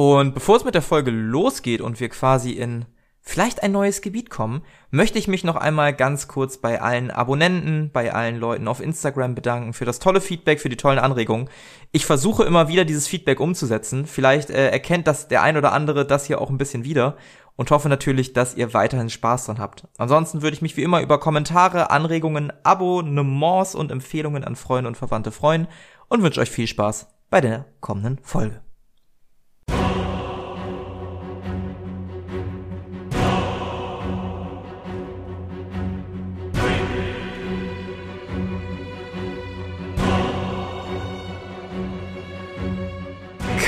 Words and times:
Und 0.00 0.32
bevor 0.32 0.56
es 0.56 0.64
mit 0.64 0.74
der 0.74 0.80
Folge 0.80 1.10
losgeht 1.10 1.82
und 1.82 2.00
wir 2.00 2.08
quasi 2.08 2.52
in 2.52 2.86
vielleicht 3.20 3.62
ein 3.62 3.72
neues 3.72 4.00
Gebiet 4.00 4.30
kommen, 4.30 4.62
möchte 4.90 5.18
ich 5.18 5.28
mich 5.28 5.44
noch 5.44 5.56
einmal 5.56 5.92
ganz 5.92 6.26
kurz 6.26 6.56
bei 6.56 6.80
allen 6.80 7.10
Abonnenten, 7.10 7.90
bei 7.92 8.14
allen 8.14 8.38
Leuten 8.38 8.66
auf 8.66 8.80
Instagram 8.80 9.34
bedanken 9.34 9.74
für 9.74 9.84
das 9.84 9.98
tolle 9.98 10.22
Feedback, 10.22 10.58
für 10.58 10.70
die 10.70 10.78
tollen 10.78 10.98
Anregungen. 10.98 11.50
Ich 11.92 12.06
versuche 12.06 12.44
immer 12.44 12.66
wieder 12.66 12.86
dieses 12.86 13.08
Feedback 13.08 13.40
umzusetzen. 13.40 14.06
Vielleicht 14.06 14.48
äh, 14.48 14.70
erkennt 14.70 15.06
das 15.06 15.28
der 15.28 15.42
ein 15.42 15.58
oder 15.58 15.74
andere 15.74 16.06
das 16.06 16.24
hier 16.24 16.40
auch 16.40 16.48
ein 16.48 16.56
bisschen 16.56 16.84
wieder 16.84 17.18
und 17.56 17.70
hoffe 17.70 17.90
natürlich, 17.90 18.32
dass 18.32 18.54
ihr 18.54 18.72
weiterhin 18.72 19.10
Spaß 19.10 19.44
dran 19.44 19.58
habt. 19.58 19.86
Ansonsten 19.98 20.40
würde 20.40 20.54
ich 20.54 20.62
mich 20.62 20.78
wie 20.78 20.82
immer 20.82 21.02
über 21.02 21.20
Kommentare, 21.20 21.90
Anregungen, 21.90 22.54
Abonnements 22.62 23.74
und 23.74 23.92
Empfehlungen 23.92 24.44
an 24.44 24.56
Freunde 24.56 24.88
und 24.88 24.96
Verwandte 24.96 25.30
freuen 25.30 25.68
und 26.08 26.22
wünsche 26.22 26.40
euch 26.40 26.50
viel 26.50 26.66
Spaß 26.66 27.06
bei 27.28 27.42
der 27.42 27.66
kommenden 27.80 28.18
Folge. 28.22 28.62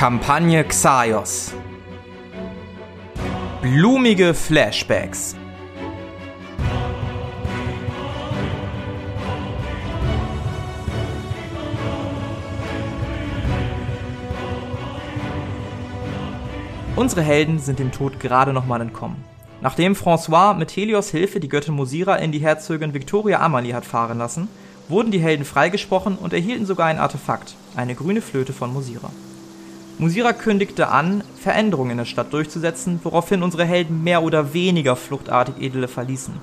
Kampagne 0.03 0.61
Xaios. 0.65 1.53
Blumige 3.61 4.33
Flashbacks. 4.33 5.33
Unsere 16.97 17.21
Helden 17.21 17.59
sind 17.59 17.79
dem 17.79 17.93
Tod 17.93 18.19
gerade 18.19 18.51
nochmal 18.51 18.81
entkommen. 18.81 19.23
Nachdem 19.61 19.93
François 19.93 20.53
mit 20.53 20.75
Helios 20.75 21.11
Hilfe 21.11 21.39
die 21.39 21.47
Göttin 21.47 21.75
Mosira 21.75 22.17
in 22.17 22.33
die 22.33 22.39
Herzogin 22.39 22.93
Victoria 22.93 23.39
Amalie 23.39 23.73
hat 23.73 23.85
fahren 23.85 24.17
lassen, 24.17 24.49
wurden 24.89 25.11
die 25.11 25.21
Helden 25.21 25.45
freigesprochen 25.45 26.17
und 26.17 26.33
erhielten 26.33 26.65
sogar 26.65 26.87
ein 26.87 26.99
Artefakt, 26.99 27.55
eine 27.77 27.95
grüne 27.95 28.19
Flöte 28.19 28.51
von 28.51 28.73
Mosira. 28.73 29.09
Musira 29.99 30.33
kündigte 30.33 30.87
an, 30.87 31.23
Veränderungen 31.39 31.91
in 31.91 31.97
der 31.97 32.05
Stadt 32.05 32.33
durchzusetzen, 32.33 32.99
woraufhin 33.03 33.43
unsere 33.43 33.65
Helden 33.65 34.03
mehr 34.03 34.23
oder 34.23 34.53
weniger 34.53 34.95
fluchtartig 34.95 35.55
Edele 35.59 35.87
verließen. 35.87 36.33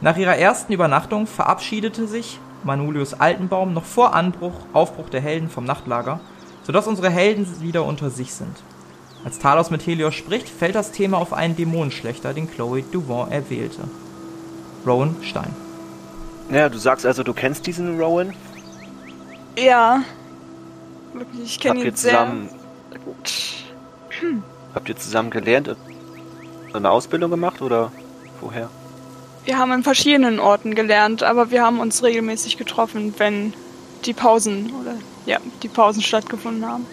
Nach 0.00 0.16
ihrer 0.16 0.36
ersten 0.36 0.72
Übernachtung 0.72 1.26
verabschiedete 1.26 2.06
sich 2.06 2.40
Manulius 2.64 3.14
Altenbaum 3.14 3.72
noch 3.72 3.84
vor 3.84 4.14
Anbruch, 4.14 4.54
Aufbruch 4.72 5.08
der 5.08 5.20
Helden 5.20 5.48
vom 5.48 5.64
Nachtlager, 5.64 6.20
sodass 6.64 6.86
unsere 6.86 7.10
Helden 7.10 7.46
wieder 7.60 7.84
unter 7.84 8.10
sich 8.10 8.34
sind. 8.34 8.56
Als 9.24 9.38
Talos 9.38 9.70
mit 9.70 9.86
Helios 9.86 10.14
spricht, 10.14 10.48
fällt 10.48 10.74
das 10.74 10.92
Thema 10.92 11.18
auf 11.18 11.32
einen 11.32 11.56
Dämonenschlechter, 11.56 12.34
den 12.34 12.50
Chloe 12.50 12.82
Duvant 12.82 13.30
erwählte. 13.30 13.82
Rowan 14.86 15.16
Stein. 15.22 15.54
Ja, 16.50 16.68
du 16.68 16.78
sagst 16.78 17.06
also, 17.06 17.22
du 17.22 17.34
kennst 17.34 17.66
diesen 17.66 18.00
Rowan? 18.00 18.32
Ja. 19.58 20.02
Wirklich, 21.12 21.44
ich 21.44 21.60
kenne 21.60 21.84
ihn 21.84 21.94
zusammen 21.94 22.48
sehr 22.90 24.20
Hm. 24.20 24.42
Habt 24.74 24.88
ihr 24.88 24.96
zusammen 24.96 25.30
gelernt? 25.30 25.74
Eine 26.72 26.90
Ausbildung 26.90 27.30
gemacht 27.30 27.62
oder 27.62 27.90
woher? 28.40 28.68
Wir 29.44 29.58
haben 29.58 29.72
an 29.72 29.82
verschiedenen 29.82 30.38
Orten 30.38 30.74
gelernt, 30.74 31.22
aber 31.22 31.50
wir 31.50 31.62
haben 31.62 31.80
uns 31.80 32.02
regelmäßig 32.02 32.56
getroffen, 32.56 33.14
wenn 33.18 33.54
die 34.04 34.12
Pausen 34.12 34.72
oder 34.80 34.94
ja, 35.26 35.38
die 35.62 35.68
Pausen 35.68 36.02
stattgefunden 36.02 36.66
haben. 36.66 36.86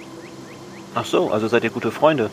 Ach 0.95 1.05
so, 1.05 1.29
also 1.29 1.47
seid 1.47 1.63
ihr 1.63 1.69
gute 1.69 1.91
Freunde? 1.91 2.29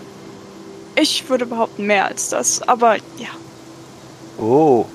Ich 0.96 1.28
würde 1.28 1.46
behaupten 1.46 1.86
mehr 1.86 2.06
als 2.06 2.28
das, 2.28 2.62
aber 2.66 2.96
ja. 3.18 3.28
Oh. 4.38 4.86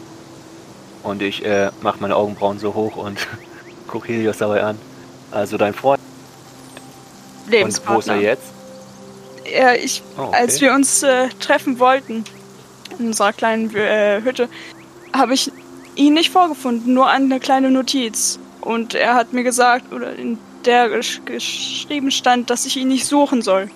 Und 1.03 1.21
ich 1.21 1.45
äh, 1.45 1.71
mach 1.81 1.99
meine 1.99 2.15
Augenbrauen 2.15 2.59
so 2.59 2.73
hoch 2.73 2.95
und 2.95 3.27
guck 3.87 4.07
Helios 4.07 4.37
dabei 4.37 4.63
an. 4.63 4.77
Also 5.31 5.57
dein 5.57 5.73
Freund. 5.73 6.01
Lebenspartner. 7.47 7.95
Und 7.95 7.95
wo 7.95 7.99
ist 7.99 8.07
er 8.07 8.21
jetzt? 8.21 8.58
Ja, 9.51 9.73
ich, 9.73 10.01
Oh, 10.17 10.23
okay. 10.23 10.37
als 10.37 10.61
wir 10.61 10.73
uns 10.73 11.03
äh, 11.03 11.29
treffen 11.39 11.79
wollten 11.79 12.23
in 12.97 13.07
unserer 13.07 13.33
kleinen 13.33 13.73
äh, 13.75 14.21
Hütte, 14.23 14.49
habe 15.13 15.33
ich 15.33 15.51
ihn 15.95 16.13
nicht 16.13 16.31
vorgefunden, 16.31 16.93
nur 16.93 17.07
eine 17.09 17.39
kleine 17.39 17.71
Notiz. 17.71 18.39
Und 18.61 18.93
er 18.93 19.15
hat 19.15 19.33
mir 19.33 19.43
gesagt, 19.43 19.91
oder 19.93 20.15
in 20.15 20.37
der 20.65 20.89
gesch 20.89 21.21
geschrieben 21.25 22.11
stand, 22.11 22.49
dass 22.49 22.65
ich 22.65 22.75
ihn 22.77 22.89
nicht 22.89 23.05
suchen 23.05 23.41
soll. 23.41 23.69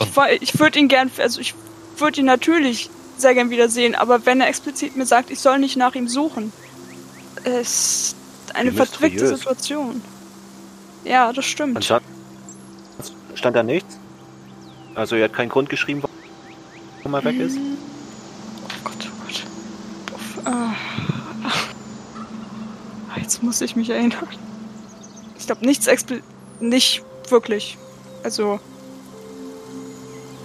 Ich, 0.00 0.42
ich 0.42 0.58
würde 0.58 0.78
ihn 0.78 0.88
gern, 0.88 1.10
also 1.18 1.40
ich 1.40 1.54
würde 1.98 2.20
ihn 2.20 2.26
natürlich 2.26 2.90
sehr 3.16 3.34
gern 3.34 3.50
wiedersehen, 3.50 3.94
aber 3.94 4.26
wenn 4.26 4.40
er 4.40 4.48
explizit 4.48 4.96
mir 4.96 5.06
sagt, 5.06 5.30
ich 5.30 5.38
soll 5.40 5.58
nicht 5.58 5.76
nach 5.76 5.94
ihm 5.94 6.08
suchen, 6.08 6.52
ist 7.44 8.16
eine 8.54 8.72
mysteriös. 8.72 9.28
Situation. 9.28 10.02
Ja, 11.04 11.32
das 11.32 11.44
stimmt. 11.44 11.76
Dann 11.76 11.82
stand, 13.38 13.56
da 13.56 13.62
nichts? 13.62 13.98
Also 14.94 15.16
er 15.16 15.24
hat 15.24 15.32
keinen 15.32 15.48
Grund 15.48 15.68
geschrieben, 15.68 16.02
warum 16.98 17.14
er 17.14 17.24
weg 17.24 17.38
ist? 17.38 17.56
Oh 17.58 18.78
Gott, 18.84 18.96
oh 19.10 19.24
Gott. 19.26 19.44
Uff, 20.14 20.38
ah. 20.46 20.74
Ah, 23.10 23.18
Jetzt 23.20 23.42
muss 23.42 23.60
ich 23.60 23.74
mich 23.76 23.90
erinnern. 23.90 24.28
Ich 25.38 25.46
glaube, 25.46 25.66
nichts 25.66 25.86
expli... 25.86 26.22
Nicht 26.60 27.02
wirklich. 27.28 27.76
Also... 28.22 28.60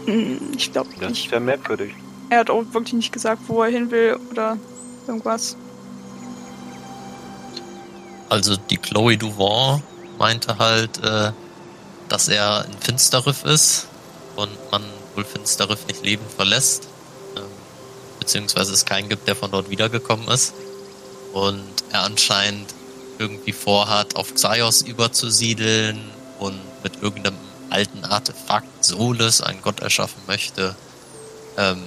mm, 0.08 0.38
Ich 0.58 0.72
glaube 0.72 0.90
Das 1.00 1.10
nicht. 1.10 1.26
ist 1.26 1.32
ja 1.32 1.40
merkwürdig. 1.40 1.94
Er 2.30 2.40
hat 2.40 2.50
auch 2.50 2.64
wirklich 2.72 2.94
nicht 2.94 3.12
gesagt, 3.14 3.42
wo 3.48 3.62
er 3.64 3.70
hin 3.70 3.90
will 3.92 4.18
oder 4.32 4.58
irgendwas. 5.08 5.56
Also 8.30 8.56
die 8.70 8.78
Chloe 8.78 9.18
Duvant 9.18 9.82
meinte 10.20 10.58
halt, 10.58 11.04
äh, 11.04 11.32
dass 12.10 12.28
er 12.28 12.66
in 12.66 12.74
Finsterriff 12.80 13.46
ist 13.46 13.88
und 14.36 14.50
man 14.72 14.84
wohl 15.16 15.26
Finsterriff 15.26 15.88
nicht 15.88 16.04
lebend 16.04 16.32
verlässt. 16.32 16.88
Ähm, 17.36 17.44
beziehungsweise 18.20 18.74
es 18.74 18.86
keinen 18.86 19.10
gibt, 19.10 19.28
der 19.28 19.36
von 19.36 19.52
dort 19.52 19.70
wiedergekommen 19.70 20.28
ist. 20.28 20.54
Und 21.34 21.64
er 21.92 22.04
anscheinend 22.04 22.74
irgendwie 23.20 23.52
vorhat, 23.52 24.16
auf 24.16 24.34
Xaios 24.34 24.82
überzusiedeln 24.82 26.00
und 26.40 26.60
mit 26.84 27.02
irgendeinem 27.02 27.38
alten 27.70 28.04
Artefakt 28.04 28.84
Solis, 28.84 29.42
einen 29.42 29.62
Gott 29.62 29.82
erschaffen 29.82 30.22
möchte. 30.28 30.76
Ähm, 31.58 31.84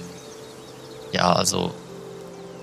ja, 1.11 1.33
also 1.33 1.73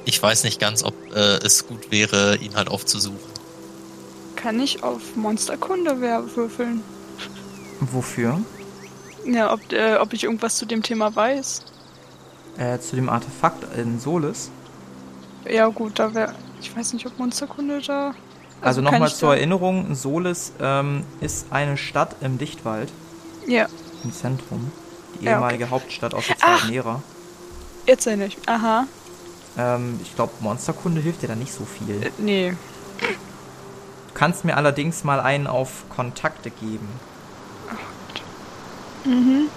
ich 0.05 0.23
weiß 0.23 0.45
nicht 0.45 0.59
ganz, 0.59 0.83
ob 0.83 0.95
äh, 1.15 1.39
es 1.45 1.67
gut 1.67 1.91
wäre, 1.91 2.37
ihn 2.37 2.57
halt 2.57 2.69
aufzusuchen. 2.69 3.19
Kann 4.37 4.59
ich 4.61 4.83
auf 4.83 5.17
Monsterkunde 5.17 6.01
würfeln? 6.01 6.83
Wofür? 7.81 8.39
Ja, 9.25 9.53
ob, 9.53 9.73
äh, 9.73 9.97
ob 9.97 10.13
ich 10.13 10.25
irgendwas 10.25 10.57
zu 10.57 10.67
dem 10.67 10.83
Thema 10.83 11.15
weiß. 11.15 11.63
Äh, 12.59 12.79
zu 12.79 12.97
dem 12.97 13.09
Artefakt 13.09 13.77
in 13.77 13.99
Solis. 14.01 14.51
Ja 15.49 15.69
gut, 15.69 15.99
da 15.99 16.15
wäre... 16.15 16.35
Ich 16.61 16.75
weiß 16.77 16.93
nicht, 16.93 17.07
ob 17.07 17.19
Monsterkunde 17.19 17.81
da... 17.81 18.15
Also, 18.61 18.83
kann 18.83 18.93
nochmal 18.93 19.09
zur 19.11 19.31
da- 19.31 19.37
Erinnerung, 19.37 19.95
Solis 19.95 20.53
ähm, 20.61 21.05
ist 21.23 21.47
eine 21.51 21.79
Stadt 21.79 22.17
im 22.21 22.37
Dichtwald, 22.37 22.93
Ja, 23.47 23.67
im 24.05 24.13
Zentrum. 24.13 24.71
Die 25.19 25.25
Ja, 25.25 25.31
okay. 25.33 25.37
ehemalige 25.39 25.71
Hauptstadt 25.71 26.13
aus 26.13 26.27
der 26.27 26.37
Ach. 26.43 26.61
zweiten 26.61 26.75
Ära. 26.75 27.03
jetzt 27.87 28.07
erinnere 28.07 28.29
ich 28.29 28.37
mich. 28.37 28.49
Aha. 28.49 28.87
Ähm, 29.57 29.99
ich 30.03 30.15
glaube, 30.15 30.33
Monsterkunde 30.41 31.01
hilft 31.01 31.23
dir 31.23 31.29
da 31.29 31.35
nicht 31.37 31.55
so 31.55 31.65
viel. 31.65 32.03
Äh, 32.03 32.11
nee. 32.19 32.55
Du 33.01 33.07
kannst 34.15 34.45
mir 34.45 34.59
allerdings 34.59 35.05
mal 35.05 35.21
einen 35.21 35.47
auf 35.47 35.85
Kontakte 35.89 36.51
geben. 36.51 36.89
Mhm. 39.05 39.49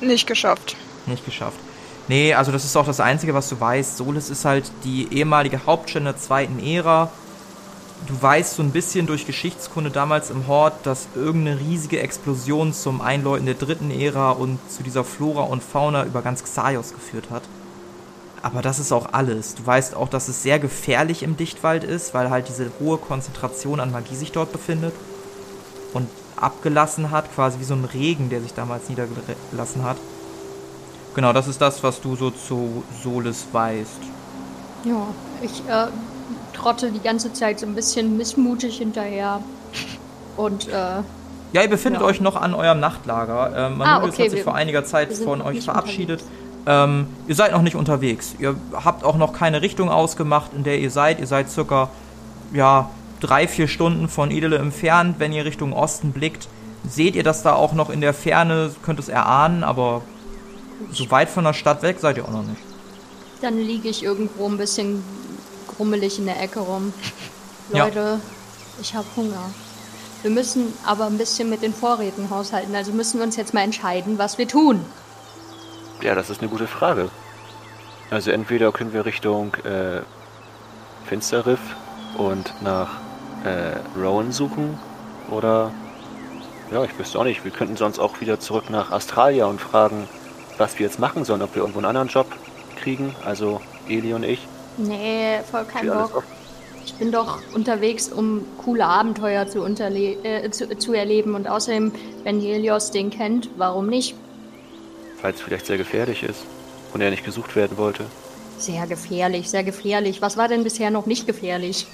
Nicht 0.00 0.26
geschafft. 0.26 0.76
Nicht 1.06 1.24
geschafft. 1.24 1.58
Nee, 2.08 2.34
also 2.34 2.52
das 2.52 2.64
ist 2.64 2.76
auch 2.76 2.84
das 2.84 3.00
Einzige, 3.00 3.32
was 3.32 3.48
du 3.48 3.58
weißt. 3.58 3.96
Solis 3.96 4.28
ist 4.28 4.44
halt 4.44 4.70
die 4.84 5.08
ehemalige 5.12 5.64
Hauptstadt 5.64 6.04
der 6.04 6.18
zweiten 6.18 6.58
Ära. 6.58 7.10
Du 8.06 8.20
weißt 8.20 8.56
so 8.56 8.62
ein 8.62 8.72
bisschen 8.72 9.06
durch 9.06 9.26
Geschichtskunde 9.26 9.90
damals 9.90 10.28
im 10.28 10.46
Hort, 10.46 10.74
dass 10.84 11.08
irgendeine 11.14 11.58
riesige 11.60 12.00
Explosion 12.00 12.74
zum 12.74 13.00
Einläuten 13.00 13.46
der 13.46 13.54
dritten 13.54 13.90
Ära 13.90 14.32
und 14.32 14.58
zu 14.70 14.82
dieser 14.82 15.04
Flora 15.04 15.44
und 15.44 15.62
Fauna 15.62 16.04
über 16.04 16.20
ganz 16.20 16.44
Xaios 16.44 16.92
geführt 16.92 17.30
hat. 17.30 17.44
Aber 18.42 18.60
das 18.60 18.78
ist 18.78 18.92
auch 18.92 19.14
alles. 19.14 19.54
Du 19.54 19.64
weißt 19.64 19.94
auch, 19.94 20.10
dass 20.10 20.28
es 20.28 20.42
sehr 20.42 20.58
gefährlich 20.58 21.22
im 21.22 21.38
Dichtwald 21.38 21.82
ist, 21.82 22.12
weil 22.12 22.28
halt 22.28 22.48
diese 22.48 22.70
hohe 22.78 22.98
Konzentration 22.98 23.80
an 23.80 23.90
Magie 23.90 24.16
sich 24.16 24.32
dort 24.32 24.52
befindet. 24.52 24.92
Und 25.94 26.08
abgelassen 26.36 27.10
hat, 27.10 27.32
quasi 27.34 27.58
wie 27.60 27.64
so 27.64 27.74
ein 27.74 27.84
Regen, 27.86 28.28
der 28.28 28.40
sich 28.42 28.52
damals 28.52 28.88
niedergelassen 28.88 29.82
hat. 29.84 29.96
Genau, 31.14 31.32
das 31.32 31.46
ist 31.48 31.60
das, 31.60 31.82
was 31.82 32.00
du 32.00 32.16
so 32.16 32.30
zu 32.30 32.82
Solis 33.02 33.46
weißt. 33.52 34.00
Ja, 34.84 35.06
ich 35.40 35.62
äh, 35.68 35.86
trotte 36.52 36.90
die 36.90 37.00
ganze 37.00 37.32
Zeit 37.32 37.60
so 37.60 37.66
ein 37.66 37.74
bisschen 37.74 38.16
missmutig 38.16 38.76
hinterher 38.78 39.40
und 40.36 40.68
äh, 40.68 40.72
Ja, 41.52 41.62
ihr 41.62 41.70
befindet 41.70 42.02
Ja. 42.02 42.08
euch 42.08 42.20
noch 42.20 42.34
an 42.34 42.52
eurem 42.52 42.80
Nachtlager. 42.80 43.52
Ähm, 43.56 43.74
Ah, 43.80 44.00
Manulius 44.00 44.14
okay, 44.14 44.24
hat 44.24 44.30
sich 44.30 44.38
wir- 44.40 44.44
vor 44.44 44.56
einiger 44.56 44.84
Zeit 44.84 45.12
von 45.14 45.40
euch 45.40 45.62
verabschiedet. 45.64 46.24
Ähm, 46.66 47.06
ihr 47.28 47.34
seid 47.36 47.52
noch 47.52 47.62
nicht 47.62 47.76
unterwegs. 47.76 48.34
Ihr 48.40 48.56
habt 48.72 49.04
auch 49.04 49.16
noch 49.16 49.32
keine 49.32 49.62
Richtung 49.62 49.88
ausgemacht, 49.90 50.50
in 50.52 50.64
der 50.64 50.80
ihr 50.80 50.90
seid. 50.90 51.20
Ihr 51.20 51.26
seid 51.28 51.48
circa 51.50 51.90
ja, 52.52 52.90
drei, 53.20 53.48
vier 53.48 53.68
Stunden 53.68 54.08
von 54.08 54.30
Edele 54.30 54.58
entfernt. 54.58 55.16
Wenn 55.18 55.32
ihr 55.32 55.44
Richtung 55.44 55.72
Osten 55.72 56.12
blickt, 56.12 56.48
seht 56.88 57.16
ihr 57.16 57.22
das 57.22 57.42
da 57.42 57.54
auch 57.54 57.72
noch 57.72 57.90
in 57.90 58.00
der 58.00 58.14
Ferne, 58.14 58.70
könnt 58.82 58.98
es 58.98 59.08
erahnen, 59.08 59.64
aber 59.64 60.02
so 60.90 61.10
weit 61.10 61.28
von 61.30 61.44
der 61.44 61.52
Stadt 61.52 61.82
weg 61.82 61.98
seid 62.00 62.16
ihr 62.16 62.24
auch 62.24 62.30
noch 62.30 62.42
nicht. 62.42 62.60
Dann 63.40 63.58
liege 63.58 63.88
ich 63.88 64.02
irgendwo 64.02 64.46
ein 64.46 64.56
bisschen 64.56 65.02
grummelig 65.76 66.18
in 66.18 66.26
der 66.26 66.40
Ecke 66.40 66.60
rum. 66.60 66.92
Ja. 67.72 67.86
Leute, 67.86 68.20
ich 68.78 68.94
habe 68.94 69.06
Hunger. 69.16 69.50
Wir 70.20 70.30
müssen 70.30 70.74
aber 70.84 71.06
ein 71.06 71.16
bisschen 71.16 71.48
mit 71.48 71.62
den 71.62 71.72
Vorräten 71.72 72.28
haushalten. 72.28 72.74
Also 72.74 72.92
müssen 72.92 73.18
wir 73.18 73.24
uns 73.24 73.36
jetzt 73.36 73.54
mal 73.54 73.62
entscheiden, 73.62 74.18
was 74.18 74.36
wir 74.36 74.46
tun. 74.46 74.84
Ja, 76.02 76.14
das 76.14 76.28
ist 76.28 76.42
eine 76.42 76.50
gute 76.50 76.66
Frage. 76.66 77.08
Also 78.10 78.32
entweder 78.32 78.70
können 78.70 78.92
wir 78.92 79.06
Richtung 79.06 79.54
äh, 79.64 80.02
Finsterriff 81.06 81.60
und 82.18 82.52
nach 82.62 82.88
äh, 83.44 83.98
Rowan 83.98 84.32
suchen 84.32 84.78
oder 85.30 85.70
ja, 86.70 86.82
ich 86.84 86.98
wüsste 86.98 87.18
auch 87.18 87.24
nicht. 87.24 87.44
Wir 87.44 87.52
könnten 87.52 87.76
sonst 87.76 87.98
auch 87.98 88.20
wieder 88.20 88.40
zurück 88.40 88.70
nach 88.70 88.90
Australia 88.90 89.46
und 89.46 89.60
fragen, 89.60 90.08
was 90.58 90.78
wir 90.78 90.86
jetzt 90.86 90.98
machen 90.98 91.24
sollen, 91.24 91.42
ob 91.42 91.54
wir 91.54 91.62
irgendwo 91.62 91.78
einen 91.78 91.86
anderen 91.86 92.08
Job 92.08 92.26
kriegen. 92.76 93.14
Also 93.24 93.60
Eli 93.88 94.14
und 94.14 94.24
ich. 94.24 94.46
Nee, 94.76 95.40
voll 95.50 95.64
kein 95.64 95.86
Bock. 95.86 96.24
Ich 96.84 96.94
bin 96.94 97.12
doch 97.12 97.40
unterwegs, 97.54 98.08
um 98.08 98.44
coole 98.58 98.84
Abenteuer 98.84 99.46
zu, 99.46 99.62
unterle 99.62 100.16
äh, 100.22 100.50
zu, 100.50 100.76
zu 100.76 100.92
erleben. 100.92 101.34
Und 101.34 101.48
außerdem, 101.48 101.92
wenn 102.24 102.40
Helios 102.40 102.90
den 102.90 103.10
kennt, 103.10 103.48
warum 103.56 103.86
nicht? 103.86 104.14
Falls 105.20 105.36
es 105.36 105.42
vielleicht 105.42 105.66
sehr 105.66 105.78
gefährlich 105.78 106.22
ist 106.22 106.44
und 106.92 107.00
er 107.00 107.10
nicht 107.10 107.24
gesucht 107.24 107.56
werden 107.56 107.78
wollte. 107.78 108.04
Sehr 108.58 108.86
gefährlich, 108.86 109.48
sehr 109.48 109.64
gefährlich. 109.64 110.22
Was 110.22 110.36
war 110.36 110.48
denn 110.48 110.62
bisher 110.62 110.90
noch 110.90 111.06
nicht 111.06 111.26
gefährlich? 111.26 111.86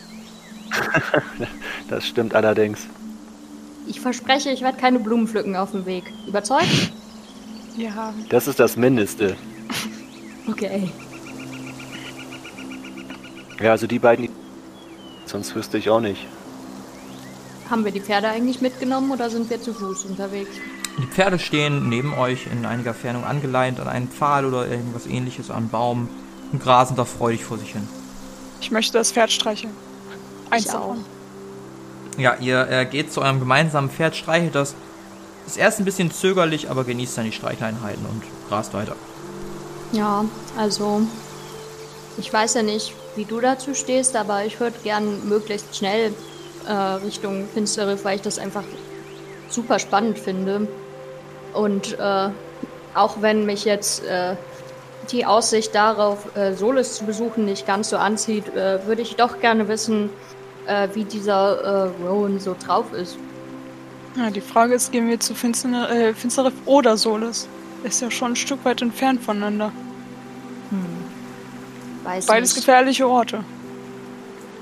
Das 1.88 2.06
stimmt 2.06 2.34
allerdings. 2.34 2.87
Ich 3.87 4.00
verspreche, 4.00 4.50
ich 4.50 4.62
werde 4.62 4.78
keine 4.78 5.00
Blumen 5.00 5.26
pflücken 5.26 5.56
auf 5.56 5.72
dem 5.72 5.87
Weg. 5.87 6.05
Überzeugt? 6.28 6.93
Ja, 7.76 8.12
Das 8.28 8.46
ist 8.46 8.61
das 8.61 8.76
Mindeste. 8.76 9.37
Okay. 10.49 10.90
Ja, 13.62 13.70
also 13.72 13.87
die 13.87 13.99
beiden, 13.99 14.28
sonst 15.26 15.55
wüsste 15.55 15.78
ich 15.78 15.88
auch 15.90 16.00
nicht. 16.00 16.26
Haben 17.69 17.84
wir 17.84 17.93
die 17.93 18.00
Pferde 18.00 18.28
eigentlich 18.28 18.61
mitgenommen 18.61 19.12
oder 19.12 19.31
sind 19.31 19.49
wir 19.50 19.61
zu 19.62 19.72
Fuß 19.75 20.06
unterwegs? 20.06 20.50
Die 20.99 21.06
Pferde 21.06 21.38
stehen 21.38 21.88
neben 21.88 22.14
euch 22.14 22.49
in 22.50 22.64
einiger 22.67 22.94
Fernung 22.94 23.22
angeleint 23.25 23.78
an 23.78 23.87
einen 23.87 24.08
Pfahl 24.08 24.44
oder 24.44 24.67
irgendwas 24.67 25.06
ähnliches, 25.06 25.50
an 25.50 25.56
einen 25.58 25.69
Baum 25.69 26.08
und 26.52 26.61
grasen 26.61 26.96
da 26.96 27.05
freudig 27.05 27.44
vor 27.44 27.58
sich 27.58 27.72
hin. 27.72 27.87
ich 28.61 28.70
möchte 28.72 28.94
das 28.99 29.12
Pferd 29.12 29.31
streicheln. 29.31 29.72
Eins 30.50 30.67
Ich 30.67 30.73
auch. 30.73 30.97
Ja, 32.19 32.37
ihr 32.41 32.69
äh, 32.69 32.85
geht 32.85 33.12
zu 33.12 33.23
eurem 33.23 33.41
gemeinsamen 33.41 33.88
Pferd, 33.88 34.17
streichelt 34.17 34.55
das. 34.55 34.75
Ist 35.47 35.56
erst 35.56 35.79
ein 35.79 35.85
bisschen 35.85 36.11
zögerlich, 36.11 36.70
aber 36.70 36.85
genießt 36.85 37.19
dann 37.19 37.25
die 37.25 37.32
Streichleinheiten 37.32 38.05
und 38.05 38.23
grast 38.49 38.75
weiter. 38.75 38.94
Ja, 39.93 40.25
also 40.56 41.02
ich 42.19 42.32
weiß 42.32 42.55
ja 42.55 42.62
nicht, 42.62 42.94
wie 43.17 43.25
du 43.25 43.41
dazu 43.41 43.75
stehst, 43.75 44.17
aber 44.17 44.44
ich 44.44 44.61
würde 44.61 44.76
gern 44.85 45.29
möglichst 45.29 45.76
schnell 45.76 46.12
äh, 46.69 46.73
Richtung 46.73 47.49
Finsterriff, 47.53 48.05
weil 48.05 48.17
ich 48.17 48.23
das 48.23 48.38
einfach 48.38 48.64
super 49.49 49.79
spannend 49.79 50.19
finde. 50.19 50.69
Und 51.53 51.99
äh, 51.99 52.29
auch 52.94 53.23
wenn 53.23 53.46
mich 53.46 53.64
jetzt 53.64 54.05
äh, 54.05 54.37
die 55.11 55.26
Aussicht 55.26 55.75
darauf, 55.75 56.37
äh, 56.37 56.53
Solis 56.53 56.96
zu 56.96 57.05
besuchen, 57.05 57.44
nicht 57.44 57.67
ganz 57.67 57.91
so 57.91 57.96
anzieht, 57.96 58.55
äh, 58.55 58.87
würde 58.87 59.03
ich 59.03 59.17
doch 59.17 59.41
gerne 59.41 59.67
wissen, 59.69 60.11
äh, 60.67 60.89
wie 60.95 61.05
dieser 61.05 61.61
äh, 61.61 62.07
Rowan 62.07 62.39
so 62.41 62.55
drauf 62.65 62.93
ist. 62.93 63.17
Ja, 64.17 64.31
die 64.31 64.41
Frage 64.41 64.75
ist, 64.75 64.91
gehen 64.93 65.09
wir 65.09 65.21
zu 65.21 65.35
Finster, 65.35 65.91
äh, 65.91 66.15
Finsterriff 66.15 66.55
oder 66.67 66.97
Solis? 66.97 67.49
Ist 67.85 68.03
ja 68.03 68.11
schon 68.11 68.33
ein 68.33 68.37
Stück 68.37 68.65
weit 68.65 68.83
entfernt 68.83 69.23
voneinander. 69.23 69.73
Weiß 72.05 72.27
Beides 72.27 72.55
nicht. 72.55 72.67
gefährliche 72.67 73.07
Orte. 73.07 73.45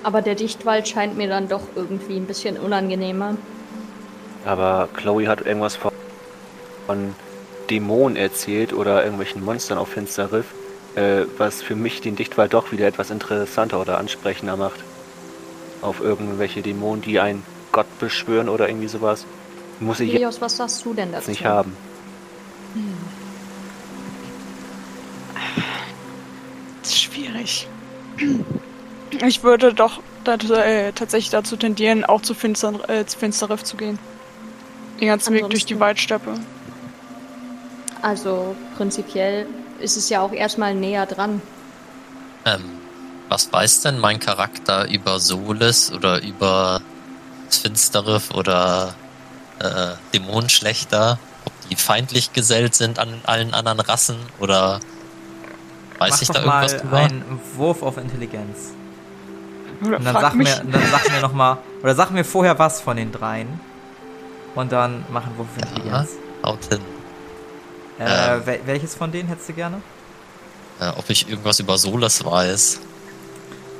Aber 0.03 0.23
der 0.23 0.35
Dichtwald 0.35 0.89
scheint 0.89 1.17
mir 1.17 1.29
dann 1.29 1.49
doch 1.49 1.63
irgendwie 1.75 2.17
ein 2.17 2.27
bisschen 2.27 2.57
unangenehmer. 2.57 3.37
Aber 4.45 4.89
Chloe 4.95 5.27
hat 5.27 5.41
irgendwas 5.41 5.77
von, 5.77 5.93
von 6.87 7.15
Dämonen 7.69 8.17
erzählt 8.17 8.73
oder 8.73 9.03
irgendwelchen 9.03 9.45
Monstern 9.45 9.79
auf 9.79 9.89
Finsterriff, 9.89 10.47
äh, 10.95 11.25
was 11.37 11.63
für 11.63 11.75
mich 11.75 12.01
den 12.01 12.17
Dichtwald 12.17 12.55
doch 12.55 12.73
wieder 12.73 12.87
etwas 12.87 13.11
interessanter 13.11 13.81
oder 13.81 13.99
ansprechender 13.99 14.57
macht. 14.57 14.85
Auf 15.83 16.01
irgendwelche 16.01 16.63
Dämonen, 16.63 17.03
die 17.03 17.21
einen 17.21 17.45
Gott 17.73 17.87
beschwören 17.99 18.49
oder 18.49 18.69
irgendwie 18.69 18.89
sowas. 18.89 19.25
Muss 19.81 20.01
ich 20.01 20.13
Helios, 20.13 20.41
was 20.41 20.57
sagst 20.57 20.85
du 20.85 20.93
denn 20.95 21.13
dazu? 21.13 21.31
nicht 21.31 21.45
haben. 21.45 21.77
Das 26.83 26.91
ist 26.91 27.01
schwierig. 27.03 27.69
Ich 29.27 29.43
würde 29.43 29.73
doch 29.75 30.01
dat, 30.25 30.49
äh, 30.51 30.93
tatsächlich 30.93 31.31
dazu 31.31 31.57
tendieren, 31.57 32.05
auch 32.05 32.21
zu, 32.23 32.35
Finster, 32.35 32.89
äh, 32.89 33.07
zu 33.07 33.19
Finsterriff 33.19 33.63
zu 33.65 33.77
gehen. 33.77 33.99
Den 35.01 35.09
ganzen 35.09 35.33
Weg 35.35 35.49
durch 35.49 35.65
die 35.65 35.75
Ansonsten- 35.75 35.81
Waldsteppe. 35.81 36.35
Also 38.03 38.55
prinzipiell 38.77 39.47
ist 39.81 39.97
es 39.97 40.09
ja 40.09 40.21
auch 40.21 40.33
erstmal 40.33 40.75
näher 40.75 41.07
dran. 41.07 41.41
Ähm, 42.45 42.65
was 43.29 43.53
weiß 43.53 43.83
denn 43.83 43.99
mein 43.99 44.21
Charakter 44.21 44.89
über 44.89 45.21
Solis 45.21 45.93
oder 45.93 46.23
über 46.23 46.81
das 47.47 47.59
Finsterriff 47.59 48.31
oder 48.31 48.95
äh, 49.61 49.93
Dämonenschlechter? 50.15 51.19
Ob 51.45 51.53
die 51.71 51.77
feindlich 51.77 52.33
gesellt 52.33 52.75
sind 52.75 52.99
an 52.99 53.21
allen 53.25 53.55
anderen 53.55 53.81
Rassen 53.81 54.17
oder 54.39 54.81
weiß 55.99 56.11
Mach 56.13 56.23
ich 56.23 56.29
doch 56.29 56.35
da 56.35 56.41
mal 56.47 56.63
irgendwas 56.63 56.81
drüber? 56.83 56.97
einen 56.99 57.41
Wurf 57.57 57.83
auf 57.83 57.97
Intelligenz. 57.99 58.73
Oder 59.85 59.99
Und 59.99 60.05
dann 60.05 60.15
sag, 60.21 60.35
mich. 60.35 60.49
mir, 60.49 60.61
und 60.65 60.75
dann 60.75 60.83
sag 60.91 61.11
mir 61.11 61.21
noch 61.21 61.33
mal, 61.33 61.59
oder 61.83 61.95
sag 61.95 62.11
mir 62.11 62.25
vorher 62.25 62.59
was 62.59 62.81
von 62.81 62.97
den 62.97 63.13
dreien. 63.13 63.61
Und 64.55 64.73
dann 64.73 65.05
machen 65.11 65.33
wir 65.37 65.39
Wurf 65.39 65.49
auf 65.57 65.69
Intelligenz. 65.69 66.11
Haut 66.45 66.65
hin. 66.69 66.81
Äh, 68.01 68.37
Ähm. 68.37 68.47
wel 68.47 68.61
welches 68.67 68.95
von 68.95 69.11
denen 69.13 69.29
hättest 69.29 69.49
du 69.49 69.53
gerne? 69.55 69.83
Äh, 70.81 70.89
ob 70.97 71.09
ich 71.11 71.29
irgendwas 71.29 71.59
über 71.61 71.77
Solis 71.79 72.25
weiß. 72.25 72.81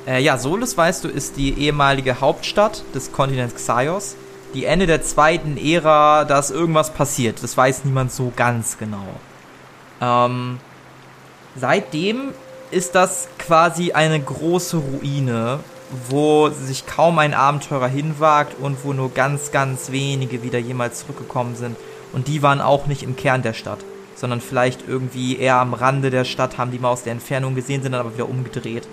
Äh, 0.07 0.21
ja, 0.21 0.37
Solus, 0.37 0.77
weißt 0.77 1.03
du, 1.03 1.07
ist 1.07 1.37
die 1.37 1.57
ehemalige 1.59 2.21
Hauptstadt 2.21 2.83
des 2.93 3.11
Kontinents 3.11 3.55
Xaios. 3.55 4.15
Die 4.53 4.65
Ende 4.65 4.87
der 4.87 5.03
zweiten 5.03 5.57
Ära, 5.57 6.25
da 6.25 6.39
ist 6.39 6.49
irgendwas 6.49 6.91
passiert. 6.91 7.43
Das 7.43 7.55
weiß 7.55 7.85
niemand 7.85 8.11
so 8.11 8.31
ganz 8.35 8.77
genau. 8.77 9.05
Ähm, 10.01 10.59
seitdem 11.55 12.33
ist 12.71 12.95
das 12.95 13.27
quasi 13.37 13.91
eine 13.91 14.19
große 14.19 14.77
Ruine, 14.77 15.59
wo 16.09 16.49
sich 16.49 16.85
kaum 16.85 17.19
ein 17.19 17.33
Abenteurer 17.33 17.87
hinwagt 17.87 18.55
und 18.59 18.83
wo 18.83 18.93
nur 18.93 19.13
ganz, 19.13 19.51
ganz 19.51 19.91
wenige 19.91 20.43
wieder 20.43 20.59
jemals 20.59 21.01
zurückgekommen 21.01 21.55
sind. 21.55 21.75
Und 22.13 22.27
die 22.27 22.41
waren 22.41 22.61
auch 22.61 22.87
nicht 22.87 23.03
im 23.03 23.15
Kern 23.15 23.41
der 23.41 23.53
Stadt, 23.53 23.79
sondern 24.15 24.41
vielleicht 24.41 24.87
irgendwie 24.87 25.37
eher 25.37 25.55
am 25.55 25.73
Rande 25.73 26.09
der 26.09 26.25
Stadt, 26.25 26.57
haben 26.57 26.71
die 26.71 26.79
mal 26.79 26.89
aus 26.89 27.03
der 27.03 27.13
Entfernung 27.13 27.55
gesehen, 27.55 27.81
sind 27.81 27.91
dann 27.91 28.01
aber 28.01 28.13
wieder 28.13 28.29
umgedreht. 28.29 28.87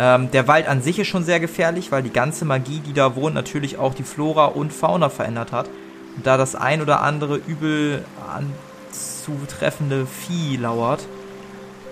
Ähm, 0.00 0.30
der 0.30 0.48
Wald 0.48 0.66
an 0.66 0.80
sich 0.80 0.98
ist 0.98 1.08
schon 1.08 1.24
sehr 1.24 1.40
gefährlich, 1.40 1.92
weil 1.92 2.02
die 2.02 2.10
ganze 2.10 2.46
Magie, 2.46 2.80
die 2.80 2.94
da 2.94 3.16
wohnt, 3.16 3.34
natürlich 3.34 3.76
auch 3.76 3.92
die 3.92 4.02
Flora 4.02 4.46
und 4.46 4.72
Fauna 4.72 5.10
verändert 5.10 5.52
hat. 5.52 5.68
Und 6.16 6.26
da 6.26 6.38
das 6.38 6.54
ein 6.54 6.80
oder 6.80 7.02
andere 7.02 7.36
übel 7.36 8.02
anzutreffende 8.34 10.06
Vieh 10.06 10.56
lauert, 10.56 11.06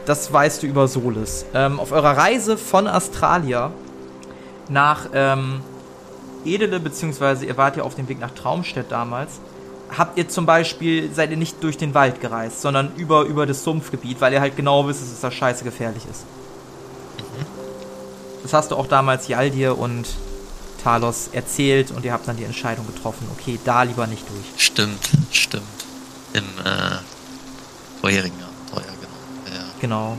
das 0.07 0.33
weißt 0.33 0.63
du 0.63 0.67
über 0.67 0.89
Solis. 0.89 1.45
Ähm, 1.53 1.79
auf 1.79 1.93
eurer 1.93 2.17
Reise 2.17 2.57
von 2.57 2.89
Australia 2.89 3.73
nach 4.71 5.11
ähm, 5.13 5.61
Edele, 6.47 6.81
beziehungsweise 6.81 7.45
ihr 7.45 7.59
wart 7.59 7.77
ja 7.77 7.83
auf 7.83 7.95
dem 7.95 8.09
Weg 8.09 8.21
nach 8.21 8.31
Traumstedt 8.31 8.91
damals, 8.91 9.39
habt 9.95 10.17
ihr 10.17 10.31
zum 10.31 10.47
Beispiel, 10.47 11.13
seid 11.13 11.31
ihr 11.31 11.37
nicht 11.37 11.63
durch 11.63 11.77
den 11.77 11.93
Wald 11.93 12.23
gereist, 12.23 12.63
sondern 12.63 12.91
über, 12.97 13.25
über 13.25 13.45
das 13.45 13.65
Sumpfgebiet, 13.65 14.23
weil 14.23 14.33
ihr 14.33 14.41
halt 14.41 14.57
genau 14.57 14.89
wisst, 14.89 15.03
dass 15.03 15.13
es 15.13 15.21
da 15.21 15.31
scheiße 15.31 15.63
gefährlich 15.63 16.05
ist. 16.11 16.25
Das 18.49 18.55
hast 18.55 18.71
du 18.71 18.77
auch 18.77 18.87
damals 18.87 19.29
Jaldir 19.29 19.77
und 19.77 20.07
Talos 20.83 21.29
erzählt 21.33 21.91
und 21.91 22.07
ihr 22.07 22.15
habt 22.15 22.27
dann 22.29 22.39
die 22.39 22.45
Entscheidung 22.45 22.87
getroffen, 22.87 23.29
okay, 23.31 23.59
da 23.63 23.83
lieber 23.83 24.07
nicht 24.07 24.23
durch. 24.27 24.47
Stimmt, 24.57 25.11
stimmt. 25.31 25.65
Im 26.33 26.45
äh, 26.65 26.97
vorherigen 28.01 28.39
Abenteuer, 28.43 28.95
genau. 28.95 29.55
Ja. 29.55 29.65
Genau. 29.83 30.19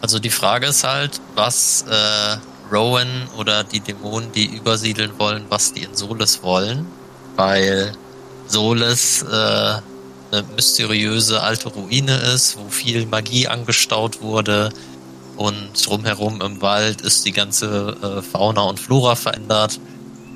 Also 0.00 0.18
die 0.18 0.30
Frage 0.30 0.66
ist 0.66 0.82
halt, 0.82 1.20
was 1.36 1.84
äh, 1.88 2.38
Rowan 2.74 3.28
oder 3.36 3.62
die 3.62 3.78
Dämonen, 3.78 4.32
die 4.32 4.46
übersiedeln 4.46 5.12
wollen, 5.16 5.44
was 5.48 5.72
die 5.72 5.84
in 5.84 5.94
Solis 5.94 6.42
wollen. 6.42 6.86
Weil 7.36 7.92
Solis 8.48 9.22
äh, 9.22 9.26
eine 9.30 10.42
mysteriöse 10.56 11.40
alte 11.40 11.68
Ruine 11.68 12.16
ist, 12.16 12.56
wo 12.58 12.68
viel 12.68 13.06
Magie 13.06 13.46
angestaut 13.46 14.20
wurde 14.22 14.72
und 15.40 15.70
drumherum 15.86 16.42
im 16.42 16.60
Wald 16.60 17.00
ist 17.00 17.24
die 17.24 17.32
ganze 17.32 17.96
äh, 18.02 18.20
Fauna 18.20 18.60
und 18.60 18.78
Flora 18.78 19.16
verändert 19.16 19.80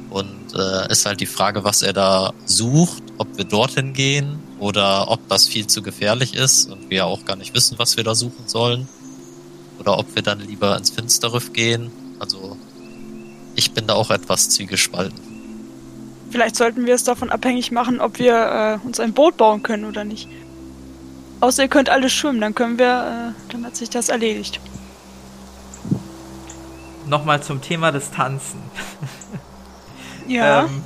und 0.08 0.54
äh, 0.56 0.90
ist 0.90 1.04
halt 1.04 1.20
die 1.20 1.26
Frage, 1.26 1.62
was 1.62 1.82
er 1.82 1.92
da 1.92 2.32
sucht, 2.46 3.02
ob 3.18 3.37
wir 3.37 3.44
dorthin 3.44 3.92
gehen 3.92 4.38
oder 4.61 5.11
ob 5.11 5.28
das 5.28 5.46
viel 5.46 5.66
zu 5.66 5.82
gefährlich 5.82 6.32
ist 6.32 6.70
und 6.70 6.88
wir 6.88 7.04
auch 7.04 7.26
gar 7.26 7.37
nicht 7.37 7.54
wissen, 7.54 7.78
was 7.78 7.99
wir 7.99 8.04
da 8.04 8.14
suchen 8.14 8.44
sollen 8.46 8.88
oder 9.78 9.99
ob 9.99 10.14
wir 10.14 10.23
dann 10.23 10.40
lieber 10.40 10.75
ins 10.75 10.88
Finsterriff 10.88 11.52
gehen. 11.52 11.92
Also 12.18 12.56
ich 13.56 13.73
bin 13.73 13.87
da 13.87 13.92
auch 13.92 14.11
etwas 14.11 14.49
zwiegespalten. 14.49 15.20
Vielleicht 16.30 16.56
sollten 16.56 16.87
wir 16.87 16.94
es 16.94 17.04
davon 17.04 17.28
abhängig 17.28 17.73
machen, 17.73 18.00
ob 18.00 18.18
wir 18.18 18.80
äh, 18.82 18.87
uns 18.87 19.00
ein 19.00 19.12
Boot 19.12 19.37
bauen 19.37 19.62
können 19.62 19.84
oder 19.84 20.04
nicht. 20.04 20.28
Außer 21.40 21.64
ihr 21.64 21.68
könnt 21.68 21.90
alle 21.90 22.08
schwimmen, 22.08 22.40
dann 22.40 22.54
können 22.54 22.78
wir, 22.78 23.34
äh, 23.37 23.52
dann 23.52 23.66
hat 23.66 23.76
sich 23.76 23.90
das 23.90 24.08
erledigt. 24.08 24.61
Nochmal 27.06 27.42
zum 27.42 27.61
Thema 27.61 27.92
Distanzen. 27.92 28.61
Ja. 30.26 30.68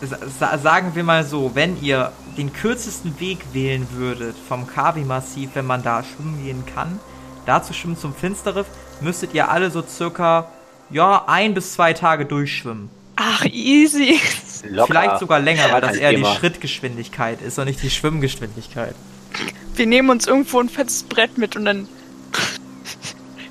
Ähm, 0.00 0.10
sa 0.38 0.58
sagen 0.58 0.94
wir 0.94 1.02
mal 1.02 1.24
so, 1.24 1.52
wenn 1.54 1.82
ihr 1.82 2.12
den 2.36 2.52
kürzesten 2.52 3.18
Weg 3.18 3.38
wählen 3.52 3.88
würdet 3.92 4.36
vom 4.48 4.66
Kabi-Massiv, 4.66 5.50
wenn 5.54 5.66
man 5.66 5.82
da 5.82 6.04
schwimmen 6.04 6.44
gehen 6.44 6.64
kann, 6.72 7.00
da 7.46 7.62
zu 7.62 7.72
schwimmen 7.72 7.96
zum 7.96 8.14
Finsterriff, 8.14 8.66
müsstet 9.00 9.34
ihr 9.34 9.50
alle 9.50 9.70
so 9.70 9.82
circa, 9.82 10.48
ja, 10.90 11.24
ein 11.26 11.54
bis 11.54 11.72
zwei 11.72 11.94
Tage 11.94 12.26
durchschwimmen. 12.26 12.90
Ach, 13.16 13.44
easy. 13.46 14.20
Locker. 14.68 14.86
Vielleicht 14.86 15.18
sogar 15.18 15.40
länger, 15.40 15.64
weil 15.72 15.80
das 15.80 15.92
Kein 15.92 16.00
eher 16.00 16.12
die 16.12 16.24
Schrittgeschwindigkeit 16.24 17.42
ist 17.42 17.58
und 17.58 17.64
nicht 17.64 17.82
die 17.82 17.90
Schwimmgeschwindigkeit. 17.90 18.94
Wir 19.74 19.86
nehmen 19.86 20.10
uns 20.10 20.26
irgendwo 20.26 20.60
ein 20.60 20.68
fettes 20.68 21.02
Brett 21.02 21.36
mit 21.38 21.56
und 21.56 21.64
dann 21.64 21.88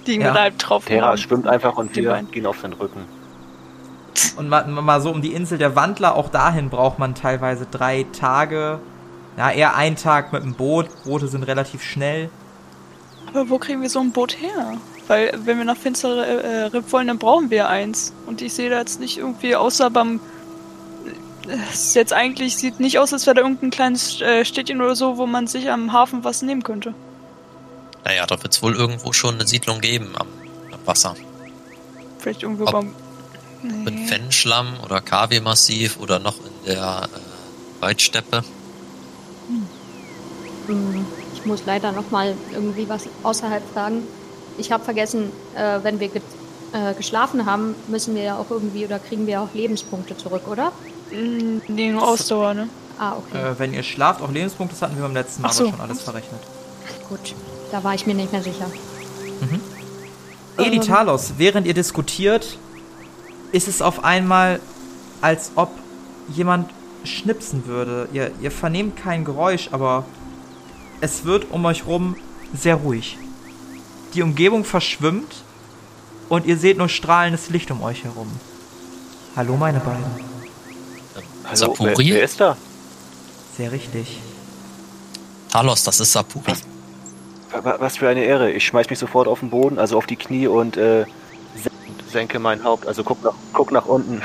liegen 0.08 0.24
Ja. 0.24 0.34
da 0.34 0.42
halb 0.42 0.58
drauf. 0.58 0.86
Terra 0.86 1.16
schwimmt 1.18 1.48
einfach 1.48 1.78
und 1.78 1.96
Die 1.96 2.04
wir 2.04 2.22
gehen 2.32 2.46
auf 2.46 2.62
den 2.62 2.74
Rücken. 2.74 3.02
Und 4.38 4.50
mal, 4.50 4.66
mal 4.68 5.02
so 5.02 5.12
um 5.12 5.22
die 5.22 5.34
Insel 5.34 5.58
der 5.58 5.76
Wandler, 5.76 6.16
auch 6.16 6.30
dahin 6.30 6.70
braucht 6.70 6.98
man 7.00 7.14
teilweise 7.16 7.68
drei 7.70 8.06
Tage. 8.20 8.80
Ja, 9.38 9.52
eher 9.52 9.76
ein 9.76 9.96
Tag 9.96 10.34
mit 10.34 10.44
dem 10.44 10.54
Boot. 10.56 10.88
Boote 11.04 11.28
sind 11.28 11.44
relativ 11.44 11.84
schnell. 11.84 12.30
Aber 13.28 13.50
wo 13.50 13.60
kriegen 13.60 13.82
wir 13.82 13.90
so 13.90 14.00
ein 14.00 14.12
Boot 14.12 14.42
her? 14.42 14.78
Weil, 15.08 15.32
wenn 15.46 15.58
wir 15.58 15.66
nach 15.66 15.78
Finstere 15.78 16.26
äh, 16.26 16.64
Riff 16.66 16.92
wollen, 16.92 17.08
dann 17.08 17.18
brauchen 17.20 17.50
wir 17.52 17.70
eins. 17.70 18.14
Und 18.26 18.42
ich 18.42 18.54
sehe 18.54 18.70
da 18.70 18.80
jetzt 18.80 19.00
nicht 19.00 19.18
irgendwie, 19.20 19.56
außer 19.56 19.90
beim. 19.90 20.20
Es 21.72 21.86
ist 21.86 21.96
jetzt 21.96 22.12
eigentlich, 22.14 22.58
sieht 22.58 22.80
nicht 22.82 23.00
aus, 23.00 23.14
als 23.14 23.26
wäre 23.26 23.36
da 23.36 23.42
irgendein 23.42 23.70
kleines 23.70 24.20
äh, 24.22 24.44
Städtchen 24.44 24.82
oder 24.82 24.96
so, 24.96 25.18
wo 25.18 25.26
man 25.28 25.48
sich 25.48 25.70
am 25.72 25.94
Hafen 25.94 26.24
was 26.26 26.42
nehmen 26.42 26.62
könnte. 26.64 26.94
Naja, 28.04 28.26
da 28.26 28.42
wird 28.42 28.54
es 28.54 28.62
wohl 28.64 28.76
irgendwo 28.76 29.12
schon 29.14 29.36
eine 29.36 29.48
Siedlung 29.48 29.82
geben 29.82 30.14
am, 30.18 30.28
am 30.72 30.80
Wasser. 30.86 31.16
Vielleicht 32.20 32.44
irgendwo 32.44 32.66
Ob- 32.66 32.72
beim. 32.72 32.96
Mit 33.64 33.96
Nee. 33.96 34.06
Fennschlamm 34.08 34.76
oder 34.86 35.02
Kavi-Massiv 35.02 35.98
oder 36.00 36.20
noch 36.20 36.36
in 36.38 36.66
der 36.68 37.10
äh, 37.12 37.82
Waldsteppe. 37.82 38.44
Hm, 40.68 41.06
Ich 41.34 41.46
muss 41.46 41.64
leider 41.66 41.92
noch 41.92 42.12
mal 42.12 42.36
irgendwie 42.52 42.88
was 42.88 43.04
außerhalb 43.24 43.64
fragen. 43.74 44.04
Ich 44.60 44.72
habe 44.72 44.84
vergessen, 44.84 45.32
äh, 45.56 45.80
wenn 45.84 46.00
wir 46.00 46.10
ge 46.10 46.22
äh, 46.74 46.94
geschlafen 46.94 47.46
haben, 47.46 47.76
müssen 47.88 48.14
wir 48.14 48.24
ja 48.24 48.38
auch 48.38 48.52
irgendwie 48.52 48.86
oder 48.86 49.00
kriegen 49.00 49.26
wir 49.26 49.42
auch 49.42 49.54
Lebenspunkte 49.54 50.18
zurück, 50.18 50.48
oder? 50.48 50.72
Mm, 51.12 51.60
Nee, 51.68 51.92
nur 51.92 52.06
Ausdauer, 52.08 52.54
ne? 52.54 52.70
Ah, 53.00 53.14
okay. 53.18 53.38
Äh, 53.42 53.58
wenn 53.60 53.74
ihr 53.74 53.84
schlaft, 53.84 54.22
auch 54.22 54.32
Lebenspunkte, 54.32 54.76
das 54.76 54.82
hatten 54.82 54.98
wir 54.98 55.04
beim 55.04 55.14
letzten 55.14 55.42
Mal 55.44 55.52
so. 55.54 55.64
aber 55.64 55.72
schon 55.72 55.82
alles 55.82 56.02
verrechnet. 56.02 56.42
Gut. 57.10 57.34
Da 57.72 57.84
war 57.84 57.94
ich 57.96 58.06
mir 58.08 58.14
nicht 58.14 58.32
mehr 58.32 58.44
sicher. 58.44 58.70
Eli 60.58 60.80
Talos, 60.80 61.34
während 61.38 61.68
ihr 61.68 61.74
diskutiert, 61.74 62.58
ist 63.52 63.68
es 63.68 63.82
auf 63.82 64.04
einmal, 64.04 64.60
als 65.22 65.52
ob 65.56 65.70
jemand 66.34 66.70
schnipsen 67.04 67.66
würde. 67.68 68.10
Ihr, 68.12 68.32
ihr 68.42 68.52
vernehmt 68.52 68.98
kein 68.98 69.24
Geräusch, 69.24 69.70
aber 69.72 70.06
es 71.00 71.26
wird 71.26 71.52
um 71.52 71.66
euch 71.66 71.86
rum 71.86 72.16
sehr 72.54 72.76
ruhig. 72.76 73.18
Die 74.14 74.22
Umgebung 74.22 74.64
verschwimmt 74.64 75.44
und 76.30 76.46
ihr 76.46 76.58
seht 76.58 76.78
nur 76.78 76.90
strahlendes 76.90 77.50
Licht 77.50 77.70
um 77.72 77.84
euch 77.84 78.04
herum. 78.04 78.32
Hallo, 79.36 79.56
meine 79.56 79.80
beiden. 79.80 80.04
Hallo, 81.44 81.56
Sapuri? 81.56 81.94
wer, 81.98 82.16
wer 82.16 82.24
ist 82.24 82.40
da? 82.40 82.58
Sehr 83.56 83.72
richtig. 83.72 84.20
Talos, 85.50 85.84
das 85.84 86.00
ist 86.00 86.12
Sapuri. 86.12 86.54
Wa- 87.52 87.64
wa- 87.64 87.76
Was 87.80 87.98
für 87.98 88.10
eine 88.10 88.24
Ehre. 88.24 88.52
Ich 88.52 88.66
schmeiß 88.66 88.90
mich 88.90 89.00
sofort 89.00 89.28
auf 89.28 89.40
den 89.40 89.50
Boden, 89.50 89.80
also 89.80 89.98
auf 89.98 90.06
die 90.06 90.16
Knie 90.16 90.48
und 90.48 90.78
äh, 90.78 91.06
sen- 91.56 91.72
senke 92.10 92.40
mein 92.40 92.64
Haupt. 92.64 92.88
Also 92.88 93.04
guck 93.04 93.24
nach, 93.24 93.34
guck 93.54 93.72
nach 93.72 93.86
unten. 93.86 94.22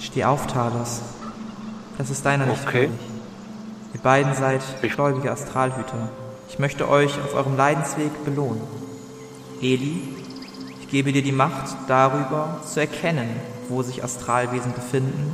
Steh 0.00 0.24
auf, 0.24 0.46
Talos. 0.46 1.00
Das 1.98 2.10
ist 2.10 2.24
deiner 2.26 2.46
nicht 2.46 2.66
Okay. 2.66 2.90
Ihr 3.94 4.00
beiden 4.00 4.34
seid 4.34 4.60
Ich- 4.82 4.92
gläubige 4.94 5.30
Astralhüter. 5.32 6.10
Ich 6.48 6.58
möchte 6.58 6.88
euch 6.88 7.12
auf 7.24 7.34
eurem 7.34 7.56
Leidensweg 7.56 8.24
belohnen. 8.24 8.60
Eli, 9.62 10.02
ich 10.82 10.88
gebe 10.88 11.12
dir 11.12 11.22
die 11.22 11.32
Macht 11.32 11.74
darüber 11.88 12.60
zu 12.64 12.78
erkennen, 12.80 13.28
wo 13.68 13.82
sich 13.82 14.04
Astralwesen 14.04 14.72
befinden 14.74 15.32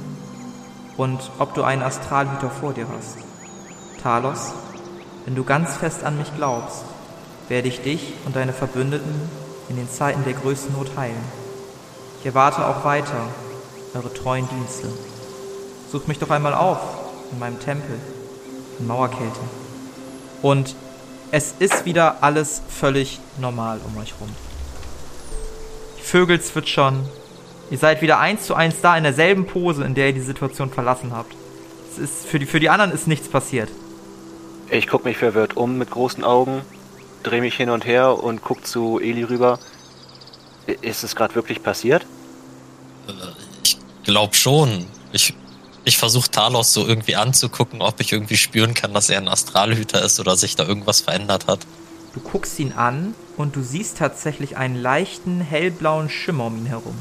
und 0.97 1.19
ob 1.38 1.54
du 1.54 1.64
einen 1.64 1.83
Astralhüter 1.83 2.49
vor 2.50 2.73
dir 2.73 2.87
hast. 2.97 3.19
Talos, 4.02 4.52
wenn 5.24 5.34
du 5.34 5.44
ganz 5.44 5.76
fest 5.76 6.04
an 6.04 6.18
mich 6.18 6.34
glaubst, 6.36 6.84
werde 7.48 7.68
ich 7.68 7.82
dich 7.82 8.14
und 8.24 8.36
deine 8.36 8.52
Verbündeten 8.52 9.14
in 9.68 9.76
den 9.76 9.90
Zeiten 9.90 10.24
der 10.24 10.34
größten 10.34 10.74
Not 10.74 10.96
heilen. 10.96 11.22
Ich 12.20 12.26
erwarte 12.26 12.66
auch 12.66 12.84
weiter 12.84 13.28
eure 13.94 14.12
treuen 14.12 14.48
Dienste. 14.48 14.88
Sucht 15.90 16.08
mich 16.08 16.18
doch 16.18 16.30
einmal 16.30 16.54
auf 16.54 16.78
in 17.30 17.38
meinem 17.38 17.60
Tempel 17.60 17.98
in 18.78 18.86
Mauerkälte. 18.86 19.40
Und 20.40 20.74
es 21.30 21.54
ist 21.58 21.84
wieder 21.84 22.22
alles 22.22 22.62
völlig 22.68 23.20
normal 23.38 23.80
um 23.86 24.00
euch 24.00 24.14
rum. 24.20 24.28
Die 25.98 26.02
Vögel 26.02 26.40
zwitschern. 26.40 27.08
Ihr 27.70 27.78
seid 27.78 28.02
wieder 28.02 28.18
eins 28.18 28.46
zu 28.46 28.54
eins 28.54 28.76
da 28.82 28.96
in 28.96 29.04
derselben 29.04 29.46
Pose, 29.46 29.84
in 29.84 29.94
der 29.94 30.08
ihr 30.08 30.14
die 30.14 30.20
Situation 30.20 30.70
verlassen 30.70 31.12
habt. 31.14 31.34
Es 31.90 31.98
ist 31.98 32.26
für 32.26 32.38
die, 32.38 32.46
für 32.46 32.60
die 32.60 32.68
anderen 32.68 32.92
ist 32.92 33.06
nichts 33.06 33.28
passiert. 33.28 33.68
Ich 34.72 34.86
guck 34.86 35.04
mich 35.04 35.18
verwirrt 35.18 35.54
um 35.54 35.76
mit 35.76 35.90
großen 35.90 36.24
Augen, 36.24 36.62
dreh 37.22 37.42
mich 37.42 37.54
hin 37.56 37.68
und 37.68 37.84
her 37.84 38.22
und 38.22 38.42
guck 38.42 38.66
zu 38.66 38.98
Eli 38.98 39.22
rüber. 39.22 39.58
Ist 40.80 41.04
es 41.04 41.14
gerade 41.14 41.34
wirklich 41.34 41.62
passiert? 41.62 42.06
Äh, 43.06 43.12
Ich 43.62 43.76
glaube 44.04 44.34
schon. 44.34 44.86
Ich, 45.12 45.34
ich 45.84 45.98
versuche 45.98 46.30
Talos 46.30 46.72
so 46.72 46.86
irgendwie 46.86 47.16
anzugucken, 47.16 47.82
ob 47.82 48.00
ich 48.00 48.12
irgendwie 48.12 48.38
spüren 48.38 48.72
kann, 48.72 48.94
dass 48.94 49.10
er 49.10 49.18
ein 49.18 49.28
Astralhüter 49.28 50.02
ist 50.02 50.18
oder 50.18 50.36
sich 50.36 50.56
da 50.56 50.64
irgendwas 50.66 51.02
verändert 51.02 51.48
hat. 51.48 51.66
Du 52.14 52.20
guckst 52.20 52.58
ihn 52.58 52.72
an 52.72 53.14
und 53.36 53.54
du 53.56 53.62
siehst 53.62 53.98
tatsächlich 53.98 54.56
einen 54.56 54.76
leichten 54.76 55.42
hellblauen 55.42 56.08
Schimmer 56.08 56.46
um 56.46 56.56
ihn 56.56 56.66
herum. 56.66 56.96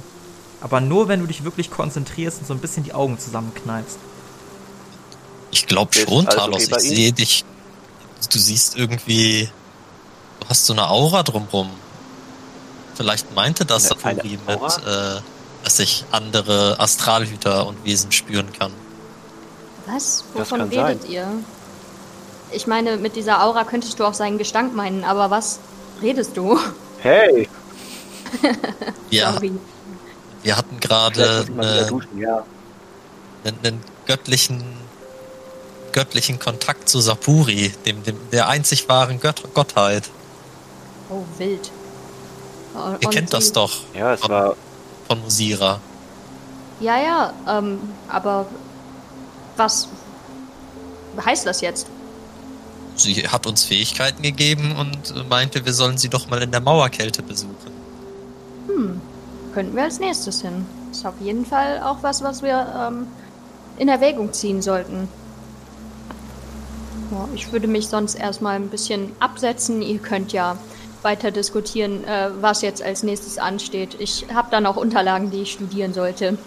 Aber 0.59 0.81
nur 0.81 1.07
wenn 1.07 1.21
du 1.21 1.25
dich 1.25 1.45
wirklich 1.45 1.71
konzentrierst 1.71 2.39
und 2.41 2.47
so 2.47 2.53
ein 2.53 2.59
bisschen 2.59 2.83
die 2.83 2.93
Augen 2.93 3.17
zusammenkneifst. 3.17 3.97
Ich 5.51 5.67
glaube 5.67 5.93
schon, 5.93 6.27
alles 6.27 6.35
Talos. 6.35 6.67
okay 6.67 6.75
ich 6.77 6.89
sehe 6.89 7.13
dich. 7.13 7.45
Du 8.29 8.39
siehst 8.39 8.77
irgendwie. 8.77 9.49
Du 10.39 10.49
hast 10.49 10.65
so 10.65 10.73
eine 10.73 10.89
Aura 10.89 11.23
drumrum. 11.23 11.69
Vielleicht 12.95 13.33
meinte 13.35 13.65
das 13.65 13.91
Aura? 13.91 14.13
mit, 14.13 14.27
äh, 14.27 15.21
dass 15.63 15.79
ich 15.79 16.05
andere 16.11 16.79
Astralhüter 16.79 17.67
und 17.67 17.83
Wesen 17.85 18.11
spüren 18.11 18.51
kann. 18.57 18.71
Was? 19.85 20.23
Wovon 20.33 20.59
kann 20.59 20.69
redet 20.69 21.09
ihr? 21.09 21.27
Ich 22.51 22.67
meine, 22.67 22.97
mit 22.97 23.15
dieser 23.15 23.43
Aura 23.43 23.63
könntest 23.63 23.99
du 23.99 24.05
auch 24.05 24.13
seinen 24.13 24.37
Gestank 24.37 24.75
meinen, 24.75 25.03
aber 25.03 25.29
was 25.31 25.59
redest 26.01 26.35
du? 26.35 26.59
Hey! 26.99 27.47
Ja, 29.09 29.33
Sorry. 29.33 29.51
wir 30.43 30.57
hatten 30.57 30.79
gerade 30.79 31.21
muss 31.21 31.49
ich 31.49 31.55
mal 31.55 31.63
wieder 31.63 31.77
eine, 31.79 31.87
duschen, 31.87 32.19
ja. 32.19 32.43
einen, 33.43 33.57
einen 33.63 33.83
göttlichen 34.05 34.63
göttlichen 35.91 36.39
Kontakt 36.39 36.89
zu 36.89 36.99
Sapuri, 36.99 37.73
dem, 37.85 38.03
dem 38.03 38.17
der 38.31 38.47
einzig 38.47 38.87
wahren 38.89 39.19
Gött 39.19 39.41
Gottheit. 39.53 40.09
Oh, 41.09 41.23
wild. 41.37 41.71
Oh, 42.73 42.95
Ihr 42.99 43.07
und 43.07 43.13
kennt 43.13 43.33
das 43.33 43.51
doch 43.51 43.71
Ja, 43.93 44.13
es 44.13 44.27
war. 44.29 44.55
von 45.07 45.21
Musira. 45.21 45.79
Ja, 46.79 46.97
ja, 46.97 47.33
ähm, 47.47 47.79
aber 48.09 48.45
was 49.57 49.87
heißt 51.23 51.45
das 51.45 51.61
jetzt? 51.61 51.87
Sie 52.95 53.27
hat 53.27 53.45
uns 53.45 53.63
Fähigkeiten 53.63 54.21
gegeben 54.21 54.75
und 54.77 55.29
meinte, 55.29 55.65
wir 55.65 55.73
sollen 55.73 55.97
sie 55.97 56.09
doch 56.09 56.29
mal 56.29 56.41
in 56.41 56.51
der 56.51 56.61
Mauerkälte 56.61 57.21
besuchen. 57.23 57.55
Hm, 58.67 59.01
könnten 59.53 59.75
wir 59.75 59.83
als 59.83 59.99
nächstes 59.99 60.41
hin. 60.41 60.65
Ist 60.91 61.05
auf 61.05 61.15
jeden 61.19 61.45
Fall 61.45 61.81
auch 61.83 61.97
was, 62.01 62.23
was 62.23 62.41
wir 62.41 62.67
ähm, 62.87 63.07
in 63.77 63.87
Erwägung 63.87 64.33
ziehen 64.33 64.61
sollten. 64.61 65.07
Ja, 67.11 67.27
ich 67.35 67.51
würde 67.51 67.67
mich 67.67 67.87
sonst 67.87 68.15
erstmal 68.15 68.55
ein 68.55 68.69
bisschen 68.69 69.11
absetzen. 69.19 69.81
Ihr 69.81 69.99
könnt 69.99 70.31
ja 70.31 70.57
weiter 71.01 71.31
diskutieren, 71.31 72.03
äh, 72.05 72.29
was 72.39 72.61
jetzt 72.61 72.81
als 72.81 73.03
nächstes 73.03 73.37
ansteht. 73.37 73.97
Ich 73.99 74.27
habe 74.33 74.47
dann 74.49 74.65
auch 74.65 74.77
Unterlagen, 74.77 75.29
die 75.29 75.41
ich 75.41 75.51
studieren 75.51 75.93
sollte. 75.93 76.37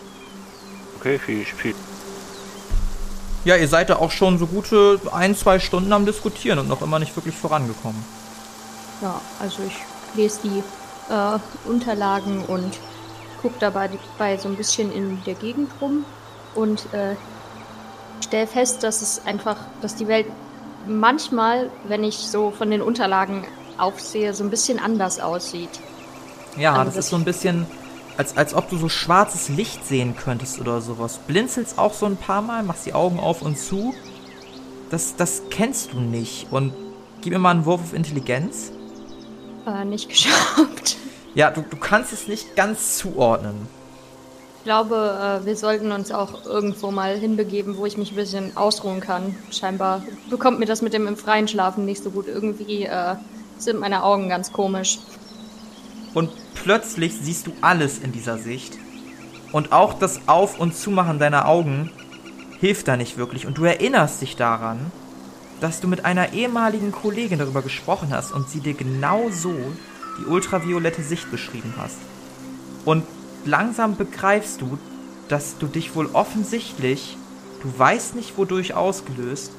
Okay, 0.98 1.18
viel, 1.18 1.44
viel. 1.44 1.74
Ja, 3.44 3.56
ihr 3.56 3.68
seid 3.68 3.90
da 3.90 3.96
auch 3.96 4.10
schon 4.10 4.38
so 4.38 4.46
gute 4.46 4.98
ein, 5.12 5.36
zwei 5.36 5.58
Stunden 5.58 5.92
am 5.92 6.06
Diskutieren 6.06 6.58
und 6.58 6.68
noch 6.68 6.80
immer 6.80 6.98
nicht 6.98 7.14
wirklich 7.14 7.34
vorangekommen. 7.34 8.02
Ja, 9.02 9.20
also 9.38 9.62
ich 9.66 9.76
lese 10.16 10.40
die 10.44 10.62
äh, 11.12 11.38
Unterlagen 11.68 12.42
und 12.46 12.78
gucke 13.42 13.56
dabei 13.60 13.90
bei 14.16 14.38
so 14.38 14.48
ein 14.48 14.56
bisschen 14.56 14.90
in 14.90 15.22
der 15.26 15.34
Gegend 15.34 15.70
rum 15.82 16.06
und 16.54 16.86
äh, 16.94 17.16
stelle 18.24 18.46
fest, 18.46 18.82
dass 18.82 19.02
es 19.02 19.26
einfach, 19.26 19.56
dass 19.82 19.96
die 19.96 20.08
Welt 20.08 20.26
manchmal, 20.86 21.70
wenn 21.88 22.04
ich 22.04 22.16
so 22.18 22.50
von 22.50 22.70
den 22.70 22.82
Unterlagen 22.82 23.44
aufsehe, 23.78 24.34
so 24.34 24.44
ein 24.44 24.50
bisschen 24.50 24.78
anders 24.78 25.20
aussieht. 25.20 25.70
Ja, 26.56 26.72
Also 26.72 26.84
das 26.84 26.94
das- 26.94 27.04
ist 27.06 27.10
so 27.10 27.16
ein 27.16 27.24
bisschen, 27.24 27.66
als, 28.16 28.36
als 28.36 28.54
ob 28.54 28.68
du 28.70 28.76
so 28.76 28.88
schwarzes 28.88 29.48
Licht 29.48 29.84
sehen 29.86 30.14
könntest 30.16 30.60
oder 30.60 30.80
sowas. 30.80 31.18
Blinzelst 31.26 31.78
auch 31.78 31.92
so 31.94 32.06
ein 32.06 32.16
paar 32.16 32.42
Mal, 32.42 32.62
machst 32.62 32.86
die 32.86 32.94
Augen 32.94 33.18
auf 33.18 33.42
und 33.42 33.58
zu. 33.58 33.94
Das, 34.90 35.16
das 35.16 35.42
kennst 35.50 35.92
du 35.92 36.00
nicht. 36.00 36.46
Und 36.52 36.72
gib 37.22 37.32
mir 37.32 37.38
mal 37.40 37.50
einen 37.50 37.64
Wurf 37.64 37.80
auf 37.80 37.94
Intelligenz. 37.94 38.70
Äh, 39.66 39.84
nicht 39.84 40.08
geschafft. 40.10 40.96
Ja, 41.34 41.50
du, 41.50 41.62
du 41.68 41.76
kannst 41.76 42.12
es 42.12 42.28
nicht 42.28 42.54
ganz 42.54 42.98
zuordnen. 42.98 43.66
Ich 44.64 44.66
glaube, 44.66 45.42
äh, 45.42 45.44
wir 45.44 45.56
sollten 45.56 45.92
uns 45.92 46.10
auch 46.10 46.46
irgendwo 46.46 46.90
mal 46.90 47.18
hinbegeben, 47.18 47.76
wo 47.76 47.84
ich 47.84 47.98
mich 47.98 48.12
ein 48.12 48.16
bisschen 48.16 48.56
ausruhen 48.56 49.00
kann. 49.00 49.36
Scheinbar 49.50 50.02
bekommt 50.30 50.58
mir 50.58 50.64
das 50.64 50.80
mit 50.80 50.94
dem 50.94 51.06
im 51.06 51.18
Freien 51.18 51.46
schlafen 51.48 51.84
nicht 51.84 52.02
so 52.02 52.10
gut. 52.10 52.28
Irgendwie 52.28 52.84
äh, 52.84 53.16
sind 53.58 53.78
meine 53.78 54.02
Augen 54.02 54.30
ganz 54.30 54.54
komisch. 54.54 55.00
Und 56.14 56.30
plötzlich 56.54 57.12
siehst 57.12 57.46
du 57.46 57.52
alles 57.60 57.98
in 57.98 58.12
dieser 58.12 58.38
Sicht. 58.38 58.78
Und 59.52 59.70
auch 59.70 59.92
das 59.92 60.26
Auf- 60.28 60.58
und 60.58 60.74
Zumachen 60.74 61.18
deiner 61.18 61.46
Augen 61.46 61.90
hilft 62.58 62.88
da 62.88 62.96
nicht 62.96 63.18
wirklich. 63.18 63.46
Und 63.46 63.58
du 63.58 63.64
erinnerst 63.64 64.22
dich 64.22 64.34
daran, 64.34 64.78
dass 65.60 65.82
du 65.82 65.88
mit 65.88 66.06
einer 66.06 66.32
ehemaligen 66.32 66.90
Kollegin 66.90 67.38
darüber 67.38 67.60
gesprochen 67.60 68.08
hast 68.12 68.32
und 68.32 68.48
sie 68.48 68.60
dir 68.60 68.72
genau 68.72 69.28
so 69.30 69.52
die 70.18 70.24
ultraviolette 70.24 71.02
Sicht 71.02 71.30
beschrieben 71.30 71.74
hast. 71.76 71.98
Und 72.86 73.02
langsam 73.46 73.96
begreifst 73.96 74.60
du, 74.60 74.78
dass 75.28 75.58
du 75.58 75.66
dich 75.66 75.94
wohl 75.94 76.10
offensichtlich, 76.12 77.16
du 77.62 77.78
weißt 77.78 78.14
nicht 78.14 78.36
wodurch 78.36 78.74
ausgelöst, 78.74 79.52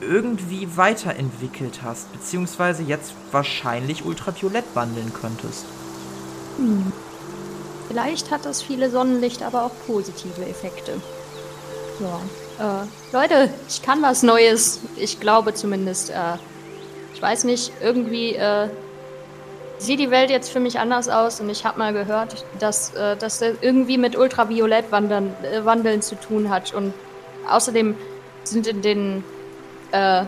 irgendwie 0.00 0.76
weiterentwickelt 0.76 1.80
hast, 1.82 2.10
beziehungsweise 2.12 2.82
jetzt 2.82 3.12
wahrscheinlich 3.32 4.04
ultraviolett 4.04 4.64
wandeln 4.74 5.12
könntest. 5.12 5.66
Vielleicht 7.88 8.30
hat 8.30 8.44
das 8.44 8.62
viele 8.62 8.90
Sonnenlicht 8.90 9.42
aber 9.42 9.64
auch 9.64 9.72
positive 9.86 10.46
Effekte. 10.46 11.00
Ja. 12.00 12.82
Äh, 12.82 12.86
Leute, 13.12 13.50
ich 13.68 13.82
kann 13.82 14.02
was 14.02 14.22
Neues. 14.22 14.80
Ich 14.96 15.20
glaube 15.20 15.54
zumindest. 15.54 16.10
Äh, 16.10 16.36
ich 17.14 17.20
weiß 17.20 17.44
nicht, 17.44 17.72
irgendwie 17.82 18.34
äh, 18.34 18.68
sieht 19.80 19.98
die 19.98 20.10
Welt 20.10 20.30
jetzt 20.30 20.50
für 20.50 20.60
mich 20.60 20.78
anders 20.78 21.08
aus 21.08 21.40
und 21.40 21.48
ich 21.48 21.64
habe 21.64 21.78
mal 21.78 21.92
gehört, 21.92 22.44
dass 22.58 22.94
äh, 22.94 23.16
das 23.16 23.40
irgendwie 23.40 23.98
mit 23.98 24.16
Ultraviolett 24.16 24.92
wandern, 24.92 25.34
äh, 25.42 25.64
Wandeln 25.64 26.02
zu 26.02 26.16
tun 26.16 26.50
hat. 26.50 26.74
Und 26.74 26.92
außerdem 27.48 27.96
sind 28.44 28.66
in 28.66 28.82
den 28.82 29.24
äh, 29.92 30.24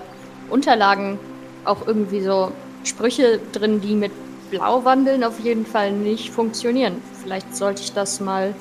Unterlagen 0.49 1.19
auch 1.65 1.87
irgendwie 1.87 2.23
so 2.23 2.51
Sprüche 2.85 3.41
drin, 3.53 3.81
die 3.81 3.95
mit 3.95 4.13
Blauwandeln 4.51 5.23
auf 5.23 5.39
jeden 5.39 5.67
Fall 5.67 5.93
nicht 5.93 6.31
funktionieren. 6.31 7.03
Vielleicht 7.23 7.55
sollte 7.55 7.83
ich 7.83 7.93
das 7.93 8.21
mal 8.21 8.55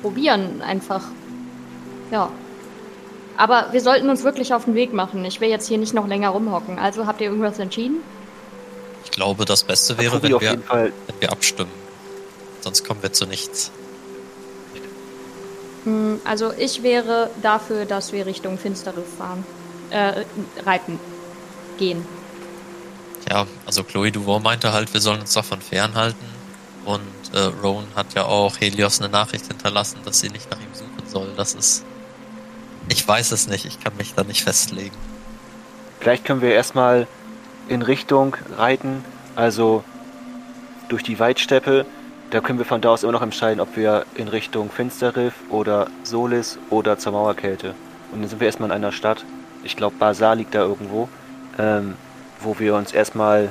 probieren, 0.00 0.62
einfach. 0.62 1.02
Ja. 2.10 2.30
Aber 3.36 3.68
wir 3.72 3.80
sollten 3.80 4.10
uns 4.10 4.24
wirklich 4.24 4.54
auf 4.54 4.64
den 4.64 4.74
Weg 4.74 4.92
machen. 4.92 5.24
Ich 5.24 5.40
will 5.40 5.48
jetzt 5.48 5.68
hier 5.68 5.78
nicht 5.78 5.94
noch 5.94 6.08
länger 6.08 6.30
rumhocken. 6.30 6.78
Also 6.78 7.06
habt 7.06 7.20
ihr 7.20 7.28
irgendwas 7.28 7.58
entschieden? 7.58 7.98
Ich 9.04 9.10
glaube, 9.10 9.44
das 9.44 9.64
Beste 9.64 9.98
wäre, 9.98 10.22
wenn 10.22 10.40
wir, 10.40 10.58
wenn 10.70 10.92
wir 11.20 11.32
abstimmen. 11.32 11.72
Sonst 12.60 12.84
kommen 12.84 13.02
wir 13.02 13.12
zu 13.12 13.26
nichts. 13.26 13.70
Hm, 15.84 16.20
Also 16.24 16.52
ich 16.52 16.82
wäre 16.82 17.30
dafür, 17.42 17.84
dass 17.84 18.12
wir 18.12 18.26
Richtung 18.26 18.58
Finstere 18.58 19.02
fahren. 19.02 19.44
Äh, 19.90 20.24
reiten. 20.66 20.98
Gehen. 21.78 22.04
Ja, 23.30 23.46
also 23.66 23.84
Chloe 23.84 24.10
Duvall 24.10 24.40
meinte 24.40 24.72
halt, 24.72 24.92
wir 24.92 25.00
sollen 25.00 25.20
uns 25.20 25.32
davon 25.32 25.60
fernhalten. 25.60 26.26
Und 26.84 27.00
äh, 27.34 27.38
Rowan 27.62 27.86
hat 27.94 28.14
ja 28.14 28.24
auch 28.24 28.58
Helios 28.58 29.00
eine 29.00 29.10
Nachricht 29.10 29.46
hinterlassen, 29.46 29.98
dass 30.04 30.20
sie 30.20 30.28
nicht 30.28 30.50
nach 30.50 30.58
ihm 30.58 30.72
suchen 30.74 31.06
soll. 31.06 31.28
Das 31.36 31.54
ist. 31.54 31.84
Ich 32.88 33.06
weiß 33.06 33.32
es 33.32 33.48
nicht, 33.48 33.66
ich 33.66 33.80
kann 33.80 33.96
mich 33.96 34.14
da 34.14 34.24
nicht 34.24 34.42
festlegen. 34.42 34.96
Vielleicht 36.00 36.24
können 36.24 36.40
wir 36.40 36.52
erstmal 36.54 37.06
in 37.68 37.82
Richtung 37.82 38.36
reiten, 38.56 39.04
also 39.36 39.84
durch 40.88 41.02
die 41.02 41.18
Weitsteppe. 41.18 41.84
Da 42.30 42.40
können 42.40 42.58
wir 42.58 42.66
von 42.66 42.80
da 42.80 42.90
aus 42.90 43.02
immer 43.02 43.12
noch 43.12 43.22
entscheiden, 43.22 43.60
ob 43.60 43.76
wir 43.76 44.04
in 44.14 44.28
Richtung 44.28 44.70
Finsterriff 44.70 45.34
oder 45.50 45.88
Solis 46.02 46.58
oder 46.70 46.98
zur 46.98 47.12
Mauerkälte. 47.12 47.74
Und 48.12 48.20
dann 48.20 48.28
sind 48.28 48.40
wir 48.40 48.46
erstmal 48.46 48.68
in 48.68 48.74
einer 48.74 48.92
Stadt. 48.92 49.24
Ich 49.64 49.76
glaube, 49.76 49.96
Basar 49.98 50.34
liegt 50.34 50.54
da 50.54 50.60
irgendwo, 50.60 51.08
ähm, 51.58 51.94
wo 52.40 52.58
wir 52.58 52.74
uns 52.74 52.92
erstmal 52.92 53.50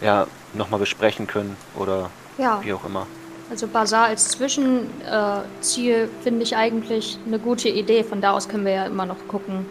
ja 0.00 0.26
nochmal 0.54 0.80
besprechen 0.80 1.26
können 1.26 1.56
oder 1.76 2.10
Ja. 2.36 2.60
wie 2.62 2.72
auch 2.72 2.84
immer. 2.84 3.06
Also 3.50 3.66
Bazaar 3.66 4.06
als 4.06 4.28
Zwischenziel 4.28 5.94
äh, 5.94 6.08
finde 6.22 6.42
ich 6.42 6.54
eigentlich 6.56 7.18
eine 7.26 7.38
gute 7.38 7.68
Idee. 7.70 8.04
Von 8.04 8.20
da 8.20 8.32
aus 8.32 8.48
können 8.48 8.64
wir 8.66 8.72
ja 8.72 8.86
immer 8.86 9.06
noch 9.06 9.26
gucken, 9.26 9.64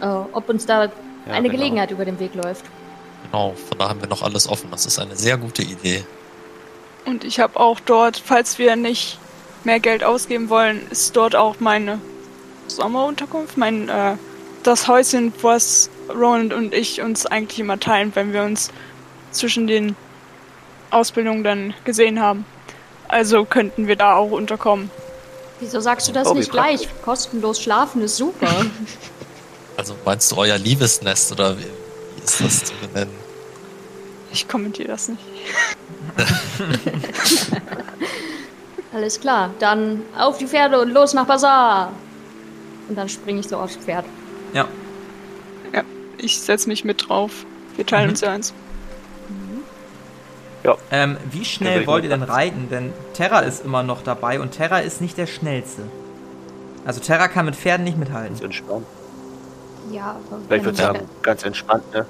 äh, 0.00 0.06
ob 0.06 0.48
uns 0.50 0.66
da 0.66 0.88
eine 1.26 1.48
genau. 1.48 1.58
Gelegenheit 1.58 1.90
über 1.90 2.04
den 2.04 2.18
Weg 2.18 2.34
läuft. 2.34 2.64
Genau, 3.24 3.54
von 3.68 3.78
da 3.78 3.88
haben 3.88 4.00
wir 4.00 4.08
noch 4.08 4.22
alles 4.22 4.48
offen. 4.48 4.70
Das 4.70 4.86
ist 4.86 4.98
eine 4.98 5.16
sehr 5.16 5.36
gute 5.36 5.62
Idee. 5.62 6.04
Und 7.04 7.24
ich 7.24 7.40
habe 7.40 7.58
auch 7.58 7.80
dort, 7.80 8.16
falls 8.16 8.58
wir 8.58 8.76
nicht 8.76 9.18
mehr 9.64 9.80
Geld 9.80 10.04
ausgeben 10.04 10.48
wollen, 10.48 10.80
ist 10.90 11.16
dort 11.16 11.34
auch 11.36 11.56
meine 11.60 11.98
Sommerunterkunft, 12.66 13.56
mein 13.56 13.88
äh, 13.88 14.16
das 14.62 14.88
Häuschen, 14.88 15.32
was 15.42 15.90
Roland 16.08 16.52
und 16.52 16.74
ich 16.74 17.00
uns 17.02 17.26
eigentlich 17.26 17.60
immer 17.60 17.78
teilen, 17.78 18.12
wenn 18.14 18.32
wir 18.32 18.42
uns 18.42 18.70
zwischen 19.30 19.66
den 19.66 19.96
Ausbildungen 20.90 21.44
dann 21.44 21.74
gesehen 21.84 22.20
haben. 22.20 22.46
Also 23.08 23.44
könnten 23.44 23.86
wir 23.86 23.96
da 23.96 24.16
auch 24.16 24.30
unterkommen. 24.30 24.90
Wieso 25.60 25.80
sagst 25.80 26.08
du 26.08 26.12
das 26.12 26.28
Oh, 26.28 26.34
nicht 26.34 26.50
gleich? 26.50 26.88
Kostenlos 27.02 27.60
schlafen 27.60 28.02
ist 28.02 28.16
super. 28.16 28.48
Also 29.76 29.94
meinst 30.04 30.30
du 30.30 30.36
euer 30.36 30.58
Liebesnest 30.58 31.32
oder 31.32 31.58
wie, 31.58 31.62
wie 31.62 32.22
ist 32.24 32.40
das 32.40 32.64
zu 32.64 32.74
benennen? 32.76 33.14
Ich 34.32 34.46
kommentiere 34.48 34.88
das 34.88 35.08
nicht. 35.08 35.20
Alles 38.92 39.20
klar, 39.20 39.50
dann 39.58 40.02
auf 40.16 40.38
die 40.38 40.46
Pferde 40.46 40.80
und 40.80 40.90
los 40.90 41.14
nach 41.14 41.26
Bazaar. 41.26 41.92
Und 42.88 42.96
dann 42.96 43.08
springe 43.08 43.40
ich 43.40 43.48
so 43.48 43.56
aufs 43.56 43.76
Pferd. 43.76 44.04
Ja. 44.52 44.66
Ja, 45.72 45.82
ich 46.18 46.40
setze 46.40 46.68
mich 46.68 46.84
mit 46.84 47.08
drauf. 47.08 47.44
Wir 47.76 47.86
teilen 47.86 48.04
Mhm. 48.06 48.10
uns 48.10 48.20
ja 48.20 48.32
eins. 48.32 48.54
Ähm, 50.90 51.18
wie 51.30 51.44
schnell 51.44 51.82
Ja, 51.82 51.86
wollt 51.86 52.04
ihr 52.04 52.10
denn 52.10 52.22
reiten? 52.22 52.68
Denn 52.70 52.92
Terra 53.12 53.40
ist 53.40 53.64
immer 53.64 53.82
noch 53.82 54.02
dabei 54.02 54.40
und 54.40 54.52
Terra 54.52 54.78
ist 54.78 55.00
nicht 55.02 55.18
der 55.18 55.26
schnellste. 55.26 55.82
Also 56.86 57.00
Terra 57.00 57.28
kann 57.28 57.44
mit 57.44 57.54
Pferden 57.56 57.84
nicht 57.84 57.98
mithalten. 57.98 58.30
Ganz 58.30 58.40
entspannt. 58.40 58.86
Ja, 59.90 60.10
aber 60.30 60.40
Vielleicht 60.48 60.64
würde 60.64 60.74
ich 60.76 60.78
wir- 60.78 60.86
sagen, 60.86 61.08
ganz 61.22 61.42
entspannt, 61.44 61.92
ne? 61.92 62.06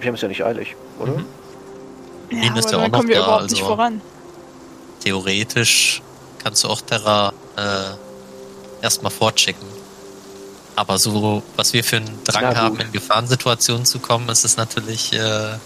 Wir 0.00 0.08
haben 0.08 0.14
es 0.14 0.20
ja 0.20 0.28
nicht 0.28 0.44
eilig, 0.44 0.76
oder? 0.98 1.12
Mhm. 1.12 1.24
Berlin 2.28 2.56
ist 2.56 2.70
ja 2.70 2.78
auch 2.78 2.82
dann 2.82 2.90
noch 2.90 2.98
kommen 2.98 3.08
wir 3.08 3.16
da, 3.16 3.22
überhaupt 3.24 3.42
nicht 3.50 3.62
also- 3.62 3.66
voran. 3.66 4.00
Theoretisch 5.00 6.02
kannst 6.42 6.64
du 6.64 6.68
auch 6.68 6.80
Terra 6.80 7.32
äh, 7.56 8.82
erstmal 8.84 9.10
fortschicken. 9.10 9.66
Aber 10.76 10.98
so, 10.98 11.42
was 11.56 11.72
wir 11.72 11.84
für 11.84 11.96
einen 11.96 12.18
Drang 12.24 12.56
haben, 12.56 12.80
in 12.80 12.92
Gefahrensituationen 12.92 13.84
zu 13.84 13.98
kommen, 13.98 14.28
ist 14.30 14.44
es 14.44 14.56
natürlich 14.56 15.12
äh, 15.12 15.18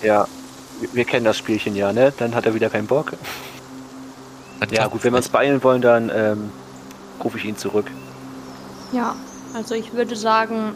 Ja, 0.02 0.26
wir, 0.80 0.88
wir 0.94 1.04
kennen 1.04 1.24
das 1.24 1.36
Spielchen 1.38 1.76
ja, 1.76 1.92
ne? 1.92 2.12
Dann 2.18 2.34
hat 2.34 2.46
er 2.46 2.54
wieder 2.54 2.70
keinen 2.70 2.86
Bock. 2.86 3.12
Ja, 4.70 4.86
gut, 4.88 5.04
wenn 5.04 5.12
wir 5.12 5.18
uns 5.18 5.28
beeilen 5.28 5.62
wollen, 5.62 5.82
dann 5.82 6.10
ähm, 6.12 6.50
rufe 7.22 7.36
ich 7.38 7.44
ihn 7.44 7.56
zurück. 7.58 7.86
Ja, 8.92 9.14
also 9.54 9.74
ich 9.74 9.92
würde 9.92 10.16
sagen, 10.16 10.74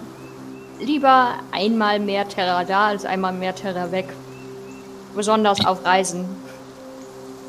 lieber 0.85 1.35
einmal 1.53 2.01
mehr 2.01 2.29
Terra 2.29 2.64
da 2.64 2.88
als 2.88 3.05
einmal 3.05 3.33
mehr 3.33 3.55
Terra 3.55 3.93
weg. 3.93 4.09
Besonders 5.14 5.59
Wie- 5.59 5.66
auf 5.66 5.85
Reisen. 5.85 6.25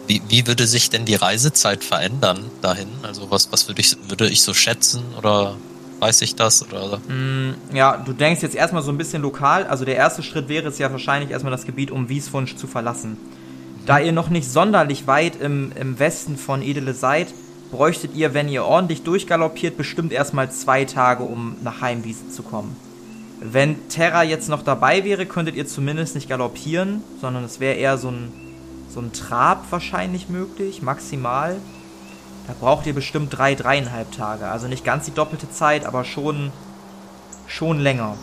wie, 0.07 0.21
wie 0.27 0.47
würde 0.47 0.67
sich 0.67 0.89
denn 0.89 1.05
die 1.05 1.15
Reisezeit 1.15 1.83
verändern 1.83 2.39
dahin? 2.61 2.87
Also 3.03 3.29
was, 3.31 3.51
was 3.51 3.67
würde 3.67 3.81
ich, 3.81 3.95
würde 4.09 4.27
ich 4.27 4.41
so 4.41 4.53
schätzen 4.53 5.03
oder 5.17 5.55
weiß 5.99 6.21
ich 6.23 6.35
das? 6.35 6.65
Oder? 6.67 6.97
Mm, 7.07 7.53
ja, 7.73 7.97
du 7.97 8.11
denkst 8.13 8.41
jetzt 8.41 8.55
erstmal 8.55 8.81
so 8.81 8.91
ein 8.91 8.97
bisschen 8.97 9.21
lokal. 9.21 9.65
Also 9.65 9.85
der 9.85 9.95
erste 9.95 10.23
Schritt 10.23 10.49
wäre 10.49 10.67
es 10.69 10.79
ja 10.79 10.91
wahrscheinlich 10.91 11.29
erstmal 11.31 11.51
das 11.51 11.65
Gebiet 11.65 11.91
um 11.91 12.09
Wieswunsch 12.09 12.55
zu 12.55 12.67
verlassen. 12.67 13.17
Da 13.85 13.99
ihr 13.99 14.11
noch 14.11 14.29
nicht 14.29 14.49
sonderlich 14.51 15.07
weit 15.07 15.39
im, 15.39 15.71
im 15.79 15.97
Westen 15.99 16.37
von 16.37 16.61
Edele 16.61 16.93
seid, 16.93 17.27
bräuchtet 17.71 18.15
ihr, 18.15 18.33
wenn 18.33 18.49
ihr 18.49 18.65
ordentlich 18.65 19.03
durchgaloppiert, 19.03 19.77
bestimmt 19.77 20.11
erstmal 20.11 20.51
zwei 20.51 20.83
Tage, 20.85 21.23
um 21.23 21.55
nach 21.63 21.81
Heimwiesen 21.81 22.31
zu 22.31 22.43
kommen. 22.43 22.75
Wenn 23.43 23.89
Terra 23.89 24.21
jetzt 24.21 24.49
noch 24.49 24.61
dabei 24.61 25.03
wäre, 25.03 25.25
könntet 25.25 25.55
ihr 25.55 25.67
zumindest 25.67 26.13
nicht 26.13 26.29
galoppieren, 26.29 27.03
sondern 27.19 27.43
es 27.43 27.59
wäre 27.59 27.73
eher 27.73 27.97
so 27.97 28.09
ein, 28.09 28.31
so 28.87 28.99
ein 28.99 29.13
Trab 29.13 29.65
wahrscheinlich 29.71 30.29
möglich, 30.29 30.83
maximal. 30.83 31.57
Da 32.45 32.53
braucht 32.59 32.85
ihr 32.85 32.93
bestimmt 32.93 33.35
drei, 33.35 33.55
dreieinhalb 33.55 34.11
Tage. 34.15 34.47
Also 34.47 34.67
nicht 34.67 34.85
ganz 34.85 35.05
die 35.05 35.13
doppelte 35.13 35.49
Zeit, 35.49 35.87
aber 35.87 36.03
schon, 36.03 36.51
schon 37.47 37.79
länger. 37.79 38.15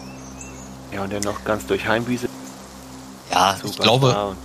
Ja, 0.93 1.03
und 1.03 1.13
dann 1.13 1.23
noch 1.23 1.45
ganz 1.45 1.67
durch 1.67 1.89
Heimwiese. 1.89 2.29
Ja, 3.33 3.57
Super. 3.57 3.69
ich 3.71 3.79
glaube, 3.81 4.37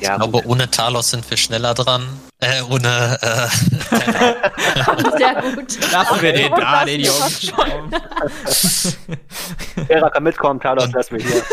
ja, 0.00 0.14
ich 0.14 0.16
glaube, 0.16 0.46
ohne 0.46 0.70
Talos 0.70 1.10
sind 1.10 1.28
wir 1.28 1.36
schneller 1.36 1.74
dran. 1.74 2.08
Äh, 2.42 2.60
ohne. 2.68 3.18
Äh, 3.22 3.48
Sehr 5.16 5.42
gut. 5.54 5.92
Lassen 5.92 6.22
wir 6.22 6.32
den 6.32 6.50
da, 6.50 6.84
den 6.84 7.00
Jungen. 7.00 7.94
Terra 9.86 10.10
kann 10.10 10.22
mitkommen, 10.24 10.58
Talos, 10.58 10.88
lass 10.92 11.12
mich 11.12 11.24
hier. 11.24 11.44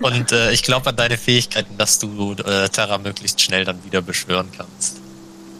Und 0.00 0.32
äh, 0.32 0.52
ich 0.52 0.62
glaube 0.62 0.88
an 0.88 0.96
deine 0.96 1.18
Fähigkeiten, 1.18 1.76
dass 1.76 1.98
du 1.98 2.32
äh, 2.32 2.70
Terra 2.70 2.96
möglichst 2.96 3.42
schnell 3.42 3.66
dann 3.66 3.84
wieder 3.84 4.00
beschwören 4.00 4.48
kannst. 4.56 5.00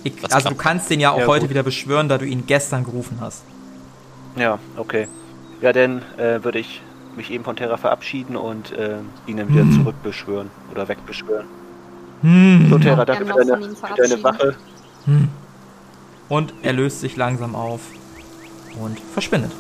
Ich, 0.05 0.15
also 0.33 0.49
du 0.49 0.55
kannst 0.55 0.89
den 0.89 1.01
ja 1.01 1.11
auch 1.11 1.19
ja, 1.19 1.27
heute 1.27 1.43
gut. 1.43 1.51
wieder 1.51 1.63
beschwören, 1.63 2.09
da 2.09 2.17
du 2.17 2.25
ihn 2.25 2.47
gestern 2.47 2.85
gerufen 2.85 3.19
hast. 3.21 3.43
Ja, 4.37 4.59
okay. 4.77 5.07
Ja, 5.61 5.75
dann 5.75 6.01
äh, 6.17 6.43
würde 6.43 6.61
ich 6.61 6.81
mich 7.15 7.31
eben 7.31 7.45
von 7.45 7.57
Terra 7.57 7.77
verabschieden 7.77 8.37
und 8.37 8.73
äh, 8.73 9.01
ihn 9.27 9.37
dann 9.37 9.51
wieder 9.51 9.63
hm. 9.63 9.83
zurückbeschwören 9.83 10.51
oder 10.71 10.89
wegbeschwören. 10.89 11.58
Hm. 12.23 12.69
So, 12.71 12.79
Terra, 12.79 13.05
danke 13.05 13.27
für 13.27 13.45
deine, 13.45 13.75
für 13.75 13.95
deine 13.97 14.23
Wache. 14.23 14.57
Hm. 15.05 15.29
Und 16.29 16.53
er 16.63 16.73
löst 16.73 17.01
sich 17.01 17.17
langsam 17.17 17.55
auf 17.55 17.81
und 18.81 18.99
verschwindet. 19.01 19.53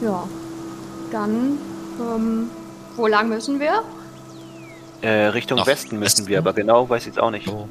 Ja. 0.00 0.24
Dann, 1.10 1.58
ähm, 2.00 2.50
wo 2.96 3.06
lang 3.06 3.28
müssen 3.28 3.60
wir? 3.60 3.82
Äh, 5.02 5.26
Richtung 5.26 5.58
Ach, 5.60 5.66
Westen 5.66 5.98
müssen 5.98 6.18
Westen? 6.18 6.28
wir, 6.28 6.38
aber 6.38 6.52
genau 6.52 6.88
weiß 6.88 7.02
ich 7.02 7.08
jetzt 7.08 7.18
auch 7.18 7.30
nicht. 7.30 7.48
Oh. 7.48 7.68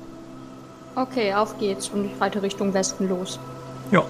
Okay, 0.96 1.34
auf 1.34 1.58
geht's 1.58 1.90
und 1.90 2.06
ich 2.06 2.12
reite 2.20 2.42
Richtung 2.42 2.74
Westen 2.74 3.08
los. 3.08 3.40
Ja. 3.92 4.04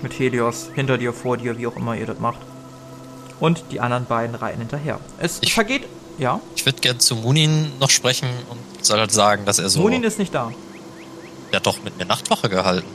Mit 0.00 0.18
Helios 0.18 0.70
hinter 0.74 0.98
dir, 0.98 1.12
vor 1.12 1.36
dir, 1.36 1.58
wie 1.58 1.66
auch 1.66 1.76
immer 1.76 1.94
ihr 1.94 2.06
das 2.06 2.18
macht. 2.18 2.38
Und 3.38 3.64
die 3.70 3.80
anderen 3.80 4.06
beiden 4.06 4.34
reiten 4.34 4.60
hinterher. 4.60 4.98
Es 5.18 5.38
ich, 5.42 5.52
vergeht. 5.52 5.84
Ja. 6.18 6.40
Ich 6.56 6.64
würde 6.66 6.80
gern 6.80 7.00
zu 7.00 7.16
Munin 7.16 7.72
noch 7.78 7.90
sprechen 7.90 8.28
und 8.50 8.84
soll 8.84 8.98
halt 8.98 9.12
sagen, 9.12 9.44
dass 9.44 9.58
er 9.58 9.68
so. 9.68 9.80
Munin 9.80 10.02
ist 10.04 10.18
nicht 10.18 10.34
da. 10.34 10.52
Der 11.50 11.56
hat 11.58 11.66
doch 11.66 11.82
mit 11.82 11.98
mir 11.98 12.04
Nachtwache 12.04 12.48
gehalten. 12.48 12.88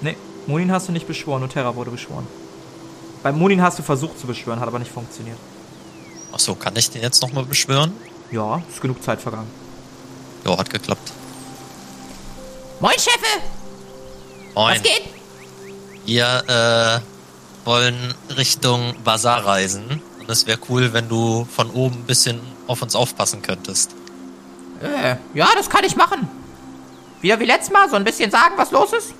Nee, 0.00 0.16
Munin 0.46 0.72
hast 0.72 0.88
du 0.88 0.92
nicht 0.92 1.06
beschworen, 1.06 1.40
nur 1.40 1.48
Terra 1.48 1.74
wurde 1.74 1.90
beschworen. 1.90 2.26
Bei 3.22 3.32
Munin 3.32 3.62
hast 3.62 3.78
du 3.78 3.82
versucht 3.82 4.18
zu 4.18 4.26
beschwören, 4.26 4.60
hat 4.60 4.68
aber 4.68 4.78
nicht 4.78 4.92
funktioniert. 4.92 5.38
Achso, 6.32 6.54
kann 6.54 6.76
ich 6.76 6.90
den 6.90 7.02
jetzt 7.02 7.22
nochmal 7.22 7.44
beschwören? 7.44 7.92
Ja, 8.30 8.62
ist 8.68 8.80
genug 8.80 9.02
Zeit 9.02 9.20
vergangen. 9.20 9.50
Ja, 10.44 10.56
hat 10.56 10.70
geklappt. 10.70 11.12
Moin, 12.80 12.94
Chefe! 12.96 13.42
Moin. 14.54 14.74
Was 14.76 14.82
geht? 14.82 15.02
Wir 16.04 17.02
äh, 17.04 17.66
wollen 17.66 18.14
Richtung 18.36 18.94
Bazar 19.02 19.44
reisen. 19.44 20.00
Und 20.28 20.32
es 20.32 20.46
wäre 20.46 20.58
cool, 20.68 20.92
wenn 20.92 21.08
du 21.08 21.46
von 21.46 21.70
oben 21.70 21.96
ein 21.96 22.04
bisschen 22.04 22.38
auf 22.66 22.82
uns 22.82 22.94
aufpassen 22.94 23.40
könntest. 23.40 23.94
Äh, 24.82 25.16
ja, 25.32 25.48
das 25.56 25.70
kann 25.70 25.84
ich 25.84 25.96
machen. 25.96 26.28
Wieder 27.22 27.40
wie 27.40 27.46
letztes 27.46 27.72
Mal, 27.72 27.88
so 27.88 27.96
ein 27.96 28.04
bisschen 28.04 28.30
sagen, 28.30 28.52
was 28.56 28.70
los 28.70 28.92
ist? 28.92 29.14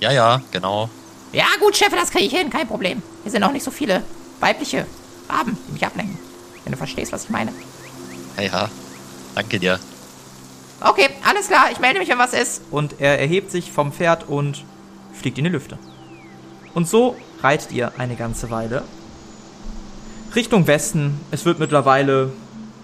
Ja, 0.00 0.10
ja, 0.10 0.42
genau. 0.50 0.90
Ja, 1.32 1.44
gut, 1.60 1.76
Chefe, 1.76 1.94
das 1.94 2.10
kriege 2.10 2.24
ich 2.24 2.36
hin, 2.36 2.50
kein 2.50 2.66
Problem. 2.66 3.00
Hier 3.22 3.30
sind 3.30 3.44
auch 3.44 3.52
nicht 3.52 3.62
so 3.62 3.70
viele 3.70 4.02
weibliche 4.40 4.86
Raben, 5.28 5.56
die 5.68 5.72
mich 5.74 5.86
ablenken. 5.86 6.18
Wenn 6.64 6.72
du 6.72 6.78
verstehst, 6.78 7.12
was 7.12 7.22
ich 7.22 7.30
meine. 7.30 7.52
Ja, 8.36 8.42
ja. 8.42 8.70
Danke 9.36 9.60
dir. 9.60 9.78
Okay, 10.80 11.10
alles 11.24 11.46
klar, 11.46 11.70
ich 11.70 11.78
melde 11.78 12.00
mich, 12.00 12.08
wenn 12.08 12.18
was 12.18 12.32
ist. 12.32 12.62
Und 12.72 12.96
er 12.98 13.20
erhebt 13.20 13.52
sich 13.52 13.70
vom 13.70 13.92
Pferd 13.92 14.28
und 14.28 14.64
fliegt 15.12 15.38
in 15.38 15.44
die 15.44 15.50
Lüfte. 15.50 15.78
Und 16.74 16.88
so 16.88 17.14
reitet 17.40 17.70
ihr 17.70 17.92
eine 17.98 18.16
ganze 18.16 18.50
Weile. 18.50 18.82
Richtung 20.34 20.66
Westen. 20.66 21.20
Es 21.30 21.44
wird 21.44 21.58
mittlerweile 21.58 22.32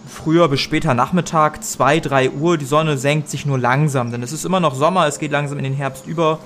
früher 0.09 0.49
bis 0.49 0.61
später 0.61 0.95
Nachmittag, 0.95 1.63
2, 1.63 2.01
3 2.01 2.31
Uhr. 2.31 2.59
Die 2.59 2.65
Sonne 2.65 2.99
senkt 2.99 3.29
sich 3.31 3.47
nur 3.47 3.59
langsam, 3.59 4.11
denn 4.11 4.23
es 4.23 4.33
ist 4.33 4.45
immer 4.45 4.61
noch 4.61 4.75
Sommer, 4.75 5.07
es 5.07 5.19
geht 5.19 5.31
langsam 5.31 5.59
in 5.59 5.65
den 5.65 5.75
Herbst 5.75 6.07
über. 6.07 6.39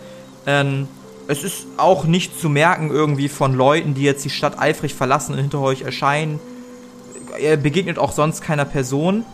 Ähm, 0.46 0.88
es 1.26 1.42
ist 1.42 1.66
auch 1.76 2.04
nicht 2.04 2.38
zu 2.40 2.48
merken 2.48 2.90
irgendwie 2.90 3.28
von 3.28 3.54
Leuten, 3.54 3.94
die 3.94 4.02
jetzt 4.02 4.24
die 4.24 4.30
Stadt 4.30 4.58
eifrig 4.58 4.94
verlassen 4.94 5.32
und 5.32 5.38
hinter 5.38 5.60
euch 5.60 5.82
erscheinen. 5.82 6.40
Er 7.38 7.56
begegnet 7.56 7.98
auch 7.98 8.12
sonst 8.12 8.42
keiner 8.42 8.64
Person 8.64 9.24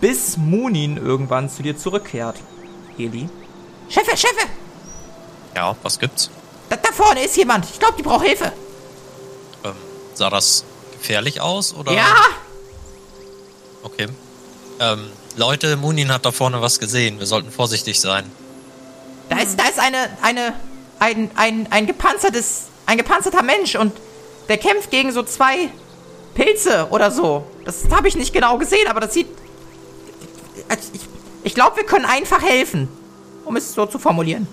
bis 0.00 0.36
Munin 0.36 0.96
irgendwann 0.96 1.48
zu 1.48 1.62
dir 1.62 1.76
zurückkehrt. 1.76 2.36
Eli. 2.98 3.28
Chefe, 3.88 4.16
Chefe! 4.16 4.46
Ja, 5.54 5.76
was 5.82 5.98
gibt's? 5.98 6.30
Da, 6.68 6.76
da 6.76 6.90
vorne 6.92 7.24
ist 7.24 7.36
jemand. 7.36 7.64
Ich 7.66 7.78
glaube, 7.78 7.94
die 7.96 8.02
braucht 8.02 8.26
Hilfe. 8.26 8.52
Ähm, 9.64 9.72
sah 10.14 10.30
das 10.30 10.64
gefährlich 11.04 11.42
aus, 11.42 11.74
oder? 11.74 11.92
Ja! 11.92 12.16
Okay. 13.82 14.08
Ähm, 14.80 15.10
Leute, 15.36 15.76
Munin 15.76 16.10
hat 16.10 16.24
da 16.24 16.32
vorne 16.32 16.62
was 16.62 16.80
gesehen. 16.80 17.18
Wir 17.18 17.26
sollten 17.26 17.50
vorsichtig 17.50 18.00
sein. 18.00 18.24
Da 19.28 19.38
ist, 19.38 19.58
da 19.58 19.64
ist 19.64 19.78
eine, 19.78 20.08
eine, 20.22 20.54
ein, 21.00 21.30
ein, 21.34 21.66
ein 21.70 21.86
gepanzertes, 21.86 22.68
ein 22.86 22.96
gepanzerter 22.96 23.42
Mensch 23.42 23.74
und 23.76 23.92
der 24.48 24.56
kämpft 24.56 24.90
gegen 24.90 25.12
so 25.12 25.22
zwei 25.22 25.68
Pilze 26.34 26.88
oder 26.90 27.10
so. 27.10 27.44
Das 27.66 27.84
habe 27.90 28.08
ich 28.08 28.16
nicht 28.16 28.32
genau 28.32 28.56
gesehen, 28.56 28.88
aber 28.88 29.00
das 29.00 29.12
sieht 29.12 29.28
ich, 30.94 31.00
ich 31.42 31.54
glaube, 31.54 31.76
wir 31.76 31.84
können 31.84 32.06
einfach 32.06 32.40
helfen, 32.42 32.88
um 33.44 33.56
es 33.56 33.74
so 33.74 33.84
zu 33.84 33.98
formulieren. 33.98 34.48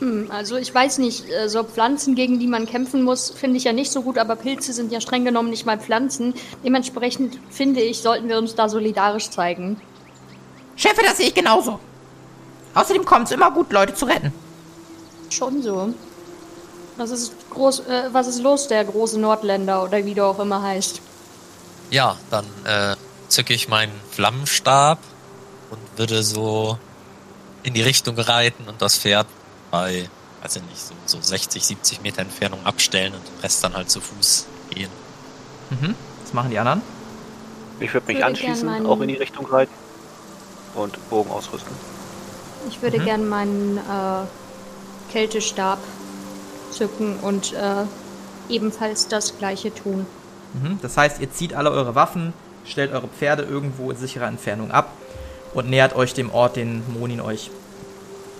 Hm, 0.00 0.28
also 0.30 0.56
ich 0.56 0.74
weiß 0.74 0.98
nicht, 0.98 1.28
äh, 1.30 1.48
so 1.48 1.62
Pflanzen, 1.62 2.14
gegen 2.14 2.38
die 2.40 2.46
man 2.46 2.66
kämpfen 2.66 3.02
muss, 3.02 3.30
finde 3.30 3.58
ich 3.58 3.64
ja 3.64 3.72
nicht 3.72 3.92
so 3.92 4.02
gut, 4.02 4.16
aber 4.18 4.34
Pilze 4.34 4.72
sind 4.72 4.90
ja 4.90 5.00
streng 5.00 5.24
genommen 5.24 5.50
nicht 5.50 5.66
mal 5.66 5.78
Pflanzen. 5.78 6.34
Dementsprechend 6.64 7.38
finde 7.50 7.80
ich, 7.80 8.00
sollten 8.00 8.28
wir 8.28 8.38
uns 8.38 8.54
da 8.54 8.68
solidarisch 8.68 9.28
zeigen. 9.28 9.80
Chefe, 10.76 11.02
das 11.04 11.18
sehe 11.18 11.26
ich 11.26 11.34
genauso. 11.34 11.78
Außerdem 12.74 13.04
kommt 13.04 13.26
es 13.26 13.32
immer 13.32 13.50
gut, 13.50 13.72
Leute 13.72 13.94
zu 13.94 14.06
retten. 14.06 14.32
Schon 15.28 15.62
so. 15.62 15.92
Was 16.96 17.10
ist, 17.10 17.34
groß, 17.50 17.80
äh, 17.80 18.08
was 18.12 18.26
ist 18.26 18.42
los, 18.42 18.68
der 18.68 18.84
große 18.84 19.20
Nordländer 19.20 19.82
oder 19.84 20.04
wie 20.04 20.14
du 20.14 20.24
auch 20.24 20.38
immer 20.38 20.62
heißt? 20.62 21.00
Ja, 21.90 22.16
dann 22.30 22.46
äh, 22.64 22.96
zücke 23.28 23.52
ich 23.52 23.68
meinen 23.68 23.92
Flammenstab 24.10 24.98
und 25.70 25.98
würde 25.98 26.22
so 26.22 26.78
in 27.62 27.74
die 27.74 27.82
Richtung 27.82 28.18
reiten 28.18 28.66
und 28.66 28.80
das 28.80 28.96
Pferd 28.96 29.26
bei, 29.70 30.08
weiß 30.42 30.56
ich 30.56 30.62
nicht, 30.62 30.80
so, 30.80 30.94
so 31.06 31.20
60, 31.20 31.64
70 31.64 32.02
Meter 32.02 32.22
Entfernung 32.22 32.64
abstellen 32.64 33.14
und 33.14 33.26
den 33.26 33.40
Rest 33.42 33.62
dann 33.64 33.74
halt 33.74 33.90
zu 33.90 34.00
Fuß 34.00 34.46
gehen. 34.70 34.90
Mhm. 35.70 35.94
Was 36.22 36.32
machen 36.32 36.50
die 36.50 36.58
anderen? 36.58 36.82
Ich 37.80 37.94
würde 37.94 38.06
mich 38.08 38.16
würde 38.16 38.26
anschließen, 38.26 38.86
auch 38.86 39.00
in 39.00 39.08
die 39.08 39.14
Richtung 39.14 39.46
reiten 39.46 39.72
und 40.74 41.10
Bogen 41.10 41.30
ausrüsten. 41.30 41.74
Ich 42.68 42.82
würde 42.82 42.98
mhm. 42.98 43.04
gern 43.04 43.28
meinen 43.28 43.78
äh, 43.78 45.12
Kältestab 45.12 45.78
zücken 46.70 47.16
und 47.20 47.52
äh, 47.52 47.84
ebenfalls 48.48 49.08
das 49.08 49.38
gleiche 49.38 49.74
tun. 49.74 50.06
Mhm. 50.54 50.78
Das 50.82 50.96
heißt, 50.96 51.20
ihr 51.20 51.32
zieht 51.32 51.54
alle 51.54 51.70
eure 51.70 51.94
Waffen, 51.94 52.32
stellt 52.64 52.92
eure 52.92 53.08
Pferde 53.08 53.42
irgendwo 53.44 53.90
in 53.90 53.96
sicherer 53.96 54.26
Entfernung 54.26 54.70
ab 54.70 54.92
und 55.54 55.68
nähert 55.68 55.96
euch 55.96 56.14
dem 56.14 56.30
Ort, 56.30 56.56
den 56.56 56.82
Monin 56.92 57.20
euch 57.20 57.50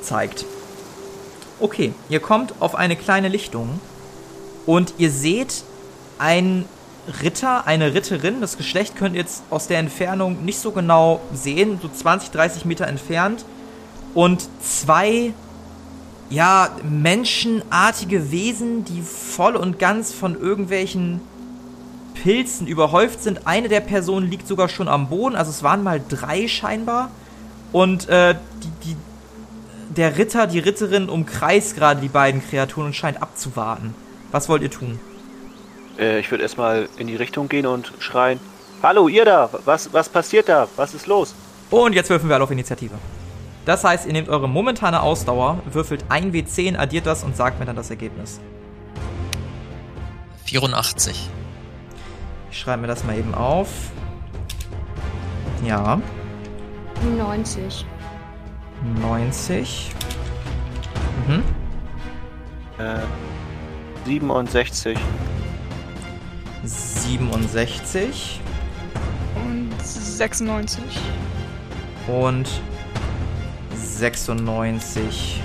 zeigt. 0.03 0.45
Okay, 1.63 1.93
ihr 2.09 2.21
kommt 2.21 2.55
auf 2.61 2.75
eine 2.75 2.97
kleine 2.97 3.29
Lichtung 3.29 3.81
und 4.65 4.95
ihr 4.97 5.11
seht 5.11 5.63
einen 6.19 6.65
Ritter, 7.23 7.67
eine 7.67 7.93
Ritterin. 7.93 8.41
Das 8.41 8.57
Geschlecht 8.57 8.97
könnt 8.97 9.15
ihr 9.15 9.21
jetzt 9.21 9.43
aus 9.51 9.67
der 9.67 9.79
Entfernung 9.79 10.43
nicht 10.43 10.59
so 10.59 10.71
genau 10.71 11.21
sehen, 11.35 11.79
so 11.83 11.89
20, 11.89 12.31
30 12.31 12.65
Meter 12.65 12.87
entfernt. 12.87 13.45
Und 14.15 14.49
zwei, 14.63 15.35
ja, 16.31 16.71
menschenartige 16.83 18.31
Wesen, 18.31 18.87
die 18.87 19.03
voll 19.03 19.55
und 19.55 19.79
ganz 19.79 20.15
von 20.15 20.41
irgendwelchen 20.41 21.21
Pilzen 22.15 22.67
überhäuft 22.67 23.23
sind. 23.23 23.47
Eine 23.47 23.69
der 23.69 23.81
Personen 23.81 24.31
liegt 24.31 24.49
sogar 24.49 24.71
schon 24.71 24.89
am 24.89 25.11
Boden, 25.11 25.37
also 25.37 25.51
es 25.51 25.63
waren 25.63 25.83
mal 25.83 26.01
drei 26.09 26.49
scheinbar. 26.49 27.11
Und 27.73 28.09
äh, 28.09 28.35
die, 28.63 28.89
die, 28.89 28.97
der 29.91 30.17
Ritter, 30.17 30.47
die 30.47 30.61
Ritterin 30.61 31.09
umkreist 31.09 31.77
gerade 31.77 32.01
die 32.01 32.09
beiden 32.09 32.43
Kreaturen 32.43 32.87
und 32.87 32.97
scheint 32.97 33.21
abzuwarten. 33.21 33.95
Was 34.31 34.49
wollt 34.49 34.63
ihr 34.63 34.71
tun? 34.71 35.01
Äh, 35.99 36.21
ich 36.21 36.31
würde 36.31 36.45
erstmal 36.45 36.89
in 36.97 37.09
die 37.09 37.17
Richtung 37.17 37.49
gehen 37.49 37.67
und 37.67 37.93
schreien. 37.99 38.39
Hallo, 38.83 39.09
ihr 39.09 39.25
da! 39.25 39.51
Was, 39.65 39.93
was 39.93 40.09
passiert 40.09 40.49
da? 40.49 40.69
Was 40.77 40.95
ist 40.95 41.07
los? 41.07 41.35
Und 41.71 41.93
jetzt 41.93 42.09
würfeln 42.09 42.29
wir 42.29 42.37
alle 42.37 42.45
auf 42.45 42.51
Initiative. 42.51 42.95
Das 43.67 43.85
heißt, 43.85 44.07
ihr 44.07 44.13
nehmt 44.13 44.29
eure 44.29 44.49
momentane 44.49 45.03
Ausdauer, 45.03 45.61
würfelt 45.71 46.05
1W10, 46.09 46.77
addiert 46.79 47.07
das 47.07 47.25
und 47.25 47.37
sagt 47.37 47.59
mir 47.59 47.67
dann 47.67 47.77
das 47.77 47.91
Ergebnis. 47.91 48.41
84. 50.45 51.29
Ich 52.51 52.59
schreibe 52.59 52.83
mir 52.83 52.89
das 52.89 53.05
mal 53.05 53.19
eben 53.19 53.35
auf. 53.35 53.69
Ja, 55.65 56.01
90. 57.19 57.85
90. 59.01 59.91
Mhm. 61.27 61.45
Äh, 62.79 63.01
67. 64.07 64.99
67. 66.65 68.41
Und 69.37 69.71
96. 69.83 70.83
und 72.07 72.49
96. 73.75 75.43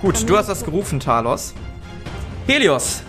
Gut, 0.00 0.28
du 0.28 0.36
hast 0.36 0.48
das 0.48 0.64
gerufen, 0.64 1.00
Talos. 1.00 1.54
Helios, 2.46 3.02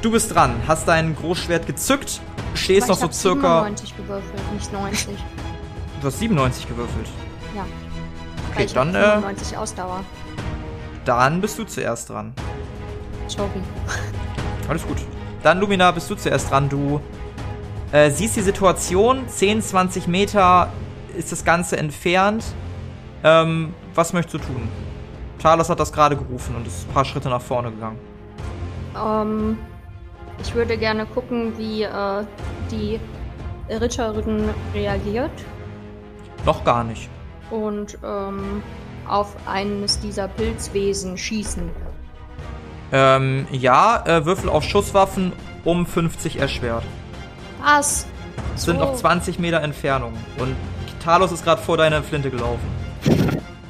du 0.00 0.10
bist 0.10 0.34
dran. 0.34 0.54
Hast 0.66 0.88
dein 0.88 1.14
Großschwert 1.14 1.66
gezückt, 1.66 2.20
stehst 2.54 2.88
noch 2.88 2.96
so 2.96 3.10
circa. 3.10 3.64
97 3.64 3.96
gewürfelt, 3.96 4.52
nicht 4.52 4.72
90. 4.72 5.08
Du 6.00 6.06
hast 6.06 6.18
97 6.18 6.68
gewürfelt. 6.68 7.08
Ja. 7.54 7.64
Okay, 8.52 8.66
dann, 8.72 8.94
äh, 8.94 9.12
95 9.12 9.56
Ausdauer. 9.56 10.04
Dann 11.04 11.40
bist 11.40 11.58
du 11.58 11.64
zuerst 11.64 12.10
dran. 12.10 12.32
Sorry. 13.26 13.48
Alles 14.68 14.86
gut. 14.86 14.98
Dann, 15.42 15.58
Lumina, 15.58 15.90
bist 15.90 16.08
du 16.10 16.14
zuerst 16.14 16.50
dran. 16.50 16.68
Du 16.68 17.00
äh, 17.90 18.10
siehst 18.10 18.36
die 18.36 18.42
Situation. 18.42 19.28
10, 19.28 19.62
20 19.62 20.06
Meter 20.06 20.68
ist 21.16 21.32
das 21.32 21.44
Ganze 21.44 21.76
entfernt. 21.76 22.44
Ähm, 23.24 23.74
was 23.94 24.12
möchtest 24.12 24.34
du 24.34 24.38
tun? 24.52 24.68
Talos 25.38 25.68
hat 25.68 25.80
das 25.80 25.92
gerade 25.92 26.16
gerufen 26.16 26.54
und 26.56 26.66
ist 26.66 26.88
ein 26.88 26.94
paar 26.94 27.04
Schritte 27.04 27.28
nach 27.28 27.40
vorne 27.40 27.70
gegangen. 27.70 27.98
Ähm, 28.96 29.58
ich 30.40 30.54
würde 30.54 30.76
gerne 30.76 31.06
gucken, 31.06 31.56
wie 31.58 31.82
äh, 31.82 32.24
die 32.70 33.00
Ritterin 33.68 34.50
reagiert 34.74 35.30
Noch 36.44 36.64
gar 36.64 36.84
nicht. 36.84 37.08
Und 37.52 37.98
ähm, 38.04 38.62
auf 39.06 39.36
eines 39.46 40.00
dieser 40.00 40.26
Pilzwesen 40.28 41.18
schießen. 41.18 41.70
Ähm, 42.92 43.46
ja, 43.52 44.02
äh, 44.06 44.24
Würfel 44.24 44.50
auf 44.50 44.64
Schusswaffen 44.64 45.32
um 45.64 45.86
50 45.86 46.38
erschwert. 46.40 46.82
Was? 47.62 48.06
Es 48.54 48.64
sind 48.64 48.78
So. 48.78 48.84
noch 48.84 48.94
20 48.94 49.38
Meter 49.38 49.60
Entfernung. 49.62 50.12
Und 50.38 50.56
Talos 51.02 51.32
ist 51.32 51.44
gerade 51.44 51.60
vor 51.60 51.76
deiner 51.76 52.02
Flinte 52.02 52.30
gelaufen. 52.30 52.66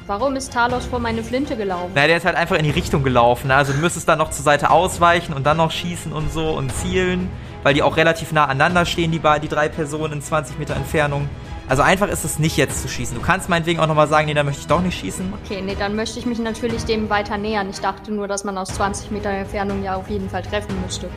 Warum 0.05 0.35
ist 0.35 0.51
Talos 0.51 0.85
vor 0.85 0.99
meine 0.99 1.23
Flinte 1.23 1.55
gelaufen? 1.55 1.91
Naja, 1.95 2.07
der 2.07 2.17
ist 2.17 2.25
halt 2.25 2.35
einfach 2.35 2.57
in 2.57 2.65
die 2.65 2.71
Richtung 2.71 3.03
gelaufen. 3.03 3.47
Ne? 3.47 3.55
Also 3.55 3.71
du 3.71 3.79
müsstest 3.79 4.07
dann 4.09 4.17
noch 4.19 4.31
zur 4.31 4.43
Seite 4.43 4.69
ausweichen 4.69 5.33
und 5.33 5.45
dann 5.45 5.57
noch 5.57 5.71
schießen 5.71 6.11
und 6.11 6.31
so 6.31 6.49
und 6.51 6.73
zielen. 6.75 7.29
Weil 7.63 7.73
die 7.73 7.81
auch 7.81 7.95
relativ 7.95 8.33
nah 8.33 8.43
aneinander 8.45 8.85
stehen, 8.85 9.11
die, 9.11 9.21
die 9.41 9.47
drei 9.47 9.69
Personen 9.69 10.13
in 10.13 10.21
20 10.21 10.59
Meter 10.59 10.75
Entfernung. 10.75 11.29
Also 11.69 11.81
einfach 11.81 12.09
ist 12.09 12.25
es 12.25 12.39
nicht 12.39 12.57
jetzt 12.57 12.81
zu 12.81 12.87
schießen. 12.87 13.17
Du 13.17 13.23
kannst 13.23 13.47
meinetwegen 13.49 13.79
auch 13.79 13.87
nochmal 13.87 14.07
sagen, 14.07 14.27
nee, 14.27 14.33
da 14.33 14.43
möchte 14.43 14.61
ich 14.61 14.67
doch 14.67 14.81
nicht 14.81 14.99
schießen. 14.99 15.33
Okay, 15.45 15.61
nee, 15.61 15.75
dann 15.77 15.95
möchte 15.95 16.19
ich 16.19 16.25
mich 16.25 16.39
natürlich 16.39 16.83
dem 16.83 17.09
weiter 17.09 17.37
nähern. 17.37 17.69
Ich 17.69 17.79
dachte 17.79 18.11
nur, 18.11 18.27
dass 18.27 18.43
man 18.43 18.57
aus 18.57 18.69
20 18.69 19.11
Meter 19.11 19.29
Entfernung 19.29 19.81
ja 19.83 19.95
auf 19.95 20.09
jeden 20.09 20.29
Fall 20.29 20.41
treffen 20.41 20.75
müsste. 20.83 21.09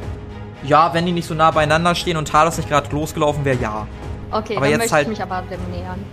Ja, 0.63 0.95
wenn 0.95 1.05
die 1.05 1.13
nicht 1.13 1.27
so 1.27 1.35
nah 1.35 1.51
beieinander 1.51 1.95
stehen 1.95 2.17
und 2.17 2.29
Talos 2.29 2.57
nicht 2.57 2.69
gerade 2.69 2.91
losgelaufen 2.95 3.45
wäre, 3.45 3.59
ja. 3.61 3.87
Okay, 4.31 4.57
Aber 4.57 4.63
dann 4.67 4.71
jetzt 4.71 4.79
möchte 4.79 4.95
halt- 4.95 5.03
ich 5.05 5.09
mich 5.11 5.23
aber 5.23 5.43
dem 5.51 5.61
nähern. 5.71 6.05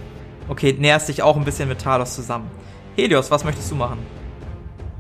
Okay, 0.48 0.76
näherst 0.78 1.10
dich 1.10 1.22
auch 1.24 1.38
ein 1.38 1.46
bisschen 1.46 1.70
mit 1.70 1.80
Talos 1.82 2.16
zusammen. 2.16 2.50
Helios, 2.96 3.32
was 3.32 3.44
möchtest 3.44 3.72
du 3.72 3.76
machen? 3.76 4.00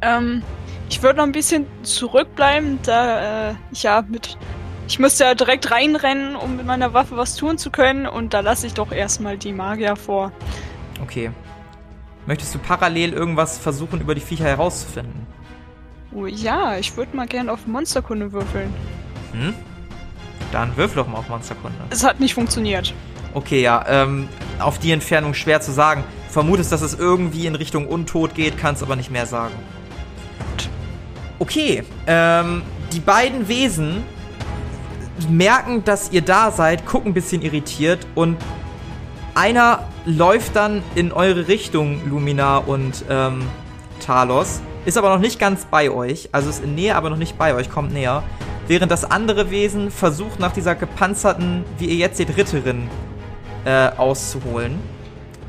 Ähm, 0.02 0.42
ich 0.90 1.02
würde 1.02 1.18
noch 1.18 1.26
ein 1.26 1.32
bisschen 1.32 1.66
zurückbleiben, 1.84 2.80
da 2.84 3.50
äh, 3.50 3.54
ich 3.72 3.84
ja 3.84 4.04
mit. 4.08 4.38
Ich 4.88 5.00
müsste 5.00 5.24
ja 5.24 5.34
direkt 5.34 5.72
reinrennen, 5.72 6.36
um 6.36 6.58
mit 6.58 6.66
meiner 6.66 6.94
Waffe 6.94 7.18
was 7.18 7.36
tun 7.36 7.58
zu 7.58 7.72
können, 7.72 8.06
und 8.06 8.34
da 8.34 8.42
lasse 8.42 8.68
ich 8.68 8.74
doch 8.74 8.92
erstmal 8.92 9.38
die 9.38 9.54
Magier 9.54 9.96
vor. 9.96 10.32
Okay. 11.02 11.32
Möchtest 12.26 12.56
du 12.56 12.60
parallel 12.60 13.14
irgendwas 13.14 13.58
versuchen, 13.58 14.02
über 14.02 14.16
die 14.16 14.22
Viecher 14.22 14.46
herauszufinden? 14.46 15.28
Oh 16.14 16.26
ja, 16.26 16.78
ich 16.78 16.96
würde 16.96 17.16
mal 17.16 17.28
gern 17.28 17.50
auf 17.50 17.66
Monsterkunde 17.66 18.32
würfeln. 18.32 18.74
Hm? 19.32 19.54
Dann 20.52 20.76
würfel 20.78 20.98
doch 20.98 21.08
mal 21.08 21.18
auf 21.18 21.30
Monsterkunde. 21.30 21.78
Es 21.90 22.04
hat 22.04 22.20
nicht 22.20 22.34
funktioniert. 22.34 22.94
Okay, 23.34 23.62
ja, 23.62 23.84
ähm, 23.88 24.30
auf 24.60 24.78
die 24.78 24.92
Entfernung 24.92 25.34
schwer 25.34 25.60
zu 25.60 25.72
sagen. 25.72 26.04
Vermutest, 26.30 26.72
dass 26.72 26.82
es 26.82 26.94
irgendwie 26.94 27.48
in 27.48 27.56
Richtung 27.56 27.88
Untot 27.88 28.36
geht, 28.36 28.58
kannst 28.58 28.84
aber 28.84 28.96
nicht 28.96 29.10
mehr 29.10 29.26
sagen. 29.26 29.56
Okay, 31.40 31.84
ähm, 32.06 32.62
die 32.92 33.00
beiden 33.00 33.48
Wesen 33.48 34.04
merken, 35.30 35.84
dass 35.84 36.12
ihr 36.12 36.22
da 36.22 36.52
seid, 36.52 36.86
gucken 36.86 37.12
ein 37.12 37.14
bisschen 37.14 37.42
irritiert 37.42 38.06
und 38.16 38.38
einer 39.36 39.88
läuft 40.06 40.56
dann 40.56 40.84
in 40.96 41.12
eure 41.12 41.48
Richtung, 41.48 42.02
Lumina 42.08 42.58
und 42.58 43.04
ähm, 43.10 43.44
Talos, 44.00 44.62
ist 44.86 44.98
aber 44.98 45.10
noch 45.10 45.20
nicht 45.20 45.40
ganz 45.40 45.66
bei 45.66 45.90
euch, 45.90 46.30
also 46.32 46.50
ist 46.50 46.64
in 46.64 46.76
Nähe, 46.76 46.96
aber 46.96 47.10
noch 47.10 47.18
nicht 47.18 47.38
bei 47.38 47.56
euch, 47.56 47.70
kommt 47.70 47.94
näher. 47.94 48.24
Während 48.68 48.92
das 48.92 49.10
andere 49.10 49.50
Wesen 49.50 49.92
versucht, 49.92 50.40
nach 50.40 50.54
dieser 50.54 50.76
gepanzerten, 50.76 51.66
wie 51.78 51.86
ihr 51.86 51.96
jetzt 51.96 52.18
seht, 52.18 52.36
Ritterin 52.38 52.90
äh, 53.66 53.90
auszuholen. 53.98 54.80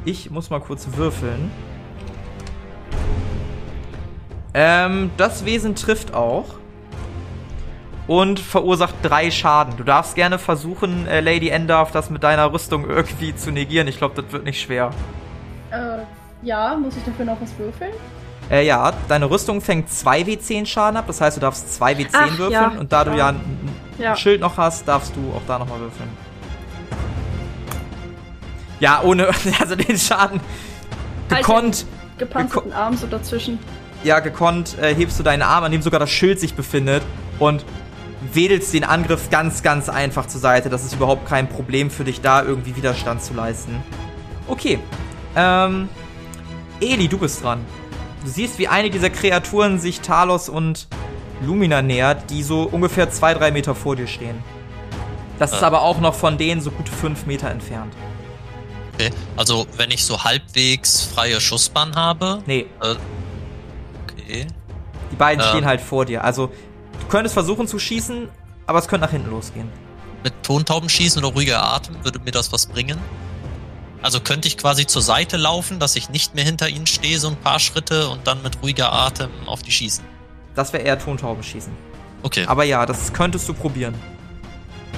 Ich 0.04 0.30
muss 0.30 0.50
mal 0.50 0.60
kurz 0.60 0.88
würfeln. 0.96 1.50
Ähm, 4.52 5.10
das 5.16 5.44
Wesen 5.44 5.74
trifft 5.74 6.14
auch. 6.14 6.54
Und 8.06 8.38
verursacht 8.38 8.94
drei 9.02 9.30
Schaden. 9.30 9.76
Du 9.78 9.82
darfst 9.84 10.14
gerne 10.14 10.38
versuchen, 10.38 11.06
äh, 11.06 11.20
Lady 11.20 11.48
Endarf, 11.48 11.90
das 11.90 12.10
mit 12.10 12.22
deiner 12.22 12.52
Rüstung 12.52 12.88
irgendwie 12.88 13.34
zu 13.34 13.50
negieren. 13.50 13.88
Ich 13.88 13.96
glaube, 13.96 14.20
das 14.20 14.30
wird 14.30 14.44
nicht 14.44 14.60
schwer. 14.60 14.90
Äh, 15.70 16.00
ja, 16.42 16.76
muss 16.76 16.96
ich 16.98 17.02
dafür 17.04 17.24
noch 17.24 17.40
was 17.40 17.56
würfeln? 17.58 17.92
Äh, 18.50 18.66
ja, 18.66 18.92
deine 19.08 19.30
Rüstung 19.30 19.62
fängt 19.62 19.88
2W10 19.88 20.66
Schaden 20.66 20.98
ab. 20.98 21.04
Das 21.06 21.22
heißt, 21.22 21.38
du 21.38 21.40
darfst 21.40 21.80
2W10 21.82 22.08
Ach, 22.12 22.28
würfeln. 22.38 22.50
ja. 22.52 22.72
Und 22.78 22.92
da 22.92 23.04
du 23.04 23.16
ja 23.16 23.28
ein, 23.28 23.36
ein 23.36 23.74
Ja. 23.98 24.14
Schild 24.16 24.42
noch 24.42 24.58
hast, 24.58 24.86
darfst 24.86 25.16
du 25.16 25.34
auch 25.34 25.40
da 25.46 25.58
nochmal 25.58 25.80
würfeln. 25.80 26.10
Ja, 28.80 29.00
ohne, 29.02 29.28
also 29.60 29.76
den 29.76 29.96
Schaden 29.98 30.40
gekonnt, 31.28 31.86
Gepanzerten 32.18 32.72
Arm 32.72 32.96
so 32.96 33.06
dazwischen. 33.06 33.58
ja, 34.02 34.20
gekonnt 34.20 34.76
äh, 34.78 34.94
hebst 34.94 35.18
du 35.18 35.22
deinen 35.22 35.42
Arm, 35.42 35.64
an 35.64 35.72
dem 35.72 35.80
sogar 35.82 36.00
das 36.00 36.10
Schild 36.10 36.38
sich 36.38 36.54
befindet 36.54 37.02
und 37.38 37.64
wedelst 38.32 38.72
den 38.72 38.84
Angriff 38.84 39.30
ganz, 39.30 39.62
ganz 39.62 39.88
einfach 39.88 40.26
zur 40.26 40.40
Seite. 40.40 40.70
Das 40.70 40.84
ist 40.84 40.94
überhaupt 40.94 41.26
kein 41.26 41.48
Problem 41.48 41.90
für 41.90 42.04
dich, 42.04 42.20
da 42.20 42.42
irgendwie 42.42 42.76
Widerstand 42.76 43.22
zu 43.22 43.34
leisten. 43.34 43.82
Okay. 44.48 44.78
Ähm, 45.36 45.88
Eli, 46.80 47.08
du 47.08 47.18
bist 47.18 47.42
dran. 47.42 47.60
Du 48.24 48.30
siehst, 48.30 48.58
wie 48.58 48.68
eine 48.68 48.90
dieser 48.90 49.10
Kreaturen 49.10 49.78
sich 49.78 50.00
Talos 50.00 50.48
und 50.48 50.86
Lumina 51.44 51.82
nähert, 51.82 52.30
die 52.30 52.42
so 52.42 52.62
ungefähr 52.62 53.10
zwei, 53.10 53.34
drei 53.34 53.50
Meter 53.50 53.74
vor 53.74 53.96
dir 53.96 54.06
stehen. 54.06 54.42
Das 55.38 55.52
ist 55.52 55.62
Ah. 55.62 55.66
aber 55.66 55.82
auch 55.82 56.00
noch 56.00 56.14
von 56.14 56.38
denen 56.38 56.60
so 56.60 56.70
gute 56.70 56.92
fünf 56.92 57.26
Meter 57.26 57.50
entfernt. 57.50 57.92
Okay. 58.94 59.10
Also, 59.36 59.66
wenn 59.76 59.90
ich 59.90 60.04
so 60.04 60.22
halbwegs 60.22 61.02
freie 61.02 61.40
Schussbahn 61.40 61.96
habe. 61.96 62.42
Nee, 62.46 62.66
Äh, 62.80 62.94
okay. 64.04 64.46
die 65.10 65.16
beiden 65.16 65.42
Ähm. 65.42 65.48
stehen 65.50 65.64
halt 65.66 65.80
vor 65.80 66.04
dir. 66.04 66.22
Also, 66.22 66.50
du 67.00 67.06
könntest 67.08 67.34
versuchen 67.34 67.66
zu 67.68 67.78
schießen, 67.78 68.28
aber 68.66 68.78
es 68.78 68.88
könnte 68.88 69.06
nach 69.06 69.12
hinten 69.12 69.30
losgehen. 69.30 69.68
Mit 70.22 70.42
Tontauben 70.42 70.88
schießen 70.88 71.22
oder 71.22 71.34
ruhiger 71.34 71.62
Atem, 71.62 71.96
würde 72.02 72.18
mir 72.18 72.30
das 72.30 72.52
was 72.52 72.66
bringen? 72.66 72.98
Also 74.02 74.20
könnte 74.20 74.48
ich 74.48 74.58
quasi 74.58 74.86
zur 74.86 75.02
Seite 75.02 75.36
laufen, 75.36 75.78
dass 75.78 75.96
ich 75.96 76.10
nicht 76.10 76.34
mehr 76.34 76.44
hinter 76.44 76.68
ihnen 76.68 76.86
stehe, 76.86 77.18
so 77.18 77.28
ein 77.28 77.36
paar 77.36 77.58
Schritte 77.58 78.08
und 78.08 78.26
dann 78.26 78.42
mit 78.42 78.62
ruhiger 78.62 78.92
Atem 78.92 79.30
auf 79.46 79.62
die 79.62 79.72
schießen. 79.72 80.04
Das 80.54 80.72
wäre 80.72 80.82
eher 80.82 80.98
Tontauben 80.98 81.42
schießen. 81.42 81.72
Okay, 82.22 82.44
Aber 82.46 82.64
ja, 82.64 82.86
das 82.86 83.12
könntest 83.12 83.48
du 83.48 83.54
probieren. 83.54 83.94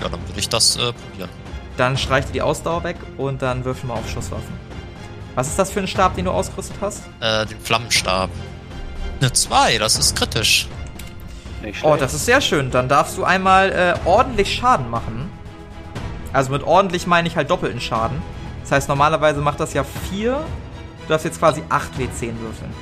ja, 0.03 0.09
dann 0.09 0.21
würde 0.29 0.39
ich 0.39 0.49
das 0.49 0.77
äh, 0.77 0.93
probieren. 0.93 1.31
Dann 1.77 1.97
streich 1.97 2.27
dir 2.27 2.33
die 2.33 2.43
Ausdauer 2.43 2.85
weg 2.85 2.97
und 3.17 3.43
dann 3.43 3.65
würfel 3.65 3.89
mal 3.89 3.95
auf 3.95 4.09
Schusswaffen. 4.11 4.55
Was 5.35 5.49
ist 5.49 5.59
das 5.59 5.71
für 5.71 5.81
ein 5.81 5.89
Stab, 5.89 6.15
den 6.17 6.25
du 6.25 6.31
ausgerüstet 6.31 6.77
hast? 6.81 7.03
Äh, 7.21 7.47
den 7.47 7.61
Flammenstab. 7.61 8.31
Eine 9.21 9.33
2, 9.33 9.79
das 9.79 9.97
ist 9.99 10.17
kritisch. 10.17 10.69
Nicht 11.63 11.85
Oh, 11.85 11.97
das 11.97 12.15
ist 12.15 12.27
sehr 12.27 12.41
schön. 12.41 12.71
Dann 12.71 12.89
darfst 12.89 13.17
du 13.17 13.25
einmal 13.25 13.73
äh, 13.73 13.95
ordentlich 14.05 14.55
Schaden 14.55 14.91
machen. 14.91 15.31
Also 16.33 16.53
mit 16.53 16.63
ordentlich 16.63 17.07
meine 17.07 17.29
ich 17.29 17.37
halt 17.37 17.51
doppelten 17.51 17.81
Schaden. 17.81 18.21
Das 18.63 18.73
heißt, 18.73 18.89
normalerweise 18.89 19.41
macht 19.41 19.61
das 19.61 19.73
ja 19.75 19.85
4. 19.85 20.33
Du 20.33 21.09
darfst 21.09 21.25
jetzt 21.25 21.39
quasi 21.39 21.63
8 21.69 21.95
W10 21.95 22.39
würfeln. 22.41 22.73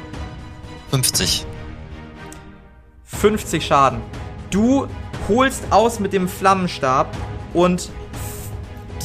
50. 0.90 1.46
50 3.04 3.66
Schaden. 3.66 4.00
Du 4.50 4.88
holst 5.28 5.64
aus 5.70 6.00
mit 6.00 6.12
dem 6.12 6.28
Flammenstab 6.28 7.08
und 7.52 7.90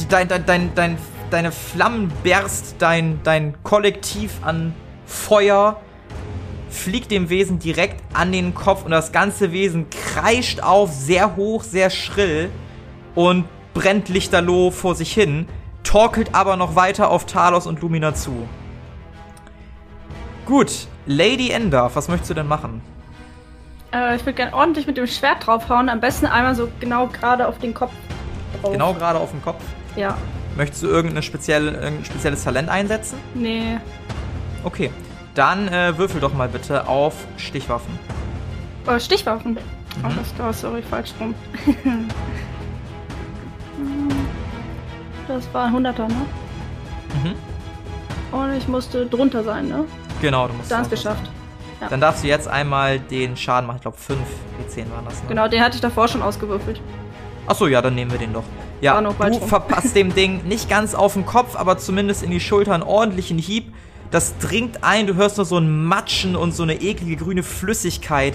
dein, 0.08 0.28
dein, 0.28 0.46
dein, 0.46 0.74
dein, 0.74 0.98
deine 1.30 1.52
Flammen 1.52 2.12
berst 2.22 2.76
dein, 2.78 3.20
dein 3.22 3.62
Kollektiv 3.62 4.32
an 4.42 4.74
Feuer, 5.06 5.80
fliegt 6.70 7.10
dem 7.10 7.28
Wesen 7.28 7.58
direkt 7.58 8.02
an 8.14 8.32
den 8.32 8.54
Kopf 8.54 8.84
und 8.84 8.90
das 8.90 9.12
ganze 9.12 9.52
Wesen 9.52 9.86
kreischt 9.90 10.62
auf, 10.62 10.92
sehr 10.92 11.36
hoch, 11.36 11.62
sehr 11.62 11.90
schrill 11.90 12.50
und 13.14 13.44
brennt 13.74 14.08
lichterloh 14.08 14.70
vor 14.70 14.94
sich 14.94 15.12
hin, 15.12 15.46
torkelt 15.82 16.34
aber 16.34 16.56
noch 16.56 16.76
weiter 16.76 17.10
auf 17.10 17.26
Talos 17.26 17.66
und 17.66 17.80
Lumina 17.80 18.14
zu. 18.14 18.48
Gut, 20.46 20.86
Lady 21.06 21.50
Endorf, 21.50 21.96
was 21.96 22.08
möchtest 22.08 22.30
du 22.30 22.34
denn 22.34 22.48
machen? 22.48 22.80
Äh, 23.92 24.16
ich 24.16 24.22
würde 24.22 24.34
gerne 24.34 24.54
ordentlich 24.54 24.86
mit 24.86 24.96
dem 24.96 25.06
Schwert 25.06 25.46
draufhauen. 25.46 25.88
Am 25.88 26.00
besten 26.00 26.26
einmal 26.26 26.54
so 26.54 26.68
genau 26.80 27.06
gerade 27.06 27.46
auf 27.46 27.58
den 27.58 27.74
Kopf 27.74 27.92
drauf. 28.60 28.72
Genau 28.72 28.94
gerade 28.94 29.18
auf 29.18 29.30
den 29.30 29.42
Kopf. 29.42 29.62
Ja. 29.96 30.16
Möchtest 30.56 30.82
du 30.82 30.88
irgendein 30.88 31.22
spezielles 31.22 32.44
Talent 32.44 32.68
einsetzen? 32.68 33.18
Nee. 33.34 33.78
Okay. 34.64 34.90
Dann 35.34 35.68
äh, 35.68 35.96
würfel 35.96 36.20
doch 36.20 36.34
mal 36.34 36.48
bitte 36.48 36.88
auf 36.88 37.14
Stichwaffen. 37.36 37.98
Oh, 38.86 38.98
Stichwaffen. 38.98 39.52
Mhm. 39.52 39.58
Oh, 40.04 40.10
das 40.16 40.38
war, 40.38 40.52
sorry, 40.52 40.82
falsch 40.82 41.12
rum. 41.20 41.34
das 45.28 45.52
war 45.52 45.66
ein 45.66 45.74
100er, 45.74 46.08
ne? 46.08 46.26
Mhm. 47.22 47.34
Und 48.36 48.54
ich 48.56 48.68
musste 48.68 49.06
drunter 49.06 49.42
sein, 49.42 49.68
ne? 49.68 49.84
Genau, 50.20 50.48
du 50.48 50.54
musst. 50.54 50.70
Dann 50.70 50.82
drauf 50.82 50.90
geschafft. 50.90 51.24
sein. 51.24 51.34
Ja. 51.80 51.88
Dann 51.88 52.00
darfst 52.00 52.22
du 52.22 52.28
jetzt 52.28 52.46
einmal 52.46 52.98
den 52.98 53.36
Schaden 53.36 53.66
machen. 53.66 53.76
Ich 53.76 53.82
glaube, 53.82 53.96
5 53.96 54.18
W10 54.18 54.90
waren 54.90 55.04
das. 55.06 55.22
Ne? 55.22 55.28
Genau, 55.28 55.48
den 55.48 55.62
hatte 55.62 55.76
ich 55.76 55.80
davor 55.80 56.08
schon 56.08 56.22
ausgewürfelt. 56.22 56.80
Achso, 57.46 57.66
ja, 57.66 57.80
dann 57.80 57.94
nehmen 57.94 58.10
wir 58.10 58.18
den 58.18 58.32
doch. 58.32 58.44
Ja, 58.80 58.94
War 58.94 59.00
noch 59.00 59.14
falsch 59.14 59.38
du 59.38 59.46
verpasst 59.46 59.96
dem 59.96 60.14
Ding 60.14 60.42
nicht 60.44 60.68
ganz 60.68 60.94
auf 60.94 61.14
den 61.14 61.26
Kopf, 61.26 61.56
aber 61.56 61.78
zumindest 61.78 62.22
in 62.22 62.30
die 62.30 62.40
Schulter 62.40 62.74
einen 62.74 62.82
ordentlichen 62.82 63.38
Hieb. 63.38 63.72
Das 64.10 64.36
dringt 64.38 64.82
ein, 64.82 65.06
du 65.06 65.14
hörst 65.14 65.36
nur 65.36 65.46
so 65.46 65.58
ein 65.58 65.84
Matschen 65.84 66.34
und 66.34 66.52
so 66.52 66.64
eine 66.64 66.74
eklige 66.74 67.16
grüne 67.16 67.42
Flüssigkeit 67.42 68.34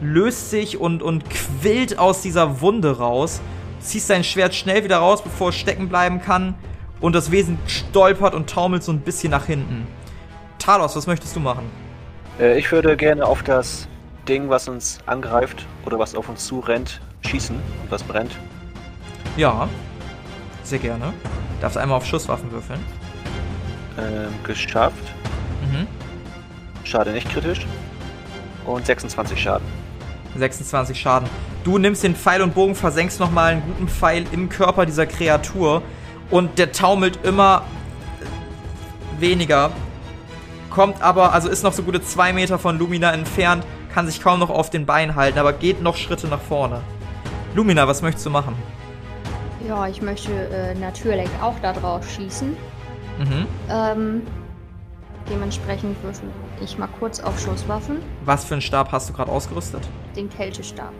löst 0.00 0.50
sich 0.50 0.78
und, 0.78 1.02
und 1.02 1.24
quillt 1.30 1.98
aus 1.98 2.20
dieser 2.20 2.60
Wunde 2.60 2.98
raus. 2.98 3.40
Ziehst 3.80 4.10
dein 4.10 4.24
Schwert 4.24 4.54
schnell 4.54 4.84
wieder 4.84 4.98
raus, 4.98 5.22
bevor 5.22 5.48
es 5.48 5.56
stecken 5.56 5.88
bleiben 5.88 6.20
kann. 6.20 6.54
Und 7.00 7.14
das 7.14 7.30
Wesen 7.30 7.58
stolpert 7.66 8.34
und 8.34 8.48
taumelt 8.48 8.82
so 8.82 8.92
ein 8.92 9.00
bisschen 9.00 9.30
nach 9.30 9.46
hinten. 9.46 9.86
Talos, 10.58 10.96
was 10.96 11.06
möchtest 11.06 11.34
du 11.36 11.40
machen? 11.40 11.70
Äh, 12.38 12.58
ich 12.58 12.70
würde 12.70 12.96
gerne 12.96 13.24
auf 13.24 13.42
das 13.42 13.88
Ding, 14.28 14.48
was 14.48 14.68
uns 14.68 14.98
angreift 15.06 15.66
oder 15.84 15.98
was 15.98 16.14
auf 16.14 16.28
uns 16.28 16.46
zurennt, 16.46 17.00
schießen 17.26 17.56
und 17.56 17.90
was 17.90 18.02
brennt. 18.02 18.32
Ja, 19.36 19.68
sehr 20.62 20.78
gerne. 20.78 21.12
Darfst 21.60 21.76
einmal 21.76 21.98
auf 21.98 22.06
Schusswaffen 22.06 22.50
würfeln. 22.52 22.80
Ähm, 23.96 24.32
geschafft. 24.42 25.04
Mhm. 25.70 25.86
Schade 26.84 27.12
nicht 27.12 27.30
kritisch. 27.30 27.66
Und 28.66 28.86
26 28.86 29.40
Schaden. 29.40 29.66
26 30.36 30.98
Schaden. 31.00 31.28
Du 31.62 31.78
nimmst 31.78 32.02
den 32.02 32.16
Pfeil 32.16 32.42
und 32.42 32.54
Bogen, 32.54 32.74
versenkst 32.74 33.20
nochmal 33.20 33.52
einen 33.52 33.62
guten 33.62 33.88
Pfeil 33.88 34.26
im 34.32 34.48
Körper 34.48 34.84
dieser 34.84 35.06
Kreatur 35.06 35.82
und 36.30 36.58
der 36.58 36.72
taumelt 36.72 37.20
immer 37.22 37.62
weniger. 39.18 39.70
Kommt 40.70 41.00
aber, 41.00 41.32
also 41.32 41.48
ist 41.48 41.62
noch 41.62 41.72
so 41.72 41.84
gute 41.84 42.02
zwei 42.02 42.32
Meter 42.32 42.58
von 42.58 42.78
Lumina 42.78 43.12
entfernt, 43.12 43.64
kann 43.94 44.06
sich 44.06 44.20
kaum 44.20 44.40
noch 44.40 44.50
auf 44.50 44.70
den 44.70 44.86
Beinen 44.86 45.14
halten, 45.14 45.38
aber 45.38 45.52
geht 45.52 45.80
noch 45.80 45.96
Schritte 45.96 46.26
nach 46.26 46.40
vorne. 46.40 46.80
Lumina, 47.54 47.86
was 47.86 48.02
möchtest 48.02 48.26
du 48.26 48.30
machen? 48.30 48.56
Ja, 49.68 49.86
ich 49.86 50.02
möchte 50.02 50.32
äh, 50.32 50.74
natürlich 50.74 51.30
auch 51.40 51.54
da 51.62 51.72
drauf 51.72 52.02
schießen. 52.10 52.56
Mhm. 53.18 53.46
Ähm, 53.68 54.22
dementsprechend 55.30 56.02
würfel 56.02 56.28
ich 56.60 56.78
mal 56.78 56.88
kurz 56.98 57.20
auf 57.20 57.38
Schusswaffen. 57.40 57.98
Was 58.24 58.44
für 58.44 58.54
einen 58.54 58.62
Stab 58.62 58.92
hast 58.92 59.08
du 59.08 59.12
gerade 59.12 59.30
ausgerüstet? 59.30 59.82
Den 60.16 60.28
Kältestab. 60.30 60.92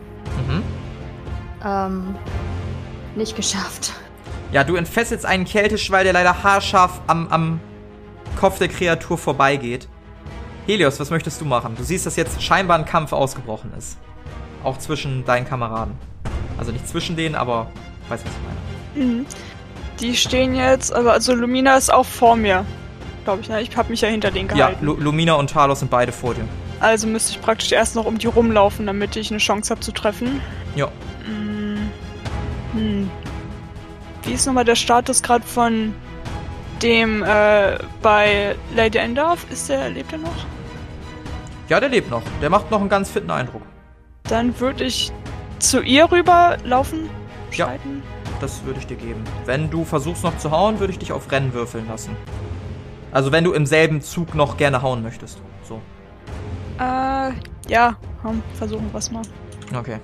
Mhm. 0.49 0.63
Ähm, 1.65 2.15
nicht 3.17 3.37
geschafft. 3.37 3.93
Ja, 4.53 4.65
du 4.65 4.77
entfesselst 4.77 5.27
einen 5.27 5.45
Kälteschwall, 5.45 6.05
der 6.05 6.13
leider 6.13 6.43
haarscharf 6.43 7.01
am, 7.07 7.29
am 7.29 7.61
Kopf 8.39 8.59
der 8.59 8.69
Kreatur 8.69 9.19
vorbeigeht. 9.19 9.89
Helios, 10.67 10.99
was 10.99 11.11
möchtest 11.11 11.41
du 11.41 11.45
machen? 11.45 11.75
Du 11.77 11.83
siehst, 11.83 12.07
dass 12.07 12.17
jetzt 12.17 12.43
scheinbar 12.43 12.79
ein 12.79 12.85
Kampf 12.85 13.13
ausgebrochen 13.13 13.73
ist. 13.77 13.99
Auch 14.63 14.79
zwischen 14.79 15.25
deinen 15.25 15.47
Kameraden. 15.47 15.95
Also 16.57 16.73
nicht 16.73 16.89
zwischen 16.89 17.17
denen, 17.17 17.35
aber 17.35 17.71
weißt 18.09 18.25
du, 18.25 18.29
was 18.29 18.35
ich 18.35 19.05
meine. 19.05 19.13
Mhm. 19.13 19.27
Die 20.01 20.17
stehen 20.17 20.55
jetzt, 20.55 20.93
also, 20.93 21.11
also 21.11 21.35
Lumina 21.35 21.77
ist 21.77 21.93
auch 21.93 22.07
vor 22.07 22.37
mir. 22.37 22.65
Glaube 23.25 23.41
ich, 23.43 23.49
ne? 23.49 23.63
Ich 23.63 23.75
habe 23.77 23.91
mich 23.91 24.01
ja 24.01 24.09
hinter 24.09 24.31
denen 24.31 24.49
Ja, 24.51 24.55
gehalten. 24.69 24.85
Lu 24.85 24.95
Lumina 24.95 25.35
und 25.35 25.51
Talos 25.51 25.79
sind 25.81 25.91
beide 25.91 26.13
vor 26.13 26.35
dir. 26.35 26.45
also 26.81 27.07
müsste 27.07 27.33
ich 27.33 27.41
praktisch 27.41 27.73
erst 27.73 27.95
noch 27.97 28.05
um 28.05 28.19
die 28.19 28.27
rumlaufen, 28.27 28.87
damit 28.87 29.17
ich 29.17 29.31
eine 29.31 29.39
Chance 29.39 29.71
habe 29.71 29.81
zu 29.81 29.93
treffen. 29.93 30.41
Ja. 30.77 30.89
Mm. 31.27 31.91
Hm. 32.75 33.11
Wie 34.25 34.33
ist 34.33 34.47
nochmal 34.47 34.65
der 34.65 34.75
Status 34.75 35.23
gerade 35.23 35.47
von 35.47 35.95
dem 36.83 37.23
äh, 37.23 37.79
bei 38.03 38.57
Lady 38.75 38.99
Endorf? 38.99 39.47
Ist 39.51 39.69
der, 39.69 39.89
lebt 39.91 40.13
er 40.13 40.19
noch? 40.19 40.47
Ja, 41.69 41.81
der 41.81 41.89
lebt 41.89 42.11
noch. 42.11 42.23
Der 42.43 42.51
macht 42.51 42.71
noch 42.71 42.81
einen 42.81 42.89
ganz 42.91 43.11
fitten 43.11 43.31
Eindruck. 43.31 43.63
Dann 44.25 44.59
würde 44.61 44.85
ich 44.85 45.13
zu 45.61 45.81
ihr 45.81 46.11
rüber 46.11 46.57
laufen, 46.65 47.09
Ja. 47.53 47.73
Das 48.41 48.65
würde 48.65 48.81
ich 48.81 48.87
dir 48.87 48.97
geben. 48.97 49.23
Wenn 49.47 49.71
du 49.71 49.85
versuchst 49.85 50.25
noch 50.25 50.37
zu 50.39 50.51
hauen, 50.51 50.81
würde 50.81 50.93
ich 50.93 50.99
dich 50.99 51.13
auf 51.13 51.31
Rennen 51.31 51.55
würfeln 51.55 51.87
lassen. 51.89 52.17
Also 53.13 53.31
wenn 53.33 53.45
du 53.45 53.53
im 53.53 53.65
selben 53.65 54.03
Zug 54.03 54.35
noch 54.35 54.57
gerne 54.57 54.83
hauen 54.83 55.03
möchtest. 55.03 55.41
So. 55.63 55.81
Äh, 56.79 57.31
ja, 57.69 57.97
komm, 58.23 58.43
versuchen 58.55 58.93
wir 58.93 58.99
es 58.99 59.11
mal. 59.11 59.23
Okay. 59.75 59.99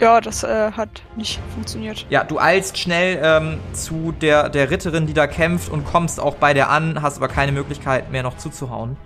Ja, 0.00 0.20
das 0.20 0.42
äh, 0.42 0.72
hat 0.72 1.02
nicht 1.16 1.40
funktioniert. 1.54 2.06
Ja, 2.10 2.24
du 2.24 2.38
eilst 2.38 2.76
schnell 2.76 3.18
ähm, 3.22 3.58
zu 3.72 4.12
der, 4.12 4.50
der 4.50 4.70
Ritterin, 4.70 5.06
die 5.06 5.14
da 5.14 5.26
kämpft 5.26 5.70
und 5.70 5.84
kommst 5.84 6.20
auch 6.20 6.34
bei 6.34 6.52
der 6.52 6.70
an, 6.70 7.00
hast 7.00 7.16
aber 7.16 7.28
keine 7.28 7.52
Möglichkeit 7.52 8.10
mehr 8.10 8.22
noch 8.22 8.36
zuzuhauen. 8.36 8.96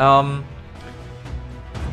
Ähm, 0.00 0.42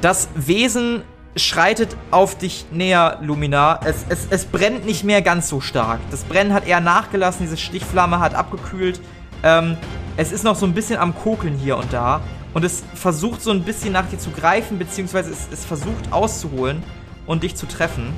das 0.02 0.30
Wesen 0.34 1.04
schreitet 1.40 1.96
auf 2.12 2.38
dich 2.38 2.66
näher, 2.72 3.20
Lumina. 3.22 3.80
Es, 3.84 4.06
es, 4.10 4.28
es 4.30 4.46
brennt 4.46 4.86
nicht 4.86 5.04
mehr 5.04 5.22
ganz 5.22 5.50
so 5.50 5.62
stark. 5.62 6.00
Das 6.12 6.24
Brennen 6.24 6.54
hat 6.54 6.68
eher 6.68 6.80
nachgelassen, 6.80 7.46
diese 7.46 7.58
Stichflamme 7.58 8.20
hat 8.20 8.36
abgekühlt. 8.36 9.02
Ähm, 9.44 9.78
es 10.18 10.32
ist 10.32 10.44
noch 10.44 10.56
so 10.56 10.66
ein 10.66 10.74
bisschen 10.74 11.00
am 11.00 11.16
Kokeln 11.16 11.56
hier 11.56 11.78
und 11.78 11.92
da. 11.94 12.22
Und 12.54 12.64
es 12.66 12.84
versucht 12.96 13.42
so 13.42 13.52
ein 13.52 13.64
bisschen 13.64 13.94
nach 13.94 14.08
dir 14.08 14.20
zu 14.20 14.32
greifen, 14.32 14.80
beziehungsweise 14.80 15.32
es, 15.32 15.48
es 15.52 15.66
versucht 15.66 16.12
auszuholen 16.12 16.84
und 17.26 17.44
dich 17.44 17.56
zu 17.56 17.68
treffen. 17.68 18.14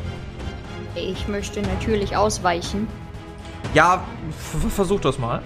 Ich 0.95 1.27
möchte 1.27 1.61
natürlich 1.61 2.15
ausweichen. 2.15 2.87
Ja, 3.73 4.03
versuch 4.75 4.99
das 4.99 5.19
mal. 5.19 5.41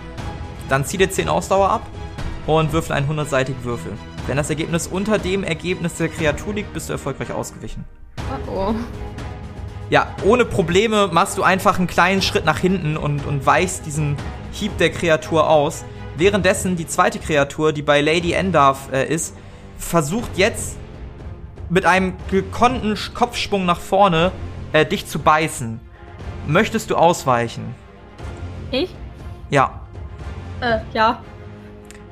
Dann 0.70 0.86
zieh 0.86 0.98
dir 0.98 1.10
10 1.10 1.30
Ausdauer 1.30 1.70
ab 1.70 1.82
und 2.48 2.74
würfel 2.74 2.94
einen 2.96 3.10
100-seitigen 3.10 3.64
Würfel. 3.64 3.94
Wenn 4.28 4.38
das 4.38 4.50
Ergebnis 4.50 4.88
unter 4.88 5.20
dem 5.20 5.44
Ergebnis 5.44 5.96
der 5.96 6.10
Kreatur 6.10 6.54
liegt, 6.54 6.74
bist 6.74 6.90
du 6.90 6.94
erfolgreich 6.94 7.32
ausgewichen. 7.32 7.86
Oh 8.18 8.52
oh. 8.52 8.76
Ja, 9.92 10.08
ohne 10.26 10.46
Probleme 10.46 11.10
machst 11.12 11.38
du 11.38 11.44
einfach 11.44 11.78
einen 11.78 11.88
kleinen 11.88 12.24
Schritt 12.24 12.44
nach 12.44 12.58
hinten 12.58 12.98
und, 12.98 13.26
und 13.26 13.46
weichst 13.46 13.86
diesen 13.86 14.18
Hieb 14.52 14.78
der 14.80 14.90
Kreatur 14.90 15.48
aus. 15.48 15.86
Währenddessen 16.18 16.76
die 16.76 16.88
zweite 16.88 17.20
Kreatur, 17.20 17.72
die 17.72 17.84
bei 17.84 18.02
Lady 18.02 18.32
Endarf 18.32 18.92
äh, 18.92 19.08
ist, 19.08 19.36
versucht 19.78 20.38
jetzt 20.38 20.78
mit 21.70 21.86
einem 21.86 22.14
gekonnten 22.32 22.98
Kopfsprung 23.14 23.66
nach 23.66 23.80
vorne 23.80 24.32
äh, 24.74 24.86
dich 24.86 25.06
zu 25.06 25.20
beißen. 25.20 25.80
Möchtest 26.48 26.90
du 26.90 26.96
ausweichen? 26.96 27.76
Ich? 28.72 28.96
Ja. 29.52 29.82
Äh, 30.62 30.80
ja. 30.94 31.22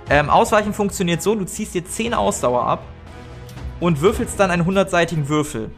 Ähm, 0.10 0.30
Ausweichen 0.30 0.74
funktioniert 0.74 1.22
so, 1.22 1.36
du 1.36 1.46
ziehst 1.46 1.74
dir 1.74 1.86
10 1.86 2.14
Ausdauer 2.14 2.66
ab 2.66 2.84
und 3.80 4.02
würfelst 4.02 4.40
dann 4.40 4.52
einen 4.52 4.68
100-seitigen 4.68 5.30
Würfel. 5.30 5.72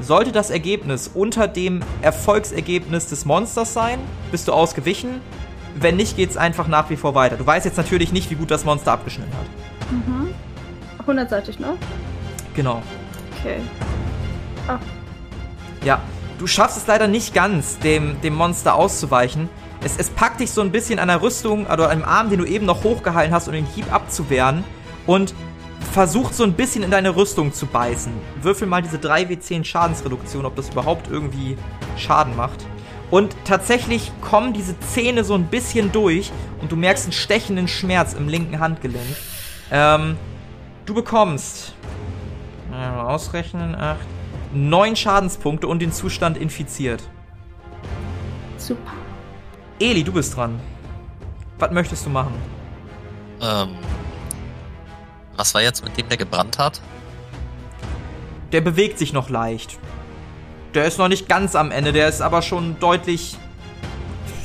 Sollte 0.00 0.30
das 0.32 0.50
Ergebnis 0.50 1.10
unter 1.12 1.48
dem 1.48 1.80
Erfolgsergebnis 2.02 3.08
des 3.08 3.24
Monsters 3.24 3.72
sein, 3.72 3.98
bist 4.30 4.46
du 4.46 4.52
ausgewichen. 4.52 5.20
Wenn 5.74 5.96
nicht, 5.96 6.16
geht's 6.16 6.36
einfach 6.36 6.68
nach 6.68 6.90
wie 6.90 6.96
vor 6.96 7.14
weiter. 7.14 7.36
Du 7.36 7.46
weißt 7.46 7.64
jetzt 7.64 7.76
natürlich 7.76 8.12
nicht, 8.12 8.30
wie 8.30 8.34
gut 8.34 8.50
das 8.50 8.64
Monster 8.64 8.92
abgeschnitten 8.92 9.32
hat. 9.32 9.90
Mhm. 9.90 10.34
100-seitig, 11.06 11.58
ne? 11.60 11.76
Genau. 12.54 12.82
Okay. 13.38 13.58
Ja, 15.84 16.00
du 16.38 16.46
schaffst 16.46 16.76
es 16.76 16.86
leider 16.86 17.08
nicht 17.08 17.32
ganz, 17.32 17.78
dem, 17.78 18.20
dem 18.20 18.34
Monster 18.34 18.74
auszuweichen, 18.74 19.48
Es, 19.82 19.96
es 19.96 20.10
packt 20.10 20.40
dich 20.40 20.50
so 20.50 20.60
ein 20.60 20.72
bisschen 20.72 20.98
an 20.98 21.08
der 21.08 21.22
Rüstung 21.22 21.66
oder 21.66 21.90
am 21.90 22.02
Arm, 22.04 22.30
den 22.30 22.40
du 22.40 22.44
eben 22.44 22.66
noch 22.66 22.84
hochgehalten 22.84 23.32
hast, 23.32 23.48
um 23.48 23.54
den 23.54 23.66
Hieb 23.66 23.92
abzuwehren. 23.92 24.64
Und 25.06 25.34
versucht 25.92 26.34
so 26.34 26.44
ein 26.44 26.52
bisschen 26.52 26.82
in 26.82 26.90
deine 26.90 27.16
Rüstung 27.16 27.52
zu 27.52 27.66
beißen. 27.66 28.12
Würfel 28.42 28.66
mal 28.66 28.82
diese 28.82 28.98
3W10 28.98 29.64
Schadensreduktion, 29.64 30.44
ob 30.44 30.56
das 30.56 30.70
überhaupt 30.70 31.08
irgendwie 31.10 31.56
Schaden 31.96 32.36
macht. 32.36 32.64
Und 33.10 33.34
tatsächlich 33.44 34.12
kommen 34.20 34.52
diese 34.52 34.78
Zähne 34.80 35.24
so 35.24 35.34
ein 35.34 35.46
bisschen 35.46 35.92
durch 35.92 36.30
und 36.60 36.70
du 36.70 36.76
merkst 36.76 37.04
einen 37.04 37.12
stechenden 37.12 37.68
Schmerz 37.68 38.12
im 38.12 38.28
linken 38.28 38.60
Handgelenk. 38.60 39.16
Ähm, 39.70 40.16
du 40.84 40.94
bekommst. 40.94 41.74
Mal 42.70 43.00
ausrechnen, 43.00 43.74
8. 43.74 43.98
9 44.52 44.96
Schadenspunkte 44.96 45.66
und 45.66 45.80
den 45.80 45.92
Zustand 45.92 46.36
infiziert. 46.36 47.02
Super. 48.56 48.97
Eli, 49.80 50.02
du 50.02 50.12
bist 50.12 50.36
dran. 50.36 50.60
Was 51.58 51.70
möchtest 51.70 52.06
du 52.06 52.10
machen? 52.10 52.34
Ähm, 53.40 53.76
was 55.36 55.54
war 55.54 55.62
jetzt 55.62 55.84
mit 55.84 55.96
dem, 55.96 56.08
der 56.08 56.16
gebrannt 56.16 56.58
hat? 56.58 56.80
Der 58.52 58.60
bewegt 58.60 58.98
sich 58.98 59.12
noch 59.12 59.28
leicht. 59.28 59.78
Der 60.74 60.84
ist 60.84 60.98
noch 60.98 61.08
nicht 61.08 61.28
ganz 61.28 61.54
am 61.54 61.70
Ende, 61.70 61.92
der 61.92 62.08
ist 62.08 62.20
aber 62.20 62.42
schon 62.42 62.78
deutlich. 62.80 63.36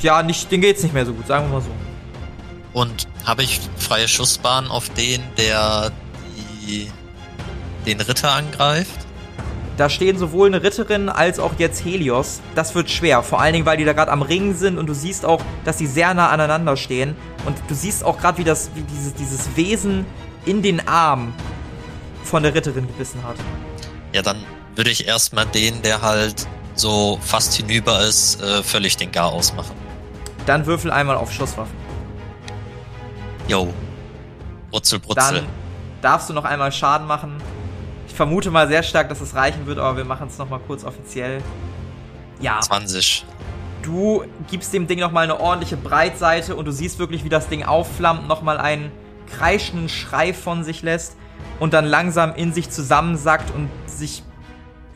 Ja, 0.02 0.22
nicht, 0.22 0.50
den 0.50 0.60
geht's 0.60 0.82
nicht 0.82 0.92
mehr 0.94 1.06
so 1.06 1.12
gut, 1.14 1.26
sagen 1.26 1.46
wir 1.46 1.54
mal 1.54 1.62
so. 1.62 1.70
Und 2.72 3.08
habe 3.24 3.42
ich 3.42 3.60
freie 3.76 4.06
Schussbahn 4.06 4.68
auf 4.68 4.88
den, 4.90 5.22
der 5.36 5.90
die, 6.66 6.90
den 7.86 8.00
Ritter 8.00 8.32
angreift? 8.32 9.03
Da 9.76 9.90
stehen 9.90 10.18
sowohl 10.18 10.46
eine 10.46 10.62
Ritterin 10.62 11.08
als 11.08 11.40
auch 11.40 11.52
jetzt 11.58 11.84
Helios. 11.84 12.40
Das 12.54 12.74
wird 12.74 12.90
schwer, 12.90 13.22
vor 13.22 13.40
allen 13.40 13.54
Dingen, 13.54 13.66
weil 13.66 13.76
die 13.76 13.84
da 13.84 13.92
gerade 13.92 14.12
am 14.12 14.22
Ringen 14.22 14.54
sind 14.54 14.78
und 14.78 14.86
du 14.86 14.94
siehst 14.94 15.24
auch, 15.24 15.40
dass 15.64 15.78
sie 15.78 15.86
sehr 15.86 16.14
nah 16.14 16.28
aneinander 16.30 16.76
stehen. 16.76 17.16
Und 17.44 17.56
du 17.68 17.74
siehst 17.74 18.04
auch 18.04 18.18
gerade, 18.18 18.38
wie 18.38 18.44
das, 18.44 18.70
wie 18.74 18.82
dieses, 18.82 19.14
dieses 19.14 19.56
Wesen 19.56 20.06
in 20.46 20.62
den 20.62 20.86
Arm 20.86 21.34
von 22.22 22.42
der 22.42 22.54
Ritterin 22.54 22.86
gebissen 22.86 23.22
hat. 23.24 23.36
Ja, 24.12 24.22
dann 24.22 24.36
würde 24.76 24.90
ich 24.90 25.06
erstmal 25.06 25.46
den, 25.46 25.82
der 25.82 26.02
halt 26.02 26.46
so 26.74 27.18
fast 27.20 27.54
hinüber 27.54 28.00
ist, 28.02 28.40
äh, 28.42 28.62
völlig 28.62 28.96
den 28.96 29.10
Gar 29.10 29.32
ausmachen. 29.32 29.74
Dann 30.46 30.66
würfel 30.66 30.90
einmal 30.90 31.16
auf 31.16 31.32
Schusswaffen. 31.32 31.74
Yo. 33.48 33.72
Brutzel, 34.70 34.98
Brutzel. 34.98 35.36
Dann 35.36 35.46
darfst 36.02 36.28
du 36.28 36.32
noch 36.32 36.44
einmal 36.44 36.70
Schaden 36.72 37.06
machen. 37.06 37.36
Ich 38.08 38.14
vermute 38.14 38.50
mal 38.50 38.68
sehr 38.68 38.82
stark, 38.82 39.08
dass 39.08 39.20
es 39.20 39.34
reichen 39.34 39.66
wird, 39.66 39.78
aber 39.78 39.96
wir 39.96 40.04
machen 40.04 40.28
es 40.28 40.38
nochmal 40.38 40.60
kurz 40.66 40.84
offiziell. 40.84 41.42
Ja. 42.40 42.60
20. 42.60 43.24
Du 43.82 44.24
gibst 44.50 44.72
dem 44.72 44.86
Ding 44.86 44.98
nochmal 44.98 45.24
eine 45.24 45.40
ordentliche 45.40 45.76
Breitseite 45.76 46.56
und 46.56 46.64
du 46.64 46.72
siehst 46.72 46.98
wirklich, 46.98 47.24
wie 47.24 47.28
das 47.28 47.48
Ding 47.48 47.64
aufflammt, 47.64 48.28
nochmal 48.28 48.58
einen 48.58 48.90
kreischenden 49.30 49.88
Schrei 49.88 50.32
von 50.32 50.64
sich 50.64 50.82
lässt 50.82 51.16
und 51.60 51.74
dann 51.74 51.84
langsam 51.84 52.34
in 52.34 52.52
sich 52.52 52.70
zusammensackt 52.70 53.54
und 53.54 53.68
sich, 53.86 54.22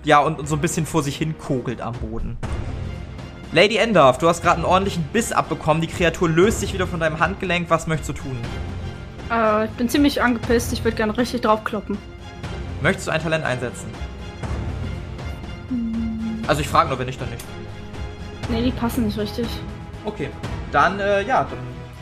ja, 0.05 0.21
und, 0.21 0.39
und 0.39 0.49
so 0.49 0.57
ein 0.57 0.61
bisschen 0.61 0.87
vor 0.87 1.03
sich 1.03 1.17
hin 1.17 1.37
kogelt 1.39 1.81
am 1.81 1.95
Boden. 1.95 2.39
Lady 3.53 3.77
Endorf, 3.77 4.19
du 4.19 4.29
hast 4.29 4.43
gerade 4.43 4.57
einen 4.57 4.67
ordentlichen 4.67 5.05
Biss 5.05 5.33
abbekommen. 5.33 5.81
Die 5.81 5.87
Kreatur 5.87 6.29
löst 6.29 6.61
sich 6.61 6.75
wieder 6.75 6.87
von 6.87 7.01
deinem 7.01 7.19
Handgelenk. 7.19 7.71
Was 7.71 7.87
möchtest 7.87 8.11
du 8.11 8.13
tun? 8.13 8.37
Äh, 9.31 9.65
ich 9.65 9.71
bin 9.73 9.89
ziemlich 9.89 10.21
angepisst. 10.21 10.73
Ich 10.73 10.85
würde 10.85 10.97
gerne 10.97 11.17
richtig 11.17 11.41
draufkloppen. 11.41 11.97
Möchtest 12.81 13.09
du 13.09 13.13
ein 13.13 13.23
Talent 13.23 13.45
einsetzen? 13.45 13.89
Also 16.47 16.61
ich 16.61 16.69
frage 16.69 16.89
nur, 16.89 16.99
wenn 16.99 17.07
nicht, 17.07 17.21
dann 17.21 17.29
nicht. 17.31 17.45
Nee, 18.49 18.63
die 18.63 18.71
passen 18.71 19.07
nicht 19.07 19.19
richtig. 19.19 19.47
Okay. 20.05 20.31
Dann, 20.73 21.01
äh, 21.01 21.23
ja, 21.23 21.45
dann 21.45 21.59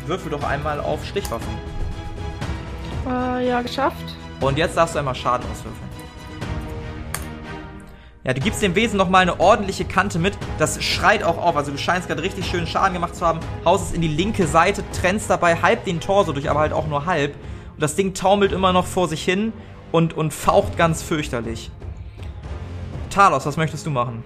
würfel 0.06 0.30
doch 0.30 0.44
einmal 0.44 0.80
auf 0.80 1.04
Stichwaffen. 1.04 1.48
Äh, 3.08 3.48
ja, 3.48 3.62
geschafft. 3.62 4.14
Und 4.40 4.58
jetzt 4.58 4.76
darfst 4.76 4.94
du 4.94 4.98
einmal 4.98 5.14
Schaden 5.14 5.50
auswürfeln. 5.50 5.86
Ja, 8.22 8.34
du 8.34 8.40
gibst 8.40 8.60
dem 8.60 8.74
Wesen 8.74 8.98
nochmal 8.98 9.22
eine 9.22 9.40
ordentliche 9.40 9.84
Kante 9.84 10.18
mit. 10.18 10.36
Das 10.58 10.82
schreit 10.82 11.22
auch 11.22 11.38
auf. 11.38 11.56
Also 11.56 11.70
du 11.70 11.78
scheinst 11.78 12.08
gerade 12.08 12.22
richtig 12.22 12.46
schön 12.46 12.66
Schaden 12.66 12.92
gemacht 12.92 13.14
zu 13.14 13.24
haben. 13.24 13.40
Haust 13.64 13.88
es 13.88 13.92
in 13.92 14.02
die 14.02 14.08
linke 14.08 14.46
Seite, 14.46 14.82
trennst 15.00 15.30
dabei 15.30 15.56
halb 15.62 15.84
den 15.84 16.00
Torso 16.00 16.32
durch, 16.32 16.50
aber 16.50 16.60
halt 16.60 16.72
auch 16.72 16.86
nur 16.86 17.06
halb. 17.06 17.34
Und 17.74 17.82
das 17.82 17.94
Ding 17.94 18.14
taumelt 18.14 18.52
immer 18.52 18.72
noch 18.72 18.84
vor 18.86 19.08
sich 19.08 19.24
hin 19.24 19.52
und, 19.92 20.14
und 20.14 20.32
faucht 20.32 20.76
ganz 20.76 21.02
fürchterlich. 21.02 21.70
Talos, 23.10 23.46
was 23.46 23.56
möchtest 23.56 23.86
du 23.86 23.90
machen? 23.90 24.22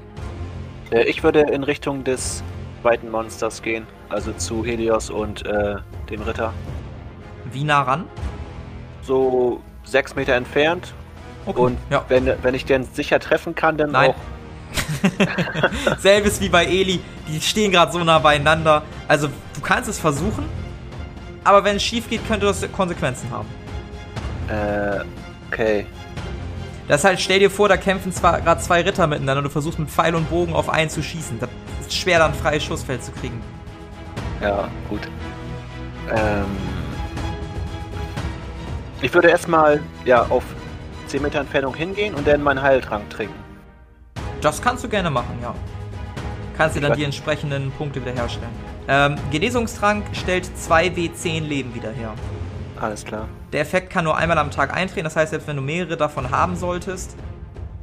Äh, 0.90 1.04
ich 1.04 1.22
würde 1.22 1.40
in 1.40 1.62
Richtung 1.62 2.04
des 2.04 2.42
zweiten 2.82 3.10
Monsters 3.10 3.62
gehen. 3.62 3.86
Also 4.08 4.32
zu 4.32 4.64
Helios 4.64 5.10
und 5.10 5.46
äh, 5.46 5.76
dem 6.10 6.22
Ritter. 6.22 6.52
Wie 7.52 7.64
nah 7.64 7.82
ran? 7.82 8.04
So 9.02 9.60
sechs 9.84 10.14
Meter 10.14 10.34
entfernt. 10.34 10.94
Okay. 11.46 11.60
Und 11.60 11.78
ja. 11.90 12.04
wenn, 12.08 12.32
wenn 12.42 12.54
ich 12.54 12.64
den 12.64 12.84
sicher 12.84 13.18
treffen 13.20 13.54
kann, 13.54 13.76
dann 13.76 13.92
Nein. 13.92 14.10
auch. 14.10 14.14
Selbes 15.98 16.40
wie 16.40 16.48
bei 16.48 16.64
Eli. 16.64 17.00
Die 17.28 17.40
stehen 17.40 17.70
gerade 17.70 17.92
so 17.92 18.02
nah 18.02 18.18
beieinander. 18.18 18.82
Also, 19.08 19.28
du 19.28 19.60
kannst 19.60 19.88
es 19.88 19.98
versuchen. 19.98 20.44
Aber 21.44 21.64
wenn 21.64 21.76
es 21.76 21.82
schief 21.82 22.08
geht, 22.08 22.26
könnte 22.28 22.46
das 22.46 22.70
Konsequenzen 22.72 23.30
haben. 23.30 23.48
Äh, 24.48 25.04
okay. 25.52 25.86
Das 26.88 27.00
ist 27.00 27.04
halt, 27.04 27.20
stell 27.20 27.38
dir 27.38 27.50
vor, 27.50 27.68
da 27.68 27.76
kämpfen 27.76 28.12
zwar 28.12 28.40
gerade 28.40 28.60
zwei 28.60 28.82
Ritter 28.82 29.06
miteinander 29.06 29.38
und 29.38 29.44
du 29.44 29.50
versuchst 29.50 29.78
mit 29.78 29.88
Pfeil 29.88 30.14
und 30.14 30.28
Bogen 30.28 30.54
auf 30.54 30.68
einen 30.68 30.90
zu 30.90 31.02
schießen. 31.02 31.38
Das 31.38 31.48
ist 31.80 31.94
schwer, 31.94 32.18
dann 32.18 32.32
ein 32.32 32.36
freies 32.36 32.64
Schussfeld 32.64 33.04
zu 33.04 33.12
kriegen. 33.12 33.40
Ja, 34.40 34.68
gut. 34.88 35.00
Ähm, 36.10 36.46
ich 39.02 39.14
würde 39.14 39.28
erstmal 39.28 39.80
ja, 40.04 40.26
auf 40.28 40.42
10 41.06 41.22
Meter 41.22 41.40
Entfernung 41.40 41.74
hingehen 41.74 42.14
und 42.14 42.26
dann 42.26 42.42
meinen 42.42 42.60
Heiltrank 42.60 43.08
trinken. 43.10 43.34
Das 44.40 44.60
kannst 44.60 44.82
du 44.82 44.88
gerne 44.88 45.10
machen, 45.10 45.38
ja. 45.42 45.54
Kannst 46.56 46.76
dir 46.76 46.80
dann 46.80 46.96
die 46.96 47.04
entsprechenden 47.04 47.70
Punkte 47.72 48.00
wiederherstellen. 48.00 48.52
Ähm, 48.88 49.16
Genesungstrank 49.30 50.04
stellt 50.12 50.46
2W10 50.46 51.42
Leben 51.42 51.74
wieder 51.74 51.90
her. 51.90 52.14
Alles 52.80 53.04
klar. 53.04 53.28
Der 53.52 53.60
Effekt 53.60 53.90
kann 53.90 54.04
nur 54.04 54.16
einmal 54.16 54.38
am 54.38 54.50
Tag 54.50 54.74
eintreten, 54.74 55.04
das 55.04 55.14
heißt, 55.14 55.30
selbst 55.30 55.46
wenn 55.46 55.56
du 55.56 55.62
mehrere 55.62 55.96
davon 55.96 56.30
haben 56.30 56.56
solltest, 56.56 57.14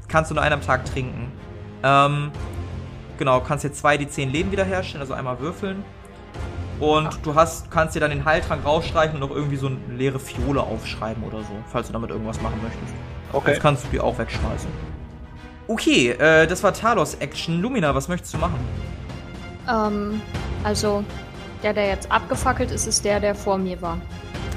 kannst 0.08 0.32
du 0.32 0.36
nur 0.36 0.44
einen 0.44 0.54
am 0.54 0.62
Tag 0.62 0.86
trinken. 0.86 1.32
Ähm, 1.84 2.32
genau, 3.18 3.40
kannst 3.42 3.64
jetzt 3.64 3.86
2d10 3.86 4.30
Leben 4.30 4.52
wiederherstellen, 4.52 5.02
also 5.02 5.14
einmal 5.14 5.40
würfeln. 5.40 5.86
Und 6.80 7.26
du 7.26 7.34
hast, 7.34 7.72
kannst 7.72 7.96
dir 7.96 8.00
dann 8.00 8.12
den 8.12 8.26
Heiltrank 8.26 8.64
rausstreichen 8.66 9.16
und 9.16 9.28
noch 9.28 9.36
irgendwie 9.36 9.56
so 9.56 9.68
eine 9.68 9.78
leere 9.96 10.20
Fiole 10.20 10.62
aufschreiben 10.62 11.24
oder 11.24 11.40
so, 11.40 11.54
falls 11.72 11.88
du 11.88 11.94
damit 11.94 12.12
irgendwas 12.12 12.40
machen 12.42 12.60
möchtest. 12.62 12.94
Okay. 13.34 13.52
Das 13.52 13.60
kannst 13.60 13.86
du 13.86 13.90
dir 13.90 14.04
auch 14.04 14.18
wegschmeißen. 14.18 14.70
Okay, 15.68 16.12
äh, 16.12 16.48
das 16.48 16.64
war 16.64 16.74
Talos 16.74 17.16
Action. 17.16 17.62
Lumina, 17.62 17.94
was 17.94 18.08
möchtest 18.08 18.34
du 18.34 18.38
machen? 18.38 18.60
Ähm, 19.70 20.22
also, 20.64 21.04
der, 21.64 21.74
der 21.74 21.88
jetzt 21.88 22.12
abgefackelt 22.12 22.72
ist, 22.72 22.88
ist 22.88 23.04
der, 23.04 23.20
der 23.20 23.36
vor 23.36 23.58
mir 23.58 23.82
war. 23.82 23.98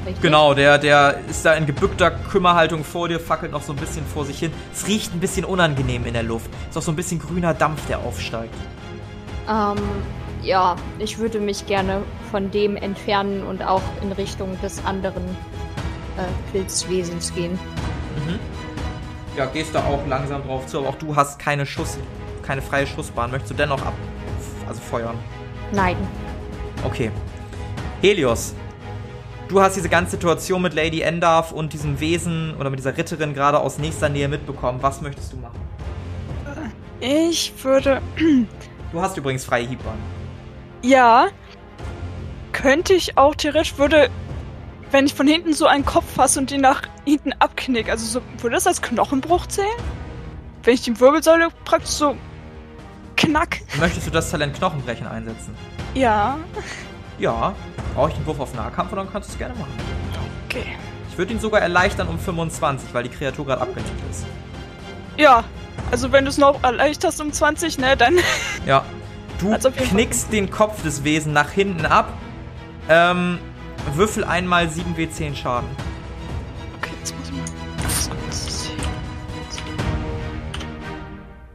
Richtig? 0.06 0.22
Genau, 0.22 0.54
der, 0.54 0.78
der 0.78 1.20
ist 1.28 1.44
da 1.44 1.54
in 1.54 1.66
gebückter 1.66 2.10
Kümmerhaltung 2.10 2.84
vor 2.84 3.08
dir, 3.08 3.20
fackelt 3.20 3.52
noch 3.52 3.62
so 3.62 3.72
ein 3.72 3.76
bisschen 3.76 4.06
vor 4.06 4.24
sich 4.24 4.38
hin. 4.38 4.52
Es 4.72 4.86
riecht 4.86 5.14
ein 5.14 5.20
bisschen 5.20 5.44
unangenehm 5.44 6.06
in 6.06 6.14
der 6.14 6.22
Luft. 6.22 6.50
Ist 6.68 6.78
auch 6.78 6.82
so 6.82 6.92
ein 6.92 6.96
bisschen 6.96 7.18
grüner 7.18 7.52
Dampf, 7.52 7.86
der 7.86 7.98
aufsteigt. 7.98 8.54
Ähm, 9.48 9.76
ja, 10.42 10.76
ich 10.98 11.18
würde 11.18 11.38
mich 11.38 11.66
gerne 11.66 12.02
von 12.30 12.50
dem 12.50 12.76
entfernen 12.76 13.42
und 13.42 13.62
auch 13.62 13.82
in 14.02 14.12
Richtung 14.12 14.58
des 14.62 14.84
anderen 14.84 15.24
äh, 16.16 16.52
Pilzwesens 16.52 17.34
gehen. 17.34 17.58
Ja, 19.36 19.46
gehst 19.46 19.74
da 19.74 19.80
auch 19.84 20.06
langsam 20.08 20.42
drauf 20.44 20.66
zu, 20.66 20.78
aber 20.78 20.88
auch 20.88 20.96
du 20.96 21.14
hast 21.14 21.38
keine 21.38 21.64
Schuss, 21.64 21.98
keine 22.42 22.62
freie 22.62 22.86
Schussbahn. 22.86 23.30
Möchtest 23.30 23.52
du 23.52 23.56
dennoch 23.56 23.80
ab, 23.82 23.94
also 24.68 24.80
feuern? 24.80 25.16
Nein. 25.72 25.96
Okay. 26.84 27.10
Helios, 28.02 28.54
du 29.50 29.60
hast 29.60 29.76
diese 29.76 29.88
ganze 29.88 30.12
Situation 30.12 30.62
mit 30.62 30.74
Lady 30.74 31.00
Endarf 31.00 31.50
und 31.50 31.72
diesem 31.72 31.98
Wesen 32.00 32.54
oder 32.56 32.70
mit 32.70 32.78
dieser 32.78 32.96
Ritterin 32.96 33.34
gerade 33.34 33.58
aus 33.58 33.78
nächster 33.78 34.08
Nähe 34.08 34.28
mitbekommen. 34.28 34.78
Was 34.80 35.00
möchtest 35.00 35.32
du 35.32 35.36
machen? 35.38 35.60
Ich 37.00 37.52
würde. 37.62 38.00
Du 38.92 39.00
hast 39.00 39.16
übrigens 39.16 39.44
freie 39.44 39.66
Hiebbahn. 39.66 39.98
Ja. 40.82 41.28
Könnte 42.52 42.94
ich 42.94 43.18
auch 43.18 43.34
theoretisch, 43.34 43.76
würde. 43.78 44.08
Wenn 44.92 45.06
ich 45.06 45.14
von 45.14 45.26
hinten 45.26 45.52
so 45.52 45.66
einen 45.66 45.84
Kopf 45.84 46.14
fasse 46.14 46.40
und 46.40 46.50
den 46.50 46.60
nach 46.60 46.82
hinten 47.04 47.32
abknick, 47.34 47.88
also 47.88 48.04
so, 48.04 48.22
würde 48.38 48.56
das 48.56 48.66
als 48.66 48.82
Knochenbruch 48.82 49.46
zählen? 49.46 49.68
Wenn 50.64 50.74
ich 50.74 50.82
die 50.82 50.98
Wirbelsäule 50.98 51.48
praktisch 51.64 51.90
so 51.90 52.16
knack. 53.16 53.60
Möchtest 53.78 54.06
du 54.06 54.10
das 54.10 54.30
Talent 54.30 54.56
Knochenbrechen 54.56 55.06
einsetzen? 55.06 55.54
Ja. 55.94 56.38
Ja. 57.20 57.54
Brauche 57.94 58.10
ich 58.10 58.16
einen 58.16 58.26
Wurf 58.26 58.40
auf 58.40 58.54
Nahkampf 58.54 58.92
oder 58.92 59.02
dann 59.04 59.12
kannst 59.12 59.28
du 59.28 59.32
es 59.32 59.38
gerne 59.38 59.54
machen. 59.54 59.72
Okay. 60.46 60.64
Ich 61.10 61.18
würde 61.18 61.32
ihn 61.34 61.40
sogar 61.40 61.60
erleichtern 61.60 62.08
um 62.08 62.18
25, 62.18 62.94
weil 62.94 63.02
die 63.02 63.08
Kreatur 63.10 63.46
gerade 63.46 63.60
abgelenkt 63.62 63.92
ist. 64.10 64.24
Ja. 65.16 65.44
Also 65.90 66.12
wenn 66.12 66.24
du 66.24 66.30
es 66.30 66.38
noch 66.38 66.62
erleichterst 66.62 67.20
um 67.20 67.32
20, 67.32 67.78
ne, 67.78 67.96
dann. 67.96 68.16
Ja. 68.66 68.84
Du 69.38 69.52
Also 69.52 69.70
knickst 69.70 70.32
den 70.32 70.50
Kopf 70.50 70.82
des 70.82 71.02
Wesen 71.04 71.32
nach 71.32 71.50
hinten 71.50 71.86
ab. 71.86 72.12
Ähm, 72.88 73.38
würfel 73.94 74.24
einmal 74.24 74.66
7w10 74.66 75.34
Schaden. 75.34 75.68
Okay, 76.78 76.90
jetzt 77.00 77.14
muss 77.16 77.28
ich 77.28 77.34
mal. 77.34 77.44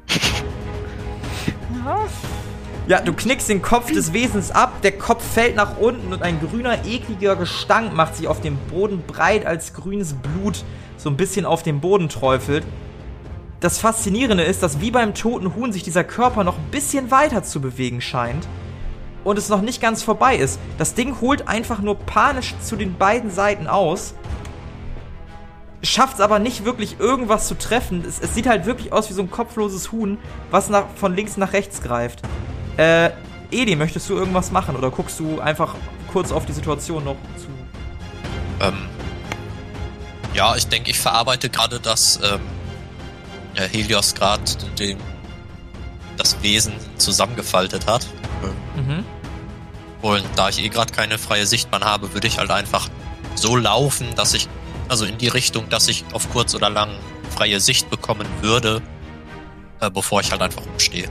Ja, 1.86 1.98
Ja, 2.88 3.02
du 3.02 3.14
knickst 3.14 3.50
den 3.50 3.64
Kopf 3.64 3.92
des 3.92 4.14
Wesens 4.14 4.52
ab, 4.52 4.84
der 4.84 4.92
Kopf 4.92 5.24
fällt 5.24 5.56
nach 5.56 5.80
unten 5.80 6.14
und 6.14 6.22
ein 6.22 6.40
grüner, 6.40 6.86
ekliger 6.86 7.36
Gestank 7.36 7.96
macht 7.96 8.16
sich 8.16 8.28
auf 8.28 8.42
dem 8.42 8.58
Boden 8.70 9.02
breit, 9.08 9.44
als 9.48 9.74
grünes 9.74 10.14
Blut 10.14 10.64
so 10.96 11.10
ein 11.10 11.18
bisschen 11.18 11.48
auf 11.48 11.64
dem 11.64 11.82
Boden 11.82 12.10
träufelt. 12.10 12.64
Das 13.60 13.80
Faszinierende 13.80 14.44
ist, 14.44 14.62
dass 14.62 14.82
wie 14.82 14.92
beim 14.92 15.16
toten 15.16 15.56
Huhn 15.56 15.72
sich 15.72 15.82
dieser 15.82 16.04
Körper 16.04 16.44
noch 16.44 16.60
ein 16.60 16.70
bisschen 16.70 17.10
weiter 17.10 17.42
zu 17.42 17.60
bewegen 17.60 18.02
scheint 18.02 18.48
und 19.24 19.40
es 19.40 19.50
noch 19.50 19.62
nicht 19.62 19.82
ganz 19.82 20.04
vorbei 20.04 20.36
ist. 20.36 20.60
Das 20.78 20.94
Ding 20.94 21.20
holt 21.22 21.48
einfach 21.48 21.82
nur 21.82 21.98
panisch 21.98 22.54
zu 22.62 22.76
den 22.76 23.00
beiden 23.00 23.32
Seiten 23.32 23.66
aus, 23.66 24.14
schafft 25.82 26.16
es 26.16 26.22
aber 26.22 26.38
nicht 26.38 26.66
wirklich 26.66 27.00
irgendwas 27.00 27.48
zu 27.48 27.58
treffen. 27.58 28.06
Es, 28.08 28.20
es 28.20 28.36
sieht 28.36 28.46
halt 28.46 28.68
wirklich 28.68 28.94
aus 28.94 29.10
wie 29.10 29.14
so 29.14 29.24
ein 29.24 29.32
kopfloses 29.32 29.92
Huhn, 29.92 30.20
was 30.52 30.70
nach, 30.70 30.86
von 30.96 31.16
links 31.16 31.36
nach 31.36 31.54
rechts 31.54 31.82
greift. 31.82 32.22
Äh, 32.78 33.12
Edi, 33.52 33.76
möchtest 33.76 34.10
du 34.10 34.16
irgendwas 34.16 34.52
machen 34.52 34.76
oder 34.76 34.92
guckst 34.92 35.20
du 35.20 35.40
einfach 35.40 35.76
kurz 36.12 36.32
auf 36.32 36.46
die 36.46 36.54
Situation 36.54 37.04
noch 37.04 37.18
zu? 37.38 37.48
Ähm, 38.66 38.90
ja, 40.34 40.56
ich 40.56 40.68
denke, 40.68 40.92
ich 40.92 41.00
verarbeite 41.00 41.50
gerade, 41.50 41.80
dass 41.80 42.20
ähm, 42.24 42.42
Helios 43.56 44.16
gerade 44.16 44.44
das 46.18 46.42
Wesen 46.42 46.74
zusammengefaltet 46.98 47.88
hat. 47.88 48.08
Mhm. 48.76 49.06
Und 50.02 50.24
da 50.36 50.50
ich 50.50 50.64
eh 50.64 50.70
gerade 50.70 50.94
keine 50.94 51.18
freie 51.18 51.46
Sichtbahn 51.46 51.84
habe, 51.84 52.14
würde 52.14 52.28
ich 52.28 52.38
halt 52.38 52.52
einfach 52.52 52.90
so 53.36 53.56
laufen, 53.56 54.08
dass 54.16 54.34
ich, 54.34 54.48
also 54.88 55.06
in 55.06 55.18
die 55.18 55.28
Richtung, 55.28 55.70
dass 55.70 55.88
ich 55.88 56.06
auf 56.14 56.30
kurz 56.32 56.54
oder 56.54 56.70
lang 56.70 56.90
freie 57.32 57.60
Sicht 57.60 57.90
bekommen 57.90 58.28
würde, 58.42 58.82
äh, 59.80 59.90
bevor 59.90 60.22
ich 60.22 60.32
halt 60.32 60.42
einfach 60.42 60.66
umstehe. 60.66 61.10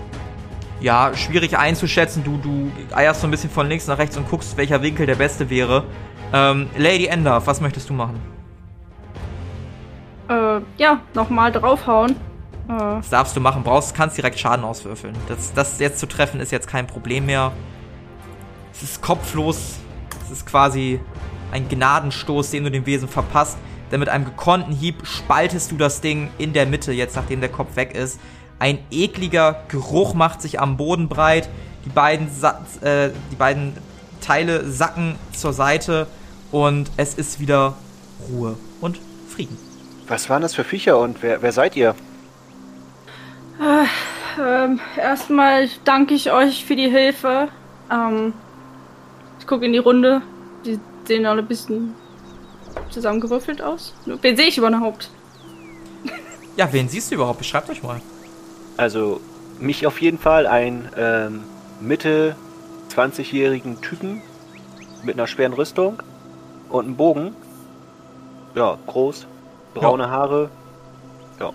Ja, 0.84 1.16
schwierig 1.16 1.56
einzuschätzen. 1.56 2.22
Du, 2.24 2.36
du 2.36 2.70
eierst 2.94 3.22
so 3.22 3.26
ein 3.26 3.30
bisschen 3.30 3.48
von 3.48 3.66
links 3.66 3.86
nach 3.86 3.96
rechts 3.96 4.18
und 4.18 4.28
guckst, 4.28 4.54
welcher 4.58 4.82
Winkel 4.82 5.06
der 5.06 5.14
beste 5.14 5.48
wäre. 5.48 5.84
Ähm, 6.30 6.68
Lady 6.76 7.06
Ender, 7.06 7.46
was 7.46 7.62
möchtest 7.62 7.88
du 7.88 7.94
machen? 7.94 8.20
Äh, 10.28 10.60
ja, 10.76 11.00
nochmal 11.14 11.52
draufhauen. 11.52 12.10
Äh, 12.68 12.72
Das 12.76 13.08
darfst 13.08 13.34
du 13.34 13.40
machen, 13.40 13.62
brauchst, 13.62 13.94
kannst 13.94 14.18
direkt 14.18 14.38
Schaden 14.38 14.62
auswürfeln. 14.62 15.16
Das, 15.26 15.54
das 15.54 15.78
jetzt 15.78 16.00
zu 16.00 16.06
treffen 16.06 16.38
ist 16.38 16.52
jetzt 16.52 16.68
kein 16.68 16.86
Problem 16.86 17.24
mehr. 17.24 17.52
Es 18.70 18.82
ist 18.82 19.00
kopflos. 19.00 19.78
Es 20.22 20.30
ist 20.30 20.46
quasi 20.46 21.00
ein 21.50 21.66
Gnadenstoß, 21.66 22.50
den 22.50 22.64
du 22.64 22.70
dem 22.70 22.84
Wesen 22.84 23.08
verpasst. 23.08 23.56
Denn 23.90 24.00
mit 24.00 24.10
einem 24.10 24.26
gekonnten 24.26 24.74
Hieb 24.74 25.06
spaltest 25.06 25.70
du 25.70 25.78
das 25.78 26.02
Ding 26.02 26.28
in 26.36 26.52
der 26.52 26.66
Mitte, 26.66 26.92
jetzt 26.92 27.16
nachdem 27.16 27.40
der 27.40 27.50
Kopf 27.50 27.74
weg 27.76 27.94
ist. 27.94 28.20
Ein 28.64 28.78
ekliger 28.90 29.56
Geruch 29.68 30.14
macht 30.14 30.40
sich 30.40 30.58
am 30.58 30.78
Boden 30.78 31.10
breit. 31.10 31.50
Die 31.84 31.90
beiden, 31.90 32.30
Sa 32.30 32.64
äh, 32.80 33.10
die 33.30 33.36
beiden 33.36 33.74
Teile 34.22 34.66
sacken 34.70 35.16
zur 35.36 35.52
Seite 35.52 36.06
und 36.50 36.90
es 36.96 37.12
ist 37.12 37.40
wieder 37.40 37.74
Ruhe 38.26 38.56
und 38.80 38.98
Frieden. 39.28 39.58
Was 40.08 40.30
waren 40.30 40.40
das 40.40 40.54
für 40.54 40.64
Viecher 40.64 40.98
und 40.98 41.22
wer, 41.22 41.42
wer 41.42 41.52
seid 41.52 41.76
ihr? 41.76 41.94
ähm, 44.40 44.80
erstmal 44.96 45.68
danke 45.84 46.14
ich 46.14 46.32
euch 46.32 46.64
für 46.64 46.74
die 46.74 46.88
Hilfe. 46.88 47.48
Ähm, 47.92 48.32
ich 49.40 49.46
gucke 49.46 49.66
in 49.66 49.74
die 49.74 49.78
Runde. 49.78 50.22
Die 50.64 50.80
sehen 51.06 51.26
alle 51.26 51.42
ein 51.42 51.48
bisschen 51.48 51.94
zusammengewürfelt 52.88 53.60
aus. 53.60 53.92
Wen 54.06 54.38
sehe 54.38 54.46
ich 54.46 54.56
überhaupt? 54.56 55.10
Ja, 56.56 56.72
wen 56.72 56.88
siehst 56.88 57.10
du 57.10 57.16
überhaupt? 57.16 57.40
Beschreibt 57.40 57.68
euch 57.68 57.82
mal. 57.82 58.00
Also, 58.76 59.20
mich 59.58 59.86
auf 59.86 60.00
jeden 60.00 60.18
Fall, 60.18 60.46
ein 60.46 60.90
ähm, 60.96 61.44
Mitte 61.80 62.36
20-jährigen 62.94 63.80
Typen 63.80 64.22
mit 65.02 65.14
einer 65.14 65.26
schweren 65.26 65.52
Rüstung 65.52 66.02
und 66.68 66.86
einem 66.86 66.96
Bogen. 66.96 67.34
Ja, 68.54 68.78
groß, 68.86 69.26
braune 69.74 70.10
Haare. 70.10 70.50
Ja, 71.40 71.52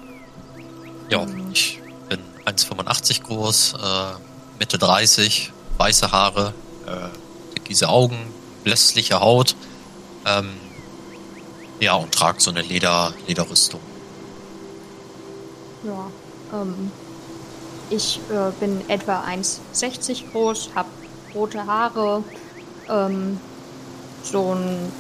Ja, 1.10 1.26
ich 1.52 1.82
bin 2.10 2.20
1,85 2.46 3.24
groß, 3.24 3.74
äh, 3.74 4.58
Mitte 4.60 4.78
30, 4.78 5.52
weiße 5.78 6.12
Haare, 6.12 6.54
äh, 6.86 7.10
diese 7.68 7.90
Augen, 7.90 8.18
blässliche 8.64 9.20
Haut. 9.20 9.56
Ähm, 10.26 10.50
ja, 11.80 11.96
und 11.96 12.14
trage 12.14 12.42
so 12.42 12.52
eine 12.52 12.62
Leder, 12.62 13.14
Lederrüstung. 13.28 13.80
Ja, 15.84 16.12
ähm, 16.54 16.92
ich 17.90 18.20
äh, 18.30 18.52
bin 18.60 18.82
etwa 18.90 19.24
1,60 19.24 20.32
groß, 20.32 20.72
hab 20.76 20.86
rote 21.34 21.66
Haare, 21.66 22.24
ähm, 22.90 23.40
so 24.24 24.52
einen 24.52 24.92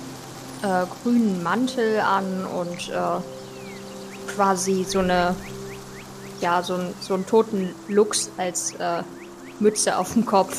äh, 0.61 0.85
grünen 1.01 1.43
Mantel 1.43 1.99
an 1.99 2.45
und 2.45 2.89
äh, 2.89 4.33
quasi 4.35 4.85
so 4.87 4.99
eine, 4.99 5.35
ja, 6.41 6.61
so, 6.63 6.75
ein, 6.75 6.93
so 7.01 7.13
einen 7.13 7.25
toten 7.25 7.73
Luchs 7.87 8.29
als 8.37 8.73
äh, 8.75 9.03
Mütze 9.59 9.97
auf 9.97 10.13
dem 10.13 10.25
Kopf. 10.25 10.57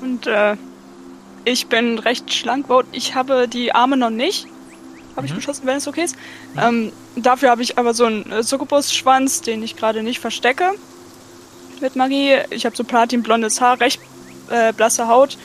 Und 0.00 0.26
äh, 0.26 0.56
ich 1.44 1.66
bin 1.66 1.98
recht 1.98 2.32
schlank. 2.32 2.66
Ich 2.92 3.14
habe 3.14 3.48
die 3.48 3.74
Arme 3.74 3.96
noch 3.96 4.10
nicht. 4.10 4.46
Habe 5.16 5.26
ich 5.26 5.34
beschossen, 5.34 5.66
wenn 5.66 5.76
es 5.76 5.86
okay 5.86 6.04
ist. 6.04 6.16
Ähm, 6.56 6.92
dafür 7.16 7.50
habe 7.50 7.62
ich 7.62 7.78
aber 7.78 7.92
so 7.92 8.06
einen 8.06 8.30
äh, 8.30 8.42
Succubus-Schwanz, 8.42 9.42
den 9.42 9.62
ich 9.62 9.76
gerade 9.76 10.02
nicht 10.02 10.20
verstecke. 10.20 10.72
Mit 11.80 11.96
Magie. 11.96 12.36
Ich 12.50 12.64
habe 12.64 12.76
so 12.76 12.84
platinblondes 12.84 13.60
Haar, 13.60 13.80
recht 13.80 14.00
äh, 14.50 14.72
blasse 14.72 15.08
Haut. 15.08 15.36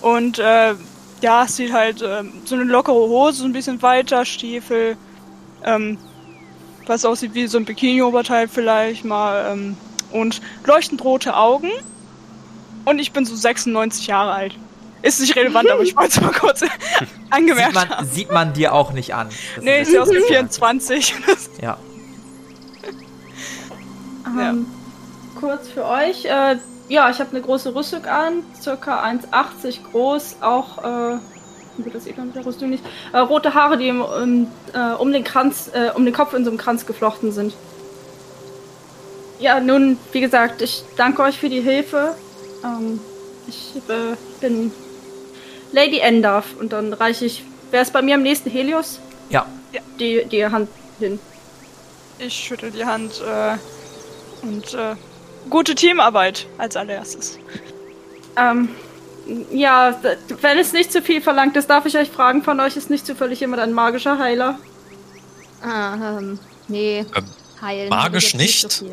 Und 0.00 0.38
äh, 0.38 0.74
ja, 1.20 1.44
es 1.44 1.56
sieht 1.56 1.72
halt 1.72 2.02
äh, 2.02 2.24
so 2.44 2.54
eine 2.54 2.64
lockere 2.64 2.94
Hose, 2.94 3.38
so 3.38 3.44
ein 3.44 3.52
bisschen 3.52 3.82
weiter, 3.82 4.24
Stiefel. 4.24 4.96
Ähm, 5.64 5.98
was 6.86 7.04
aussieht 7.04 7.34
wie 7.34 7.46
so 7.46 7.58
ein 7.58 7.64
Bikini-Oberteil 7.64 8.48
vielleicht 8.48 9.04
mal. 9.04 9.52
Ähm, 9.52 9.76
und 10.10 10.40
leuchtend 10.64 11.04
rote 11.04 11.36
Augen. 11.36 11.70
Und 12.84 12.98
ich 12.98 13.12
bin 13.12 13.24
so 13.24 13.36
96 13.36 14.06
Jahre 14.06 14.32
alt. 14.32 14.56
Ist 15.02 15.20
nicht 15.20 15.34
relevant, 15.36 15.68
aber 15.70 15.82
ich 15.82 15.96
wollte 15.96 16.10
es 16.10 16.20
mal 16.20 16.32
kurz 16.32 16.62
angemerkt 17.30 17.72
Sieht 17.74 17.90
haben. 17.90 17.96
man, 18.04 18.08
sieht 18.12 18.30
man 18.32 18.52
dir 18.52 18.72
auch 18.72 18.92
nicht 18.92 19.14
an. 19.14 19.28
Das 19.56 19.64
Nee, 19.64 19.80
ist 19.82 19.88
ich 19.88 19.92
sehe 19.92 20.02
aus 20.02 20.10
wie 20.10 20.14
jetzt- 20.14 20.28
24. 20.28 21.14
Ja. 21.60 21.76
Ähm, 24.26 24.66
Kurz 25.38 25.68
für 25.68 25.84
euch. 25.84 26.24
Äh, 26.24 26.56
ja, 26.88 27.10
ich 27.10 27.18
habe 27.18 27.30
eine 27.30 27.40
große 27.40 27.74
Rüstung 27.74 28.04
an, 28.04 28.44
circa 28.60 29.02
1,80 29.02 29.78
groß, 29.90 30.36
auch, 30.40 30.78
äh, 30.84 31.16
gut, 31.82 31.94
das 31.94 32.04
sieht 32.04 32.16
man 32.16 32.26
mit 32.28 32.36
der 32.36 32.46
Rüstung 32.46 32.70
nicht, 32.70 32.84
äh, 33.12 33.18
rote 33.18 33.54
Haare, 33.54 33.76
die 33.78 33.88
im, 33.88 34.02
um, 34.02 34.46
äh, 34.72 34.92
um 34.98 35.10
den 35.12 35.24
Kranz, 35.24 35.70
äh, 35.72 35.90
um 35.94 36.04
den 36.04 36.14
Kopf 36.14 36.32
in 36.34 36.44
so 36.44 36.50
einem 36.50 36.58
Kranz 36.58 36.86
geflochten 36.86 37.32
sind. 37.32 37.54
Ja, 39.40 39.58
nun, 39.58 39.98
wie 40.12 40.20
gesagt, 40.20 40.62
ich 40.62 40.84
danke 40.96 41.22
euch 41.22 41.38
für 41.38 41.48
die 41.48 41.60
Hilfe. 41.60 42.14
Ähm, 42.62 43.00
ich 43.48 43.72
äh, 43.88 44.14
bin 44.40 44.70
Lady 45.72 45.98
Endarf 45.98 46.46
und 46.58 46.72
dann 46.72 46.92
reiche 46.92 47.24
ich, 47.24 47.44
wer 47.70 47.82
ist 47.82 47.92
bei 47.92 48.02
mir 48.02 48.14
am 48.16 48.22
nächsten 48.22 48.50
Helios? 48.50 49.00
Ja. 49.30 49.46
Die, 49.98 50.24
die 50.30 50.44
Hand 50.46 50.68
hin. 50.98 51.18
Ich 52.18 52.34
schüttel 52.34 52.70
die 52.70 52.84
Hand 52.84 53.20
äh, 53.26 53.56
und 54.46 54.74
äh, 54.74 54.94
gute 55.50 55.74
Teamarbeit 55.74 56.46
als 56.58 56.76
allererstes. 56.76 57.38
Ähm, 58.36 58.68
ja, 59.52 59.98
wenn 60.40 60.58
es 60.58 60.72
nicht 60.72 60.92
zu 60.92 61.00
viel 61.02 61.20
verlangt 61.20 61.56
ist, 61.56 61.68
darf 61.70 61.86
ich 61.86 61.96
euch 61.96 62.10
fragen, 62.10 62.42
von 62.42 62.60
euch 62.60 62.76
ist 62.76 62.90
nicht 62.90 63.06
zufällig 63.06 63.40
jemand 63.40 63.62
ein 63.62 63.72
magischer 63.72 64.18
Heiler? 64.18 64.58
Ah, 65.62 66.18
ähm, 66.18 66.38
nee, 66.68 67.04
Ähm, 67.14 67.24
heilen. 67.60 67.88
magisch 67.88 68.34
jetzt 68.34 68.36
nicht? 68.36 68.72
so. 68.72 68.90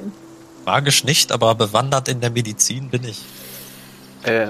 Magisch 0.65 1.03
nicht, 1.03 1.31
aber 1.31 1.55
bewandert 1.55 2.07
in 2.09 2.21
der 2.21 2.29
Medizin 2.29 2.89
bin 2.89 3.03
ich. 3.03 3.21
Äh, 4.23 4.49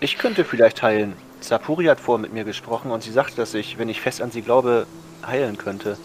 ich 0.00 0.18
könnte 0.18 0.44
vielleicht 0.44 0.82
heilen. 0.82 1.14
Sapuri 1.40 1.86
hat 1.86 2.00
vor 2.00 2.18
mit 2.18 2.32
mir 2.32 2.44
gesprochen 2.44 2.90
und 2.90 3.02
sie 3.02 3.12
sagte, 3.12 3.36
dass 3.36 3.54
ich, 3.54 3.78
wenn 3.78 3.88
ich 3.88 4.00
fest 4.00 4.20
an 4.20 4.30
sie 4.30 4.42
glaube, 4.42 4.86
heilen 5.26 5.58
könnte. 5.58 5.96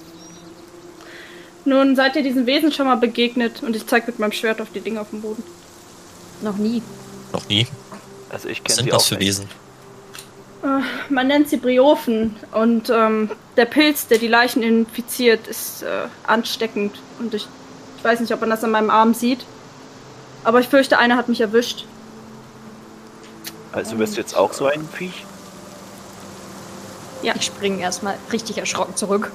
Nun, 1.66 1.96
seid 1.96 2.16
ihr 2.16 2.24
diesem 2.24 2.46
Wesen 2.46 2.72
schon 2.72 2.88
mal 2.88 2.96
begegnet? 2.96 3.62
Und 3.64 3.76
ich 3.76 3.86
zeige 3.86 4.08
mit 4.08 4.20
meinem 4.20 4.32
Schwert 4.32 4.62
auf 4.62 4.72
die 4.74 4.82
Dinge 4.82 5.00
auf 5.00 5.12
dem 5.12 5.22
Boden. 5.22 5.44
Noch 6.42 6.58
nie. 6.58 6.82
Noch 7.34 7.48
nie. 7.48 7.68
Also 8.30 8.50
ich 8.50 8.60
Was 8.60 8.64
kenne 8.64 8.76
sind 8.76 8.86
sie 8.86 8.92
das 8.92 9.04
auch 9.04 9.08
für 9.08 9.16
nicht. 9.16 9.28
Wesen? 9.28 9.50
Man 11.10 11.28
nennt 11.28 11.50
sie 11.50 11.58
Briophen 11.58 12.36
und 12.52 12.92
ähm, 12.92 13.32
der 13.58 13.66
Pilz, 13.66 14.08
der 14.08 14.20
die 14.20 14.28
Leichen 14.28 14.62
infiziert, 14.62 15.48
ist 15.48 15.82
äh, 15.82 16.08
ansteckend. 16.28 17.00
Und 17.20 17.34
ich, 17.34 17.48
ich 17.98 18.04
weiß 18.04 18.20
nicht, 18.20 18.32
ob 18.32 18.42
man 18.42 18.50
das 18.52 18.64
an 18.64 18.72
meinem 18.72 18.92
Arm 18.92 19.14
sieht. 19.14 19.46
Aber 20.44 20.60
ich 20.60 20.68
fürchte, 20.68 21.00
einer 21.00 21.18
hat 21.18 21.30
mich 21.30 21.42
erwischt. 21.42 21.86
Also 23.72 23.98
wirst 24.00 24.18
du 24.18 24.22
jetzt 24.22 24.36
auch 24.36 24.54
so 24.54 24.66
ein 24.66 24.88
Viech? 24.88 25.26
Ich 27.24 27.44
springe 27.44 27.82
erstmal 27.82 28.16
richtig 28.32 28.58
erschrocken 28.58 28.96
zurück. 28.96 29.32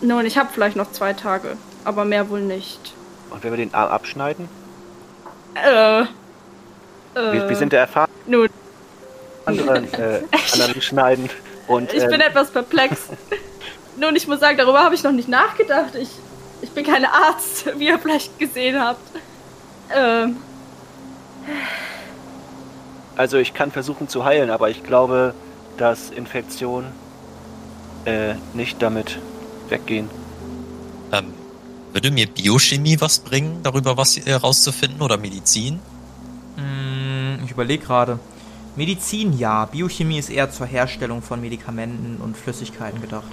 Nun, 0.00 0.26
ich 0.26 0.36
habe 0.36 0.50
vielleicht 0.52 0.76
noch 0.76 0.92
zwei 0.92 1.12
Tage, 1.12 1.56
aber 1.84 2.04
mehr 2.04 2.28
wohl 2.28 2.40
nicht. 2.40 2.92
Und 3.30 3.42
wenn 3.42 3.52
wir 3.52 3.56
den 3.56 3.72
Arm 3.72 3.90
abschneiden? 3.90 4.48
Äh. 5.54 6.02
äh 6.02 6.06
Wir, 7.14 7.48
wir 7.48 7.56
sind 7.56 7.72
der 7.72 7.80
erfahren 7.80 8.10
nun, 8.26 8.48
anderen, 9.44 9.92
äh, 9.94 10.22
anderen 10.52 10.82
schneiden. 10.82 11.30
Und, 11.66 11.92
ich 11.92 12.04
bin 12.04 12.14
ähm, 12.14 12.20
etwas 12.20 12.50
perplex. 12.50 13.08
nun, 13.96 14.14
ich 14.16 14.26
muss 14.26 14.40
sagen, 14.40 14.58
darüber 14.58 14.84
habe 14.84 14.94
ich 14.94 15.02
noch 15.02 15.12
nicht 15.12 15.28
nachgedacht. 15.28 15.94
Ich, 15.94 16.10
ich 16.62 16.70
bin 16.70 16.84
kein 16.84 17.04
Arzt, 17.04 17.66
wie 17.78 17.86
ihr 17.86 17.98
vielleicht 17.98 18.38
gesehen 18.38 18.80
habt. 18.80 19.00
Ähm, 19.94 20.36
also 23.16 23.38
ich 23.38 23.54
kann 23.54 23.70
versuchen 23.70 24.08
zu 24.08 24.24
heilen, 24.24 24.50
aber 24.50 24.70
ich 24.70 24.82
glaube, 24.82 25.34
dass 25.76 26.10
Infektionen 26.10 26.92
äh, 28.04 28.34
nicht 28.54 28.80
damit 28.80 29.18
weggehen. 29.68 30.08
Ähm, 31.12 31.32
würde 31.92 32.10
mir 32.10 32.26
Biochemie 32.26 33.00
was 33.00 33.18
bringen, 33.18 33.60
darüber 33.62 33.96
was 33.96 34.16
herauszufinden 34.16 35.00
oder 35.02 35.16
Medizin? 35.16 35.80
Hm, 36.56 37.40
ich 37.44 37.50
überlege 37.50 37.84
gerade. 37.84 38.18
Medizin 38.76 39.36
ja, 39.38 39.64
Biochemie 39.64 40.18
ist 40.18 40.28
eher 40.28 40.50
zur 40.50 40.66
Herstellung 40.66 41.22
von 41.22 41.40
Medikamenten 41.40 42.18
und 42.22 42.36
Flüssigkeiten 42.36 43.00
gedacht. 43.00 43.28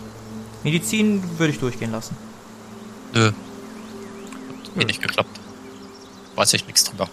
Medizin 0.64 1.22
würde 1.38 1.52
ich 1.52 1.60
durchgehen 1.60 1.92
lassen. 1.92 2.16
Nö. 3.14 3.28
Hat 3.28 4.82
eh 4.82 4.86
nicht 4.86 5.02
geklappt. 5.02 5.40
Weiß 6.36 6.54
ich 6.54 6.66
nichts 6.66 6.86
drüber. 6.86 7.10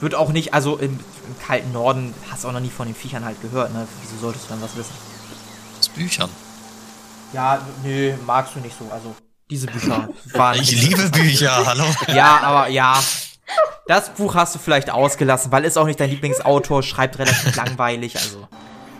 Wird 0.00 0.14
auch 0.14 0.32
nicht, 0.32 0.54
also 0.54 0.78
im, 1.26 1.38
kalten 1.46 1.72
Norden 1.72 2.14
hast 2.30 2.44
du 2.44 2.48
auch 2.48 2.52
noch 2.52 2.60
nie 2.60 2.70
von 2.70 2.86
den 2.86 2.94
Viechern 2.94 3.24
halt 3.24 3.40
gehört, 3.42 3.72
ne? 3.72 3.86
Wieso 4.02 4.20
solltest 4.20 4.46
du 4.46 4.48
dann 4.50 4.62
was 4.62 4.76
wissen? 4.76 4.92
Aus 5.78 5.88
Büchern. 5.88 6.30
Ja, 7.32 7.60
nö, 7.82 8.14
magst 8.26 8.54
du 8.54 8.60
nicht 8.60 8.76
so. 8.78 8.88
Also, 8.92 9.14
diese 9.50 9.66
Bücher 9.66 10.08
waren. 10.32 10.60
Ich 10.60 10.70
liebe 10.70 11.08
Bücher, 11.10 11.66
hallo. 11.66 11.84
Ja, 12.08 12.40
aber 12.42 12.68
ja. 12.68 13.02
Das 13.86 14.10
Buch 14.10 14.34
hast 14.34 14.54
du 14.54 14.58
vielleicht 14.58 14.90
ausgelassen, 14.90 15.52
weil 15.52 15.64
ist 15.64 15.76
auch 15.76 15.86
nicht 15.86 16.00
dein 16.00 16.10
Lieblingsautor, 16.10 16.82
schreibt 16.82 17.18
relativ 17.18 17.54
langweilig, 17.56 18.16
also. 18.16 18.48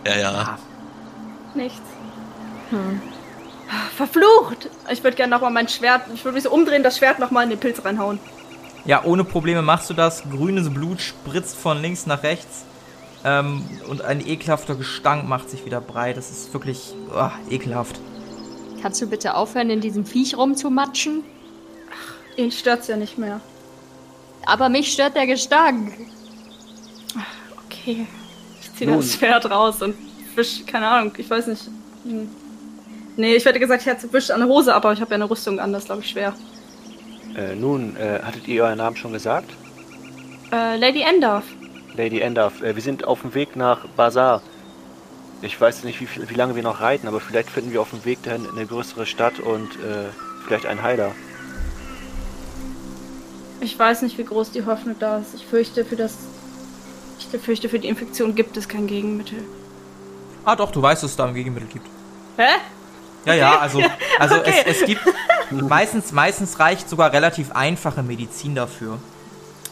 Ja, 0.05 0.15
ja. 0.15 0.31
Ja. 0.31 0.59
nichts. 1.55 1.81
Verflucht! 3.95 4.69
Ich 4.91 5.03
würde 5.03 5.17
gerne 5.17 5.33
nochmal 5.33 5.51
mein 5.51 5.67
Schwert, 5.67 6.03
ich 6.13 6.23
würde 6.23 6.35
mich 6.35 6.43
so 6.43 6.51
umdrehen, 6.51 6.83
das 6.83 6.97
Schwert 6.97 7.19
nochmal 7.19 7.45
in 7.45 7.49
den 7.49 7.59
Pilz 7.59 7.83
reinhauen. 7.83 8.19
Ja, 8.85 9.03
ohne 9.03 9.23
Probleme 9.23 9.61
machst 9.61 9.89
du 9.89 9.93
das. 9.93 10.23
Grünes 10.29 10.69
Blut 10.69 11.01
spritzt 11.01 11.55
von 11.55 11.81
links 11.81 12.05
nach 12.05 12.21
rechts. 12.23 12.65
Ähm, 13.23 13.63
und 13.89 14.03
ein 14.03 14.25
ekelhafter 14.25 14.75
Gestank 14.75 15.27
macht 15.27 15.49
sich 15.49 15.65
wieder 15.65 15.81
breit. 15.81 16.17
Das 16.17 16.29
ist 16.29 16.53
wirklich 16.53 16.93
oh, 17.11 17.29
ekelhaft. 17.49 17.99
Kannst 18.81 19.01
du 19.01 19.07
bitte 19.07 19.35
aufhören, 19.35 19.71
in 19.71 19.81
diesem 19.81 20.05
Viech 20.05 20.37
rumzumatschen? 20.37 21.23
Ihn 22.37 22.51
stört's 22.51 22.87
ja 22.87 22.97
nicht 22.97 23.17
mehr. 23.17 23.41
Aber 24.45 24.69
mich 24.69 24.93
stört 24.93 25.15
der 25.15 25.25
Gestank. 25.25 25.93
Okay. 27.65 28.05
Ich 28.61 28.73
ziehe 28.75 28.89
Nun. 28.89 28.99
das 28.99 29.13
Schwert 29.13 29.49
raus 29.49 29.81
und 29.81 29.95
wisch, 30.35 30.63
keine 30.67 30.87
Ahnung, 30.87 31.13
ich 31.17 31.27
weiß 31.27 31.47
nicht. 31.47 31.63
Hm. 32.03 32.29
Nee, 33.17 33.35
ich 33.35 33.45
hätte 33.45 33.59
gesagt, 33.59 33.81
ich 33.81 33.87
hätte 33.87 34.11
wisch 34.13 34.29
an 34.29 34.41
der 34.41 34.49
Hose, 34.49 34.75
aber 34.75 34.93
ich 34.93 35.01
habe 35.01 35.11
ja 35.11 35.15
eine 35.15 35.29
Rüstung 35.29 35.59
an, 35.59 35.73
das 35.73 35.83
ist 35.83 35.85
glaube 35.87 36.01
ich 36.01 36.09
schwer. 36.09 36.35
Äh, 37.35 37.55
nun, 37.55 37.97
äh, 37.97 38.19
hattet 38.23 38.47
ihr 38.47 38.63
euren 38.63 38.77
Namen 38.77 38.95
schon 38.95 39.11
gesagt? 39.11 39.51
Äh, 40.51 40.77
Lady 40.77 41.01
Endorf. 41.01 41.43
Lady 41.95 42.21
Endorf, 42.21 42.61
äh, 42.61 42.75
wir 42.75 42.81
sind 42.81 43.05
auf 43.05 43.21
dem 43.21 43.33
Weg 43.33 43.55
nach 43.55 43.87
Bazar. 43.89 44.41
Ich 45.41 45.59
weiß 45.59 45.83
nicht, 45.83 45.99
wie, 45.99 46.05
viel, 46.05 46.29
wie 46.29 46.33
lange 46.33 46.55
wir 46.55 46.63
noch 46.63 46.79
reiten, 46.79 47.07
aber 47.07 47.19
vielleicht 47.19 47.49
finden 47.49 47.73
wir 47.73 47.81
auf 47.81 47.89
dem 47.89 48.05
Weg 48.05 48.23
dahin 48.23 48.47
eine 48.49 48.65
größere 48.65 49.05
Stadt 49.05 49.39
und 49.39 49.75
äh, 49.75 50.09
vielleicht 50.45 50.65
einen 50.65 50.81
Heiler. 50.81 51.11
Ich 53.59 53.77
weiß 53.77 54.01
nicht, 54.03 54.17
wie 54.17 54.23
groß 54.23 54.51
die 54.51 54.65
Hoffnung 54.65 54.95
da 54.99 55.17
ist. 55.17 55.35
Ich 55.35 55.45
fürchte, 55.45 55.83
für 55.83 55.95
das. 55.95 56.17
Ich 57.19 57.27
fürchte, 57.41 57.67
für 57.67 57.79
die 57.79 57.87
Infektion 57.87 58.35
gibt 58.35 58.55
es 58.55 58.69
kein 58.69 58.87
Gegenmittel. 58.87 59.39
Ah, 60.45 60.55
doch, 60.55 60.71
du 60.71 60.81
weißt, 60.81 61.03
dass 61.03 61.11
es 61.11 61.17
da 61.17 61.25
ein 61.25 61.33
Gegenmittel 61.33 61.67
gibt. 61.67 61.87
Hä? 62.37 62.43
Ja, 63.25 63.33
ja, 63.33 63.59
also, 63.59 63.81
also 64.19 64.35
Okay. 64.35 64.53
es, 64.65 64.81
es 64.81 64.85
gibt 64.85 65.01
meistens, 65.51 66.11
meistens 66.11 66.59
reicht 66.59 66.89
sogar 66.89 67.11
relativ 67.11 67.51
einfache 67.51 68.03
Medizin 68.03 68.55
dafür. 68.55 68.99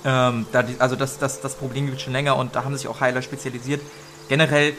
Ähm, 0.06 0.46
da 0.52 0.64
die, 0.64 0.76
also 0.80 0.96
das, 0.96 1.18
das, 1.20 1.40
das 1.40 1.56
Problem 1.56 1.86
gibt 1.86 1.98
es 1.98 2.04
schon 2.04 2.14
länger 2.14 2.36
und 2.36 2.56
da 2.56 2.66
haben 2.66 2.76
sich 2.76 2.88
auch 2.88 3.00
Heiler 3.00 3.22
spezialisiert. 3.22 3.82
Generell 4.28 4.74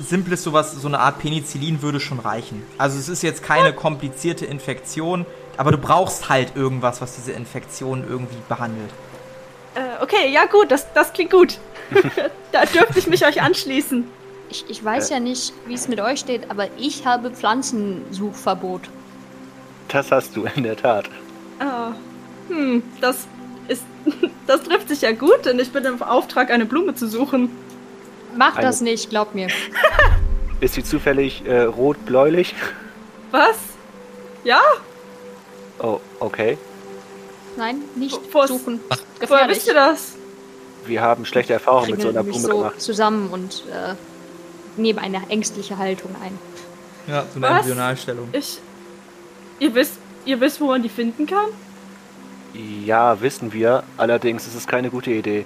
simples 0.00 0.42
sowas, 0.42 0.72
so 0.72 0.88
eine 0.88 0.98
Art 0.98 1.20
Penicillin 1.20 1.80
würde 1.82 2.00
schon 2.00 2.18
reichen. 2.18 2.62
Also 2.78 2.98
es 2.98 3.08
ist 3.08 3.22
jetzt 3.22 3.42
keine 3.42 3.72
komplizierte 3.72 4.44
Infektion, 4.46 5.26
aber 5.56 5.70
du 5.70 5.78
brauchst 5.78 6.28
halt 6.28 6.56
irgendwas, 6.56 7.00
was 7.00 7.14
diese 7.14 7.32
Infektion 7.32 8.04
irgendwie 8.08 8.36
behandelt. 8.48 8.90
Äh, 9.74 10.02
okay, 10.02 10.30
ja 10.32 10.46
gut, 10.46 10.70
das, 10.70 10.92
das 10.94 11.12
klingt 11.12 11.30
gut. 11.30 11.58
da 12.52 12.64
dürfte 12.64 12.98
ich 12.98 13.06
mich 13.06 13.24
euch 13.24 13.42
anschließen. 13.42 14.08
Ich, 14.50 14.64
ich 14.68 14.84
weiß 14.84 15.10
ja 15.10 15.20
nicht, 15.20 15.52
wie 15.66 15.74
es 15.74 15.88
mit 15.88 16.00
euch 16.00 16.20
steht, 16.20 16.50
aber 16.50 16.68
ich 16.78 17.06
habe 17.06 17.30
Pflanzensuchverbot. 17.30 18.82
Das 19.88 20.10
hast 20.12 20.36
du 20.36 20.44
in 20.54 20.62
der 20.62 20.76
Tat. 20.76 21.08
Ah, 21.58 21.92
hm, 22.48 22.82
das 23.00 23.26
ist. 23.68 23.82
Das 24.46 24.62
trifft 24.62 24.90
sich 24.90 25.00
ja 25.00 25.12
gut, 25.12 25.46
denn 25.46 25.58
ich 25.58 25.72
bin 25.72 25.86
im 25.86 26.02
Auftrag, 26.02 26.50
eine 26.50 26.66
Blume 26.66 26.94
zu 26.94 27.08
suchen. 27.08 27.48
Mach 28.36 28.56
Eine- 28.56 28.66
das 28.66 28.82
nicht, 28.82 29.08
glaub 29.08 29.34
mir. 29.34 29.48
Ist 30.60 30.74
sie 30.74 30.84
zufällig 30.84 31.46
äh, 31.46 31.62
rot-bläulich? 31.62 32.54
Was? 33.30 33.56
Ja? 34.44 34.60
Oh, 35.78 35.98
okay. 36.20 36.58
Nein, 37.56 37.76
nicht 37.96 38.20
Wo 38.34 38.46
suchen. 38.46 38.80
Ach, 38.90 38.98
Woher 39.26 39.48
wisst 39.48 39.66
ihr 39.66 39.72
das? 39.72 40.12
Wir 40.84 41.00
haben 41.00 41.24
schlechte 41.24 41.54
Erfahrungen 41.54 41.92
mit 41.92 42.02
so 42.02 42.10
einer 42.10 42.22
Blume 42.22 42.38
so 42.38 42.48
gemacht. 42.58 42.80
zusammen 42.82 43.30
und 43.30 43.62
äh, 43.72 43.94
nehmen 44.76 44.98
eine 44.98 45.20
ängstliche 45.28 45.78
Haltung 45.78 46.10
ein. 46.22 46.38
Ja, 47.06 47.24
so 47.32 47.36
eine 47.38 47.48
Was? 47.48 47.66
Embryonalstellung. 47.66 48.28
Ich. 48.32 48.58
Ihr 49.60 49.74
wisst, 49.74 49.98
ihr 50.24 50.40
wisst, 50.40 50.60
wo 50.60 50.66
man 50.66 50.82
die 50.82 50.88
finden 50.88 51.26
kann? 51.26 51.46
Ja, 52.84 53.20
wissen 53.20 53.52
wir. 53.52 53.82
Allerdings 53.96 54.46
ist 54.46 54.54
es 54.54 54.66
keine 54.66 54.90
gute 54.90 55.10
Idee. 55.10 55.44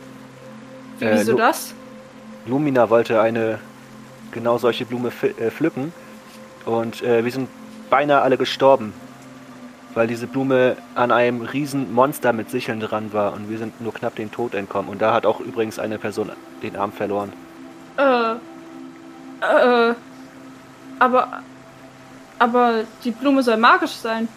Äh, 1.01 1.19
Wieso 1.19 1.33
Lu- 1.33 1.39
das? 1.39 1.75
Lumina 2.47 2.91
wollte 2.91 3.21
eine 3.21 3.59
genau 4.33 4.59
solche 4.59 4.85
Blume 4.85 5.11
äh, 5.39 5.51
pflücken 5.51 5.93
und 6.65 7.03
äh, 7.03 7.25
wir 7.25 7.33
sind 7.33 7.49
beinahe 7.91 8.21
alle 8.23 8.37
gestorben, 8.37 8.93
weil 9.95 10.07
diese 10.07 10.27
Blume 10.27 10.77
an 10.95 11.11
einem 11.13 11.41
riesen 11.43 11.93
Monster 11.95 12.33
mit 12.33 12.51
Sicheln 12.51 12.81
dran 12.81 13.13
war 13.13 13.33
und 13.33 13.49
wir 13.51 13.59
sind 13.59 13.81
nur 13.81 13.93
knapp 13.95 14.17
dem 14.17 14.31
Tod 14.31 14.55
entkommen. 14.55 14.91
Und 14.91 15.01
da 15.03 15.13
hat 15.15 15.25
auch 15.27 15.41
übrigens 15.41 15.79
eine 15.79 15.99
Person 15.99 16.31
den 16.63 16.77
Arm 16.77 16.93
verloren. 16.93 17.33
Äh. 17.97 18.35
Äh. 19.41 19.95
Aber. 20.99 21.43
Aber 22.39 22.85
die 23.05 23.11
Blume 23.11 23.43
soll 23.43 23.57
magisch 23.57 23.93
sein. 23.97 24.29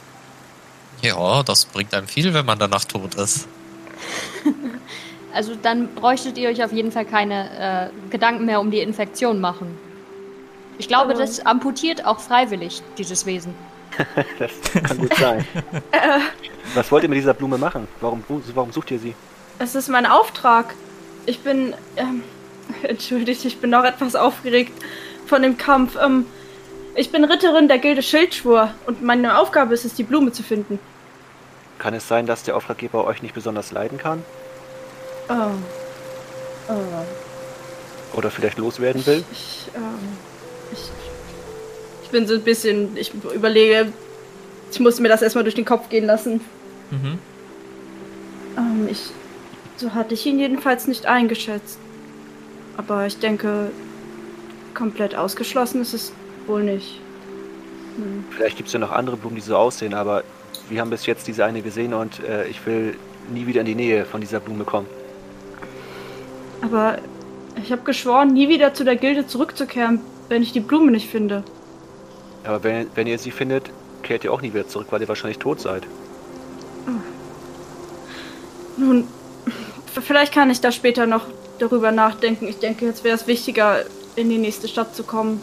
Ja, 1.01 1.43
das 1.43 1.65
bringt 1.65 1.93
einem 1.93 2.07
viel, 2.07 2.33
wenn 2.33 2.45
man 2.45 2.57
danach 2.59 2.85
tot 2.85 3.15
ist. 3.15 3.47
Also 5.33 5.55
dann 5.55 5.95
bräuchtet 5.95 6.37
ihr 6.37 6.49
euch 6.49 6.61
auf 6.61 6.73
jeden 6.73 6.91
Fall 6.91 7.05
keine 7.05 7.89
äh, 7.89 8.09
Gedanken 8.09 8.45
mehr 8.45 8.59
um 8.59 8.69
die 8.69 8.79
Infektion 8.79 9.39
machen. 9.39 9.77
Ich 10.77 10.89
glaube, 10.89 11.13
Oh. 11.15 11.17
das 11.17 11.45
amputiert 11.45 12.05
auch 12.05 12.19
freiwillig, 12.19 12.81
dieses 12.97 13.25
Wesen. 13.25 13.53
Das 14.39 14.51
kann 14.83 14.97
gut 14.97 15.15
sein. 15.15 15.45
Was 16.73 16.91
wollt 16.91 17.03
ihr 17.03 17.09
mit 17.09 17.17
dieser 17.17 17.33
Blume 17.33 17.57
machen? 17.57 17.87
Warum, 18.01 18.25
warum 18.53 18.73
sucht 18.73 18.91
ihr 18.91 18.99
sie? 18.99 19.15
Es 19.57 19.73
ist 19.73 19.87
mein 19.87 20.05
Auftrag. 20.05 20.73
Ich 21.25 21.39
bin. 21.39 21.75
Ähm, 21.95 22.23
entschuldigt, 22.83 23.45
ich 23.45 23.57
bin 23.59 23.69
noch 23.69 23.83
etwas 23.83 24.15
aufgeregt 24.15 24.73
von 25.25 25.41
dem 25.41 25.57
Kampf. 25.57 25.97
Ähm, 26.01 26.25
ich 26.95 27.11
bin 27.11 27.23
Ritterin 27.23 27.67
der 27.67 27.77
Gilde 27.77 28.03
Schildschwur 28.03 28.73
und 28.85 29.01
meine 29.01 29.37
Aufgabe 29.37 29.73
ist 29.73 29.85
es, 29.85 29.93
die 29.93 30.03
Blume 30.03 30.31
zu 30.31 30.43
finden. 30.43 30.79
Kann 31.79 31.93
es 31.93 32.07
sein, 32.07 32.27
dass 32.27 32.43
der 32.43 32.55
Auftraggeber 32.55 33.05
euch 33.05 33.21
nicht 33.21 33.33
besonders 33.33 33.71
leiden 33.71 33.97
kann? 33.97 34.23
Oh. 35.29 35.33
Oh. 36.67 38.17
Oder 38.17 38.29
vielleicht 38.29 38.57
loswerden 38.57 39.05
will? 39.05 39.23
Ich, 39.31 39.69
ähm, 39.75 40.17
ich, 40.73 40.89
ich 42.03 42.09
bin 42.09 42.27
so 42.27 42.35
ein 42.35 42.43
bisschen. 42.43 42.95
Ich 42.97 43.13
überlege. 43.33 43.91
Ich 44.71 44.79
muss 44.79 44.99
mir 44.99 45.09
das 45.09 45.21
erstmal 45.21 45.43
durch 45.43 45.55
den 45.55 45.65
Kopf 45.65 45.89
gehen 45.89 46.05
lassen. 46.05 46.41
Mhm. 46.91 47.19
Ähm, 48.57 48.87
ich. 48.89 49.11
So 49.77 49.93
hatte 49.93 50.13
ich 50.13 50.25
ihn 50.25 50.37
jedenfalls 50.39 50.87
nicht 50.87 51.07
eingeschätzt. 51.07 51.79
Aber 52.81 53.05
ich 53.05 53.17
denke, 53.19 53.69
komplett 54.73 55.15
ausgeschlossen 55.15 55.81
ist 55.81 55.93
es 55.93 56.11
wohl 56.47 56.63
nicht. 56.63 56.99
Hm. 57.97 58.23
Vielleicht 58.31 58.57
gibt 58.57 58.67
es 58.67 58.73
ja 58.73 58.79
noch 58.79 58.91
andere 58.91 59.17
Blumen, 59.17 59.35
die 59.35 59.41
so 59.41 59.55
aussehen, 59.55 59.93
aber 59.93 60.23
wir 60.67 60.81
haben 60.81 60.89
bis 60.89 61.05
jetzt 61.05 61.27
diese 61.27 61.45
eine 61.45 61.61
gesehen 61.61 61.93
und 61.93 62.23
äh, 62.23 62.47
ich 62.47 62.65
will 62.65 62.95
nie 63.31 63.45
wieder 63.45 63.59
in 63.61 63.67
die 63.67 63.75
Nähe 63.75 64.05
von 64.05 64.19
dieser 64.19 64.39
Blume 64.39 64.63
kommen. 64.63 64.87
Aber 66.61 66.97
ich 67.61 67.71
habe 67.71 67.83
geschworen, 67.83 68.33
nie 68.33 68.49
wieder 68.49 68.73
zu 68.73 68.83
der 68.83 68.95
Gilde 68.95 69.27
zurückzukehren, 69.27 69.99
wenn 70.29 70.41
ich 70.41 70.51
die 70.51 70.59
Blume 70.59 70.91
nicht 70.91 71.09
finde. 71.09 71.43
Aber 72.43 72.63
wenn, 72.63 72.87
wenn 72.95 73.05
ihr 73.05 73.19
sie 73.19 73.31
findet, 73.31 73.69
kehrt 74.01 74.23
ihr 74.23 74.33
auch 74.33 74.41
nie 74.41 74.53
wieder 74.53 74.67
zurück, 74.67 74.87
weil 74.89 75.01
ihr 75.01 75.07
wahrscheinlich 75.07 75.37
tot 75.37 75.59
seid. 75.59 75.83
Nun, 78.77 79.07
v- 79.93 80.01
vielleicht 80.01 80.33
kann 80.33 80.49
ich 80.49 80.61
da 80.61 80.71
später 80.71 81.05
noch 81.05 81.25
darüber 81.61 81.91
nachdenken. 81.91 82.47
Ich 82.47 82.57
denke, 82.59 82.85
jetzt 82.85 83.03
wäre 83.03 83.15
es 83.15 83.27
wichtiger, 83.27 83.83
in 84.15 84.29
die 84.29 84.37
nächste 84.37 84.67
Stadt 84.67 84.95
zu 84.95 85.03
kommen. 85.03 85.41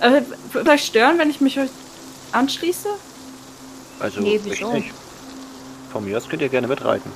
Äh, 0.00 0.22
vielleicht 0.50 0.86
stören, 0.86 1.18
wenn 1.18 1.30
ich 1.30 1.40
mich 1.40 1.58
euch 1.58 1.70
anschließe? 2.32 2.88
Also 4.00 4.20
Nee, 4.20 4.36
ich 4.36 4.44
wieso? 4.44 4.72
nicht. 4.72 4.90
Von 5.92 6.04
mir 6.04 6.16
aus 6.16 6.28
könnt 6.28 6.42
ihr 6.42 6.48
gerne 6.48 6.68
mitreiten. 6.68 7.10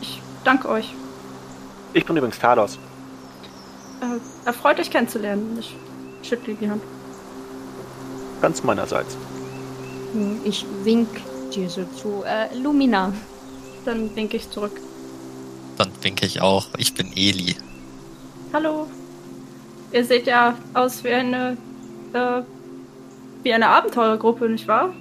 Ich 0.00 0.20
danke 0.44 0.68
euch. 0.68 0.92
Ich 1.92 2.04
bin 2.04 2.16
übrigens 2.16 2.38
Talos. 2.38 2.78
Äh, 4.00 4.46
erfreut 4.46 4.78
euch 4.80 4.90
kennenzulernen. 4.90 5.56
Ich 5.60 5.74
schüttle 6.28 6.54
die 6.54 6.68
Hand. 6.68 6.82
Ganz 8.42 8.62
meinerseits. 8.62 9.16
Hm, 10.12 10.40
Ich 10.44 10.64
wink 10.84 11.08
dir 11.54 11.68
so 11.70 11.84
zu. 11.84 12.24
Äh, 12.24 12.54
Lumina. 12.56 13.12
Dann 13.84 14.14
winke 14.16 14.36
ich 14.36 14.50
zurück. 14.50 14.72
Dann 15.76 15.90
denke 16.02 16.26
ich 16.26 16.40
auch, 16.40 16.66
ich 16.78 16.94
bin 16.94 17.12
Eli. 17.16 17.56
Hallo. 18.52 18.88
Ihr 19.92 20.04
seht 20.04 20.26
ja 20.26 20.56
aus 20.74 21.04
wie 21.04 21.10
eine, 21.12 21.56
äh, 22.12 22.42
wie 23.42 23.52
eine 23.52 23.68
Abenteurergruppe, 23.68 24.48
nicht 24.48 24.66
wahr? 24.66 24.92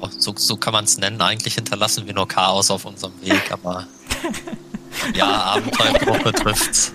Oh, 0.00 0.08
so, 0.10 0.34
so 0.36 0.56
kann 0.56 0.72
man 0.72 0.84
es 0.84 0.98
nennen. 0.98 1.20
Eigentlich 1.20 1.54
hinterlassen 1.54 2.06
wir 2.06 2.14
nur 2.14 2.26
Chaos 2.26 2.70
auf 2.70 2.84
unserem 2.84 3.12
Weg, 3.20 3.52
aber 3.52 3.86
ja, 5.14 5.26
Abenteuergruppe 5.26 6.32
trifft's. 6.32 6.92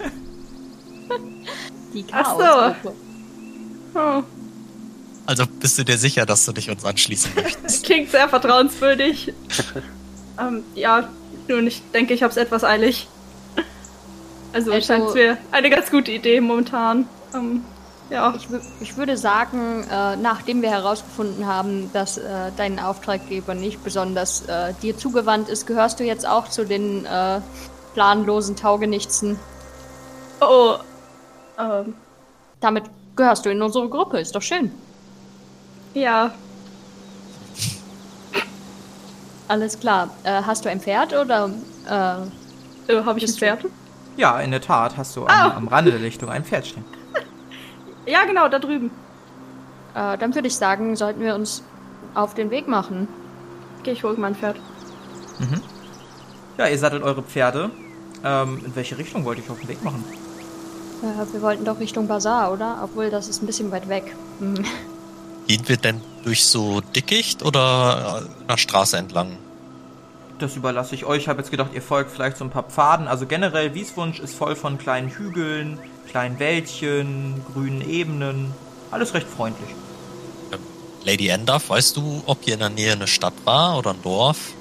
Die 1.94 2.06
Ach 2.12 2.76
so. 2.84 2.92
Oh, 3.98 4.24
Also 5.26 5.46
bist 5.48 5.78
du 5.78 5.86
dir 5.86 5.98
sicher, 5.98 6.26
dass 6.26 6.46
du 6.46 6.52
dich 6.52 6.70
uns 6.70 6.84
anschließen 6.84 7.32
möchtest? 7.36 7.84
klingt 7.86 8.12
sehr 8.12 8.28
vertrauenswürdig. 8.28 9.34
ähm, 10.40 10.64
ja, 10.76 11.08
nun, 11.48 11.68
ich 11.68 11.82
denke, 11.94 12.14
ich 12.14 12.24
habe 12.24 12.32
es 12.32 12.38
etwas 12.38 12.64
eilig. 12.64 13.08
Also, 14.54 14.72
Also- 14.72 14.88
scheint 14.88 15.14
mir 15.14 15.38
eine 15.52 15.70
ganz 15.70 15.92
gute 15.92 16.12
Idee 16.12 16.40
momentan. 16.42 17.08
Ähm, 17.34 17.64
ja. 18.10 18.34
Ich, 18.38 18.48
ich 18.80 18.98
würde 18.98 19.18
sagen, 19.18 19.84
äh, 19.92 20.16
nachdem 20.16 20.62
wir 20.62 20.70
herausgefunden 20.70 21.46
haben, 21.48 21.90
dass 21.92 22.18
äh, 22.18 22.52
dein 22.56 22.80
Auftraggeber 22.80 23.54
nicht 23.56 23.84
besonders 23.84 24.46
äh, 24.48 24.74
dir 24.82 24.98
zugewandt 24.98 25.50
ist, 25.50 25.66
gehörst 25.68 26.00
du 26.00 26.04
jetzt 26.04 26.26
auch 26.28 26.48
zu 26.48 26.66
den 26.66 27.06
äh, 27.06 27.42
planlosen 27.96 28.56
Taugenichtsen. 28.56 29.38
Oh, 30.40 30.76
ähm, 31.60 31.96
Damit 32.62 32.84
gehörst 33.16 33.46
du 33.46 33.50
in 33.50 33.62
unsere 33.62 33.90
Gruppe, 33.90 34.20
ist 34.20 34.36
doch 34.36 34.42
schön. 34.42 34.72
ja. 35.94 36.32
Alles 39.48 39.80
klar. 39.80 40.10
Äh, 40.24 40.42
hast 40.44 40.66
du 40.66 40.70
ein 40.70 40.80
Pferd 40.82 41.14
oder 41.14 41.50
äh, 41.88 42.92
Äh, 42.92 43.04
habe 43.04 43.18
ich 43.18 43.24
ein 43.24 43.28
Bist 43.28 43.36
du- 43.36 43.46
Pferd? 43.46 43.66
Ja, 44.18 44.40
in 44.40 44.52
der 44.52 44.62
Tat 44.62 44.96
hast 44.98 45.16
du 45.16 45.26
am, 45.26 45.30
Ah. 45.30 45.54
am 45.56 45.68
Rande 45.68 45.92
der 45.92 46.00
Lichtung 46.00 46.30
ein 46.30 46.44
Pferd 46.44 46.68
stehen. 46.68 46.86
Ja, 48.08 48.24
genau, 48.26 48.48
da 48.48 48.60
drüben. 48.60 48.92
äh, 49.96 50.18
dann 50.20 50.36
würde 50.36 50.48
ich 50.48 50.56
sagen, 50.56 50.96
sollten 50.96 51.22
wir 51.22 51.34
uns 51.36 51.64
auf 52.14 52.36
den 52.36 52.52
Weg 52.52 52.68
machen. 52.68 53.08
Okay, 53.80 53.92
ich 53.94 54.04
hole 54.04 54.16
mein 54.18 54.36
Pferd. 54.36 54.58
Ja, 56.58 56.68
ihr 56.68 56.78
sattelt 56.78 57.02
eure 57.04 57.24
Pferde. 57.24 57.72
Ähm, 58.24 58.62
in 58.66 58.76
welche 58.76 58.98
Richtung 58.98 59.26
wollt 59.26 59.40
ihr 59.40 59.44
euch 59.46 59.50
auf 59.50 59.60
den 59.60 59.68
Weg 59.70 59.84
machen? 59.84 60.04
Äh, 61.02 61.34
wir 61.34 61.42
wollten 61.42 61.66
doch 61.66 61.80
Richtung 61.80 62.08
Bazar, 62.08 62.52
oder? 62.54 62.80
Obwohl, 62.84 63.10
das 63.10 63.28
ist 63.28 63.42
ein 63.42 63.46
bisschen 63.48 63.72
weit 63.72 63.90
weg. 63.90 64.16
Hm. 64.40 64.56
Gehen 65.48 65.64
wir 65.68 65.78
denn 65.78 66.00
durch 66.26 66.44
so 66.44 66.82
Dickicht 66.82 67.44
oder 67.44 68.24
äh, 68.26 68.44
einer 68.48 68.58
Straße 68.58 68.98
entlang? 68.98 69.38
Das 70.40 70.58
überlasse 70.58 70.96
ich 70.96 71.06
euch. 71.06 71.24
Ich 71.24 71.28
habe 71.30 71.40
jetzt 71.40 71.52
gedacht, 71.52 71.72
ihr 71.74 71.82
folgt 71.82 72.12
vielleicht 72.12 72.38
so 72.38 72.44
ein 72.44 72.50
paar 72.50 72.64
Pfaden. 72.64 73.08
Also 73.08 73.26
generell, 73.26 73.74
Wieswunsch 73.74 74.20
ist 74.20 74.36
voll 74.36 74.56
von 74.56 74.78
kleinen 74.78 75.10
Hügeln, 75.10 75.80
kleinen 76.10 76.40
Wäldchen, 76.40 77.42
grünen 77.54 77.88
Ebenen. 77.88 78.54
Alles 78.92 79.14
recht 79.14 79.28
freundlich. 79.28 79.70
Lady 81.06 81.28
Endorf, 81.28 81.70
weißt 81.70 81.96
du, 81.96 82.24
ob 82.26 82.44
hier 82.44 82.56
in 82.56 82.60
der 82.62 82.70
Nähe 82.70 82.94
eine 82.94 83.08
Stadt 83.08 83.36
war 83.46 83.78
oder 83.78 83.92
ein 83.92 84.02
Dorf? 84.02 84.54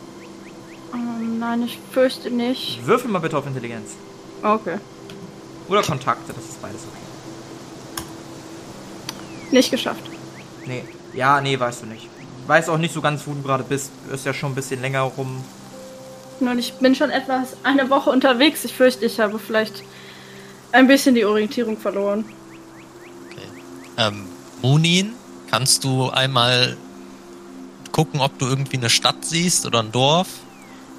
Ähm, 0.92 1.38
nein, 1.38 1.62
ich 1.62 1.78
fürchte 1.90 2.30
nicht. 2.30 2.86
Würfel 2.86 3.10
mal 3.10 3.20
bitte 3.20 3.38
auf 3.38 3.46
Intelligenz. 3.46 3.92
Okay. 4.42 4.76
Oder 5.68 5.82
Kontakte, 5.82 6.34
das 6.34 6.44
ist 6.44 6.60
beides 6.60 6.82
okay. 6.82 8.04
Nicht 9.50 9.70
geschafft. 9.70 10.02
Nee. 10.66 10.84
Ja, 11.14 11.40
nee, 11.40 11.58
weißt 11.58 11.82
du 11.82 11.86
nicht. 11.86 12.08
Weiß 12.46 12.68
auch 12.68 12.78
nicht 12.78 12.92
so 12.92 13.00
ganz, 13.00 13.26
wo 13.26 13.32
du 13.32 13.42
gerade 13.42 13.64
bist. 13.64 13.90
Ist 14.12 14.26
ja 14.26 14.34
schon 14.34 14.52
ein 14.52 14.54
bisschen 14.54 14.80
länger 14.80 15.02
rum. 15.02 15.42
Nun, 16.40 16.58
ich 16.58 16.74
bin 16.74 16.94
schon 16.94 17.10
etwas 17.10 17.56
eine 17.62 17.88
Woche 17.90 18.10
unterwegs. 18.10 18.64
Ich 18.64 18.74
fürchte, 18.74 19.06
ich 19.06 19.20
habe 19.20 19.38
vielleicht 19.38 19.82
ein 20.72 20.86
bisschen 20.86 21.14
die 21.14 21.24
Orientierung 21.24 21.78
verloren. 21.78 22.24
Okay. 23.30 23.48
Ähm, 23.96 24.26
Munin, 24.60 25.12
kannst 25.50 25.84
du 25.84 26.10
einmal 26.10 26.76
gucken, 27.92 28.20
ob 28.20 28.38
du 28.38 28.46
irgendwie 28.46 28.76
eine 28.76 28.90
Stadt 28.90 29.24
siehst 29.24 29.66
oder 29.66 29.80
ein 29.80 29.92
Dorf? 29.92 30.28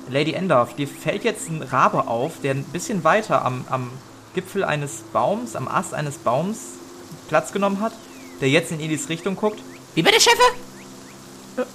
Lady 0.10 0.34
Endorf, 0.34 0.76
dir 0.76 0.88
fällt 0.88 1.24
jetzt 1.24 1.50
ein 1.50 1.62
Rabe 1.62 2.08
auf, 2.08 2.40
der 2.42 2.54
ein 2.54 2.64
bisschen 2.64 3.04
weiter 3.04 3.44
am, 3.44 3.66
am 3.70 3.92
Gipfel 4.34 4.64
eines 4.64 5.04
Baums, 5.12 5.56
am 5.56 5.68
Ast 5.68 5.94
eines 5.94 6.18
Baums 6.20 6.60
Platz 7.28 7.52
genommen 7.52 7.82
hat, 7.82 7.94
der 8.40 8.50
jetzt 8.50 8.72
in 8.72 8.80
Elis 8.80 9.10
Richtung 9.10 9.36
guckt. 9.36 9.60
Wie 9.96 10.02
bitte, 10.04 10.20
Chefe? 10.20 11.66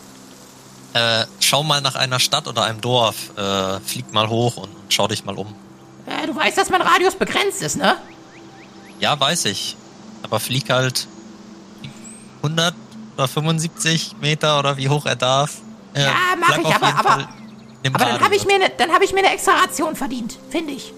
Äh, 0.92 1.24
schau 1.38 1.62
mal 1.62 1.80
nach 1.80 1.94
einer 1.94 2.18
Stadt 2.18 2.48
oder 2.48 2.64
einem 2.64 2.80
Dorf. 2.80 3.30
Äh, 3.36 3.80
flieg 3.80 4.12
mal 4.12 4.28
hoch 4.28 4.56
und 4.56 4.70
schau 4.88 5.06
dich 5.08 5.24
mal 5.24 5.36
um. 5.38 5.54
Äh, 6.06 6.26
du 6.26 6.34
weißt, 6.34 6.58
dass 6.58 6.68
mein 6.70 6.82
Radius 6.82 7.14
begrenzt 7.14 7.62
ist, 7.62 7.76
ne? 7.76 7.96
Ja, 8.98 9.18
weiß 9.18 9.44
ich. 9.46 9.76
Aber 10.22 10.40
flieg 10.40 10.68
halt 10.70 11.06
100 12.42 12.74
oder 13.16 13.28
75 13.28 14.16
Meter 14.20 14.58
oder 14.58 14.76
wie 14.76 14.88
hoch 14.88 15.06
er 15.06 15.16
darf. 15.16 15.52
Äh, 15.94 16.02
Ja, 16.04 16.14
mach 16.38 16.58
ich, 16.58 16.66
aber- 16.66 16.86
aber- 16.98 17.28
Aber 17.94 18.04
dann 18.04 18.20
habe 18.20 18.34
ich 18.36 18.44
mir 18.44 18.58
ne, 18.58 18.70
dann 18.76 18.92
habe 18.92 19.04
ich 19.04 19.12
mir 19.14 19.20
eine 19.20 19.32
extra 19.32 19.52
Ration 19.52 19.96
verdient, 19.96 20.38
finde 20.50 20.72
ich. 20.74 20.92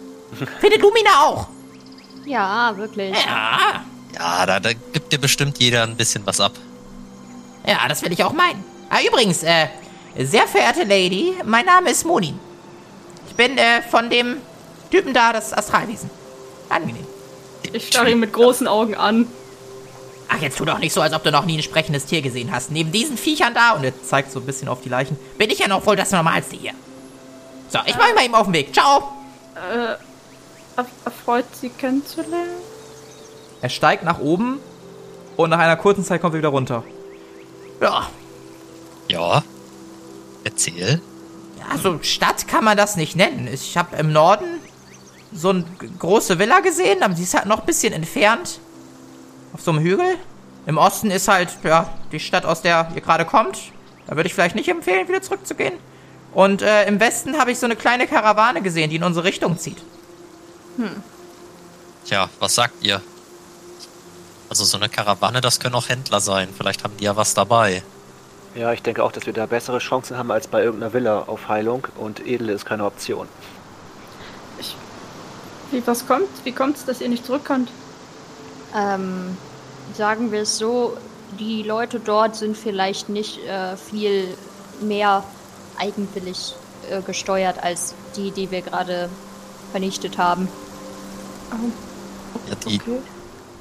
Findet 0.61 0.81
Lumina 0.83 1.21
auch. 1.25 1.47
Ja, 2.25 2.73
wirklich. 2.77 3.17
Ja. 3.27 3.83
Ja, 4.15 4.47
da, 4.47 4.61
da 4.61 4.73
gibt 4.73 5.13
dir 5.13 5.19
bestimmt 5.19 5.59
jeder 5.59 5.83
ein 5.83 5.97
bisschen 5.97 6.25
was 6.25 6.39
ab. 6.41 6.53
Ja, 7.67 7.87
das 7.89 8.03
will 8.03 8.13
ich 8.13 8.23
auch 8.25 8.33
meinen. 8.33 8.63
Ah, 8.91 8.99
übrigens, 9.07 9.43
äh, 9.43 9.67
sehr 10.19 10.47
verehrte 10.47 10.85
Lady, 10.85 11.35
mein 11.45 11.65
Name 11.65 11.91
ist 11.91 12.05
Monin. 12.05 12.39
Ich 13.29 13.35
bin 13.37 13.57
äh, 13.57 13.83
von 13.83 14.11
dem 14.11 14.37
Typen 14.91 15.15
da, 15.15 15.33
das 15.33 15.53
Astralwesen. 15.53 16.11
Angenehm. 16.69 17.07
Ich 17.73 17.87
starre 17.89 18.11
ihn 18.11 18.21
mit 18.21 18.33
großen 18.33 18.67
Augen 18.67 18.95
an. 18.95 19.27
Ach, 20.29 20.41
jetzt 20.41 20.59
tu 20.59 20.65
doch 20.65 20.79
nicht 20.79 20.93
so, 20.93 21.01
als 21.01 21.13
ob 21.15 21.23
du 21.23 21.31
noch 21.31 21.45
nie 21.45 21.59
ein 21.59 21.63
sprechendes 21.63 22.05
Tier 22.07 22.21
gesehen 22.23 22.51
hast. 22.53 22.71
Neben 22.71 22.91
diesen 22.93 23.17
Viechern 23.17 23.55
da, 23.55 23.73
und 23.73 23.85
er 23.85 23.93
zeigt 24.03 24.33
so 24.33 24.41
ein 24.41 24.47
bisschen 24.47 24.69
auf 24.69 24.81
die 24.81 24.89
Leichen, 24.89 25.17
bin 25.39 25.51
ich 25.51 25.59
ja 25.59 25.69
noch 25.69 25.87
wohl 25.87 25.97
das 25.97 26.11
Normalste 26.11 26.57
hier. 26.57 26.73
So, 27.69 27.79
ich 27.87 27.97
mache 27.97 28.09
mich 28.09 28.15
mal 28.17 28.25
eben 28.25 28.35
auf 28.35 28.47
den 28.47 28.53
Weg. 28.55 28.73
Ciao. 28.75 29.13
Äh, 29.55 29.97
er- 30.77 30.87
erfreut, 31.05 31.45
sie 31.61 31.69
kennenzulernen. 31.71 32.49
Er 33.61 33.69
steigt 33.69 34.05
nach 34.05 34.19
oben 34.19 34.59
und 35.37 35.51
nach 35.51 35.59
einer 35.59 35.77
kurzen 35.77 36.05
Zeit 36.05 36.21
kommt 36.21 36.35
er 36.35 36.39
wieder 36.39 36.49
runter. 36.49 36.83
Ja, 37.83 38.09
Ja. 39.09 39.43
Erzähl. 40.45 41.01
also 41.71 41.99
Stadt 42.03 42.49
kann 42.49 42.65
man 42.65 42.77
das 42.77 42.97
nicht 42.97 43.15
nennen. 43.17 43.49
Ich 43.53 43.77
habe 43.77 43.97
im 43.97 44.13
Norden 44.13 44.47
so 45.33 45.51
eine 45.51 45.65
große 45.99 46.39
Villa 46.39 46.61
gesehen, 46.61 47.03
aber 47.03 47.15
die 47.15 47.23
ist 47.23 47.35
halt 47.35 47.47
noch 47.47 47.61
ein 47.61 47.67
bisschen 47.67 47.93
entfernt. 47.93 48.59
Auf 49.53 49.61
so 49.61 49.71
einem 49.71 49.81
Hügel. 49.81 50.17
Im 50.67 50.79
Osten 50.79 51.11
ist 51.11 51.29
halt, 51.29 51.51
ja, 51.65 51.93
die 52.13 52.21
Stadt, 52.21 52.45
aus 52.45 52.63
der 52.63 52.91
ihr 52.95 53.01
gerade 53.01 53.25
kommt. 53.25 53.59
Da 54.07 54.17
würde 54.17 54.27
ich 54.29 54.35
vielleicht 54.35 54.55
nicht 54.55 54.69
empfehlen, 54.69 55.09
wieder 55.09 55.23
zurückzugehen. 55.23 55.75
Und 56.33 56.63
äh, 56.63 56.87
im 56.87 56.99
Westen 57.01 57.39
habe 57.39 57.51
ich 57.53 57.59
so 57.59 57.67
eine 57.67 57.77
kleine 57.77 58.07
Karawane 58.07 58.63
gesehen, 58.63 58.91
die 58.91 58.97
in 58.97 59.05
unsere 59.05 59.27
Richtung 59.27 59.59
zieht. 59.59 59.79
Tja, 62.05 62.29
was 62.39 62.55
sagt 62.55 62.83
ihr? 62.85 63.01
Also 64.53 64.67
so 64.67 64.77
eine 64.77 64.91
Karawane, 64.91 65.41
das 65.41 65.61
können 65.61 65.75
auch 65.77 65.89
Händler 65.89 66.21
sein. 66.21 66.51
Vielleicht 66.55 66.85
haben 66.85 66.95
die 66.99 67.05
ja 67.05 67.17
was 67.17 67.33
dabei. 67.33 67.83
Ja, 68.55 68.71
ich 68.75 68.83
denke 68.83 69.03
auch, 69.03 69.11
dass 69.11 69.25
wir 69.25 69.33
da 69.33 69.47
bessere 69.47 69.79
Chancen 69.79 70.19
haben 70.19 70.31
als 70.31 70.47
bei 70.47 70.63
irgendeiner 70.63 70.93
Villa 70.93 71.21
auf 71.21 71.49
Heilung 71.49 71.87
und 71.97 72.27
Edel 72.27 72.51
ist 72.51 72.67
keine 72.67 72.85
Option. 72.85 73.27
Wie, 75.71 75.83
was 75.87 76.07
kommt? 76.07 76.29
Wie 76.45 76.53
kommt's, 76.53 76.85
dass 76.85 77.01
ihr 77.01 77.09
nicht 77.09 77.25
zurück 77.25 77.47
könnt? 77.47 77.71
Ähm, 78.77 79.39
sagen 79.97 80.33
wir 80.33 80.43
es 80.43 80.59
so, 80.59 80.99
die 81.41 81.63
Leute 81.63 81.99
dort 81.99 82.37
sind 82.37 82.55
vielleicht 82.55 83.09
nicht 83.09 83.43
äh, 83.47 83.79
viel 83.79 84.37
mehr 84.83 85.25
eigenwillig 85.79 86.57
äh, 86.91 87.01
gesteuert 87.01 87.65
als 87.65 87.95
die, 88.17 88.33
die 88.33 88.51
wir 88.51 88.61
gerade 88.61 89.09
vernichtet 89.71 90.19
haben. 90.19 90.47
Ja, 92.51 92.55
die, 92.67 92.79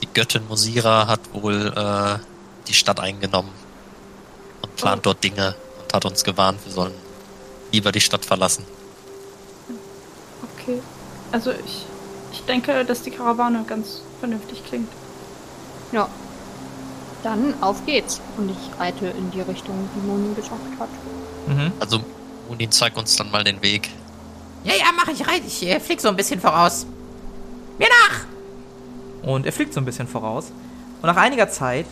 die 0.01 0.07
Göttin 0.13 0.47
Mosira 0.47 1.07
hat 1.07 1.21
wohl 1.33 1.73
äh, 1.75 2.19
die 2.67 2.73
Stadt 2.73 2.99
eingenommen 2.99 3.51
und 4.61 4.75
plant 4.75 5.05
dort 5.05 5.23
Dinge 5.23 5.55
und 5.81 5.93
hat 5.93 6.05
uns 6.05 6.23
gewarnt, 6.23 6.59
wir 6.65 6.71
sollen 6.71 6.93
lieber 7.71 7.91
die 7.91 8.01
Stadt 8.01 8.25
verlassen. 8.25 8.65
Okay. 10.57 10.81
Also 11.31 11.51
ich, 11.51 11.85
ich 12.33 12.41
denke, 12.45 12.85
dass 12.85 13.01
die 13.03 13.11
Karawane 13.11 13.63
ganz 13.67 14.01
vernünftig 14.19 14.63
klingt. 14.65 14.89
Ja. 15.91 16.07
Dann 17.23 17.53
auf 17.61 17.85
geht's. 17.85 18.19
Und 18.37 18.49
ich 18.49 18.79
reite 18.79 19.07
in 19.07 19.29
die 19.31 19.41
Richtung, 19.41 19.87
die 19.95 20.07
Moni 20.07 20.33
gesagt 20.33 20.79
hat. 20.79 20.89
Mhm. 21.47 21.71
Also, 21.79 21.99
Munin, 22.49 22.71
zeig 22.71 22.97
uns 22.97 23.15
dann 23.15 23.29
mal 23.29 23.43
den 23.43 23.61
Weg. 23.61 23.89
Ja, 24.63 24.73
ja, 24.73 24.85
mach 24.95 25.07
ich 25.07 25.27
rein. 25.27 25.41
Ich 25.45 25.61
äh, 25.63 25.79
flieg 25.79 26.01
so 26.01 26.07
ein 26.07 26.15
bisschen 26.15 26.39
voraus. 26.39 26.87
Mir 27.77 27.87
nach! 27.87 28.30
Und 29.23 29.45
er 29.45 29.53
fliegt 29.53 29.73
so 29.73 29.79
ein 29.79 29.85
bisschen 29.85 30.07
voraus. 30.07 30.51
Und 31.01 31.07
nach 31.07 31.17
einiger 31.17 31.49
Zeit 31.49 31.85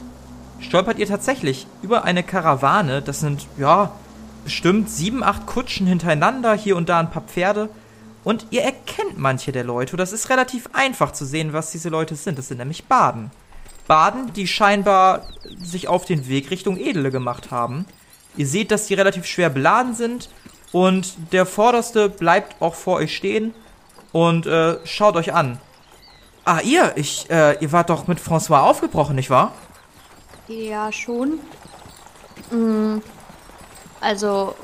stolpert 0.60 1.00
ihr 1.00 1.08
tatsächlich 1.08 1.68
über 1.82 2.04
eine 2.04 2.24
Karawane. 2.24 3.02
Das 3.02 3.20
sind, 3.20 3.48
ja, 3.58 3.92
bestimmt 4.44 4.90
sieben, 4.90 5.24
acht 5.24 5.46
Kutschen 5.46 5.88
hintereinander, 5.88 6.54
hier 6.54 6.76
und 6.76 6.90
da 6.90 7.00
ein 7.00 7.12
paar 7.12 7.24
Pferde. 7.24 7.70
Und 8.24 8.48
ihr 8.52 8.64
erkennt 8.64 9.18
manche 9.18 9.52
der 9.52 9.64
Leute. 9.64 9.98
Das 9.98 10.12
ist 10.12 10.30
relativ 10.30 10.70
einfach 10.74 11.12
zu 11.12 11.26
sehen, 11.26 11.54
was 11.54 11.72
diese 11.72 11.90
Leute 11.90 12.16
sind. 12.16 12.38
Das 12.38 12.48
sind 12.48 12.58
nämlich 12.58 12.86
Baden. 12.86 13.32
Baden, 13.88 14.34
die 14.34 14.48
scheinbar 14.48 15.24
sich 15.64 15.88
auf 15.88 16.06
den 16.06 16.28
Weg 16.28 16.52
Richtung 16.52 16.78
Edele 16.78 17.12
gemacht 17.12 17.50
haben. 17.52 17.86
Ihr 18.38 18.46
seht, 18.46 18.72
dass 18.72 18.88
die 18.88 18.94
relativ 18.94 19.26
schwer 19.26 19.50
beladen 19.50 19.96
sind. 19.96 20.30
Und 20.72 21.16
der 21.32 21.46
Vorderste 21.46 22.10
bleibt 22.10 22.62
auch 22.62 22.76
vor 22.76 22.98
euch 22.98 23.16
stehen 23.16 23.56
und 24.12 24.46
äh, 24.46 24.78
schaut 24.86 25.16
euch 25.16 25.34
an. 25.34 25.60
Ah, 26.50 26.62
ihr, 26.64 26.94
ich, 26.96 27.30
äh, 27.30 27.64
ihr 27.64 27.72
wart 27.72 27.92
doch 27.92 28.08
mit 28.08 28.18
François 28.20 28.62
aufgebrochen, 28.62 29.16
nicht 29.16 29.30
wahr? 29.30 29.52
Ja, 30.48 30.92
schon. 30.92 31.40
Mm, 32.50 33.04
Also, 34.02 34.56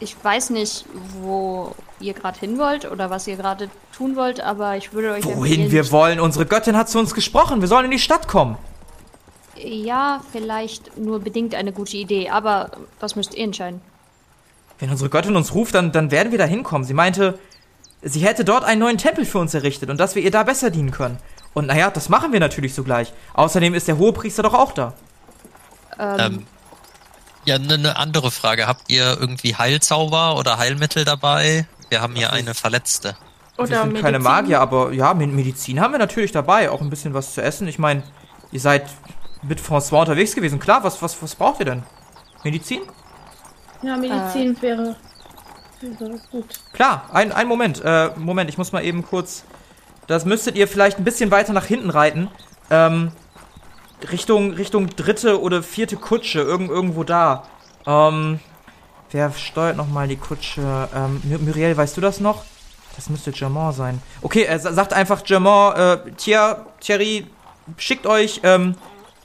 ich 0.00 0.16
weiß 0.24 0.48
nicht, 0.48 0.86
wo 1.20 1.74
ihr 2.00 2.14
gerade 2.14 2.40
hin 2.40 2.56
wollt 2.58 2.90
oder 2.90 3.10
was 3.10 3.26
ihr 3.26 3.36
gerade 3.36 3.68
tun 3.94 4.16
wollt, 4.16 4.40
aber 4.40 4.78
ich 4.78 4.94
würde 4.94 5.12
euch 5.12 5.26
Wohin 5.26 5.70
wir 5.70 5.92
wollen? 5.92 6.20
Unsere 6.20 6.46
Göttin 6.46 6.74
hat 6.74 6.88
zu 6.88 6.98
uns 6.98 7.12
gesprochen. 7.12 7.60
Wir 7.60 7.68
sollen 7.68 7.84
in 7.84 7.90
die 7.90 7.98
Stadt 7.98 8.28
kommen. 8.28 8.56
Ja, 9.56 10.22
vielleicht 10.32 10.96
nur 10.96 11.20
bedingt 11.20 11.54
eine 11.54 11.72
gute 11.72 11.98
Idee, 11.98 12.30
aber 12.30 12.70
das 12.98 13.14
müsst 13.14 13.34
ihr 13.34 13.44
entscheiden. 13.44 13.82
Wenn 14.78 14.88
unsere 14.88 15.10
Göttin 15.10 15.36
uns 15.36 15.54
ruft, 15.54 15.74
dann, 15.74 15.92
dann 15.92 16.10
werden 16.10 16.32
wir 16.32 16.38
da 16.38 16.46
hinkommen. 16.46 16.86
Sie 16.86 16.94
meinte, 16.94 17.38
sie 18.08 18.20
hätte 18.20 18.44
dort 18.44 18.64
einen 18.64 18.80
neuen 18.80 18.98
Tempel 18.98 19.24
für 19.24 19.38
uns 19.38 19.54
errichtet 19.54 19.90
und 19.90 19.98
dass 19.98 20.14
wir 20.14 20.22
ihr 20.22 20.30
da 20.30 20.42
besser 20.42 20.70
dienen 20.70 20.90
können. 20.90 21.18
Und 21.54 21.66
naja, 21.66 21.90
das 21.90 22.08
machen 22.08 22.32
wir 22.32 22.40
natürlich 22.40 22.74
sogleich. 22.74 23.12
Außerdem 23.34 23.74
ist 23.74 23.88
der 23.88 23.98
Hohepriester 23.98 24.42
doch 24.42 24.54
auch 24.54 24.72
da. 24.72 24.92
Ähm, 25.98 26.46
ja, 27.44 27.54
eine 27.54 27.78
ne 27.78 27.96
andere 27.96 28.30
Frage. 28.30 28.66
Habt 28.66 28.90
ihr 28.90 29.16
irgendwie 29.18 29.54
Heilzauber 29.56 30.36
oder 30.36 30.58
Heilmittel 30.58 31.04
dabei? 31.04 31.66
Wir 31.88 32.02
haben 32.02 32.14
hier 32.14 32.32
eine 32.32 32.54
Verletzte. 32.54 33.16
wir 33.56 33.64
Oder 33.64 33.82
sind 33.82 34.00
keine. 34.00 34.18
Magier, 34.18 34.60
aber 34.60 34.92
ja, 34.92 35.14
Med- 35.14 35.32
Medizin 35.32 35.80
haben 35.80 35.92
wir 35.92 35.98
natürlich 35.98 36.32
dabei. 36.32 36.70
Auch 36.70 36.80
ein 36.80 36.90
bisschen 36.90 37.14
was 37.14 37.34
zu 37.34 37.42
essen. 37.42 37.68
Ich 37.68 37.78
meine, 37.78 38.02
ihr 38.52 38.60
seid 38.60 38.84
mit 39.42 39.60
François 39.60 40.00
unterwegs 40.00 40.34
gewesen. 40.34 40.58
Klar, 40.58 40.84
was, 40.84 41.00
was, 41.00 41.20
was 41.22 41.34
braucht 41.34 41.60
ihr 41.60 41.66
denn? 41.66 41.82
Medizin? 42.44 42.82
Ja, 43.82 43.96
Medizin 43.96 44.60
wäre, 44.60 44.78
wäre. 44.78 44.96
Klar, 46.72 47.08
ein, 47.12 47.32
ein 47.32 47.46
Moment. 47.48 47.82
Äh, 47.84 48.10
Moment, 48.16 48.50
ich 48.50 48.58
muss 48.58 48.72
mal 48.72 48.84
eben 48.84 49.02
kurz. 49.04 49.44
Das 50.06 50.24
müsstet 50.24 50.56
ihr 50.56 50.68
vielleicht 50.68 50.98
ein 50.98 51.04
bisschen 51.04 51.30
weiter 51.30 51.52
nach 51.52 51.66
hinten 51.66 51.90
reiten. 51.90 52.28
Ähm, 52.70 53.12
Richtung, 54.10 54.52
Richtung 54.52 54.88
dritte 54.94 55.40
oder 55.40 55.62
vierte 55.62 55.96
Kutsche, 55.96 56.40
irgend, 56.40 56.70
irgendwo 56.70 57.02
da. 57.04 57.44
Ähm, 57.86 58.40
wer 59.10 59.32
steuert 59.32 59.76
nochmal 59.76 60.06
die 60.08 60.16
Kutsche? 60.16 60.88
Ähm, 60.94 61.20
Muriel, 61.44 61.76
weißt 61.76 61.96
du 61.96 62.00
das 62.00 62.20
noch? 62.20 62.44
Das 62.94 63.10
müsste 63.10 63.32
Germain 63.32 63.72
sein. 63.72 64.00
Okay, 64.22 64.42
er 64.44 64.58
sa- 64.58 64.72
sagt 64.72 64.92
einfach 64.92 65.24
Germain, 65.24 65.74
äh, 65.76 66.12
Thia, 66.16 66.66
Thierry, 66.80 67.26
schickt 67.76 68.06
euch, 68.06 68.40
ähm, 68.42 68.74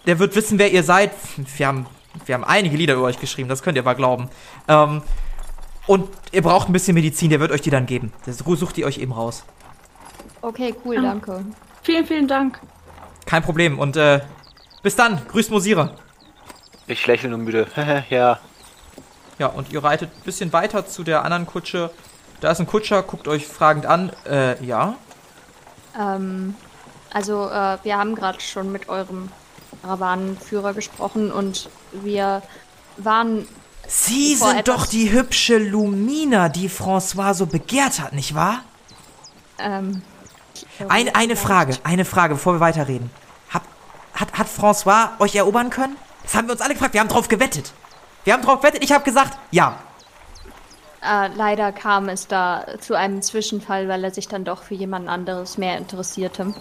der 0.08 0.20
wird 0.20 0.36
wissen, 0.36 0.58
wer 0.60 0.72
ihr 0.72 0.84
seid. 0.84 1.12
Wir 1.58 1.68
haben, 1.68 1.86
wir 2.26 2.36
haben 2.36 2.44
einige 2.44 2.76
Lieder 2.76 2.96
über 2.96 3.04
euch 3.04 3.20
geschrieben, 3.20 3.50
das 3.50 3.62
könnt 3.64 3.78
ihr 3.78 3.84
aber 3.84 3.96
glauben. 3.96 4.30
Ähm, 4.68 5.02
und 5.88 6.10
ihr 6.32 6.42
braucht 6.42 6.70
ein 6.70 6.74
bisschen 6.74 6.94
Medizin, 6.96 7.30
der 7.30 7.40
wird 7.40 7.52
euch 7.52 7.62
die 7.62 7.70
dann 7.70 7.86
geben. 7.86 8.14
Das 8.26 8.38
sucht 8.40 8.78
ihr 8.78 8.86
euch 8.86 8.98
eben 8.98 9.12
raus. 9.12 9.44
Okay, 10.42 10.74
cool, 10.86 10.98
Ah. 10.98 11.02
danke. 11.02 11.46
Vielen, 11.84 12.06
vielen 12.06 12.28
Dank. 12.28 12.60
Kein 13.26 13.44
Problem. 13.44 13.80
Und 13.80 13.96
äh, 13.98 14.22
bis 14.84 14.96
dann. 14.96 15.22
Grüßt 15.28 15.52
Mosira. 15.52 15.92
Ich 16.88 17.06
lächle 17.08 17.30
nur 17.30 17.38
müde. 17.40 17.68
ja. 18.10 18.40
Ja, 19.40 19.48
und 19.48 19.72
ihr 19.72 19.84
reitet 19.84 20.10
ein 20.16 20.24
bisschen 20.24 20.54
weiter 20.54 20.86
zu 20.86 21.04
der 21.04 21.24
anderen 21.24 21.46
Kutsche. 21.46 21.90
Da 22.42 22.52
ist 22.52 22.60
ein 22.60 22.68
Kutscher, 22.68 23.02
guckt 23.04 23.28
euch 23.28 23.48
fragend 23.48 23.86
an. 23.86 24.12
Äh, 24.28 24.64
ja. 24.64 24.96
Ähm, 26.00 26.56
also, 27.12 27.48
äh, 27.50 27.78
wir 27.84 27.98
haben 27.98 28.16
gerade 28.16 28.40
schon 28.40 28.72
mit 28.72 28.90
eurem 28.90 29.30
Karawanenführer 29.82 30.74
gesprochen 30.74 31.32
und 31.32 31.70
wir 31.92 32.42
waren. 32.98 33.48
Sie 33.94 34.36
sind 34.36 34.70
doch 34.70 34.86
die 34.86 35.12
hübsche 35.12 35.58
Lumina, 35.58 36.48
die 36.48 36.70
François 36.70 37.34
so 37.34 37.46
begehrt 37.46 38.00
hat, 38.00 38.14
nicht 38.14 38.34
wahr? 38.34 38.64
Ähm, 39.60 40.02
Ein, 40.88 41.14
eine 41.14 41.36
Frage, 41.36 41.78
eine 41.84 42.06
Frage, 42.06 42.36
bevor 42.36 42.54
wir 42.54 42.62
weiterreden. 42.62 43.12
Hat, 43.50 43.64
hat, 44.14 44.34
hat 44.38 44.48
François 44.48 45.10
euch 45.20 45.36
erobern 45.36 45.70
können? 45.70 45.98
Das 46.24 46.36
haben 46.36 46.48
wir 46.48 46.54
uns 46.54 46.62
alle 46.62 46.74
gefragt. 46.74 46.94
Wir 46.94 47.02
haben 47.02 47.10
drauf 47.10 47.28
gewettet. 47.28 47.74
Wir 48.24 48.34
haben 48.34 48.44
drauf 48.44 48.62
gewettet. 48.62 48.82
Ich 48.82 48.94
habe 48.94 49.04
gesagt, 49.04 49.38
ja. 49.52 49.78
Äh, 51.04 51.28
leider 51.36 51.74
kam 51.74 52.08
es 52.08 52.28
da 52.28 52.66
zu 52.80 52.96
einem 52.96 53.22
Zwischenfall, 53.22 53.90
weil 53.90 54.06
er 54.06 54.12
sich 54.12 54.30
dann 54.30 54.46
doch 54.46 54.64
für 54.64 54.76
jemand 54.76 55.10
anderes 55.10 55.58
mehr 55.58 55.78
interessierte. 55.78 56.54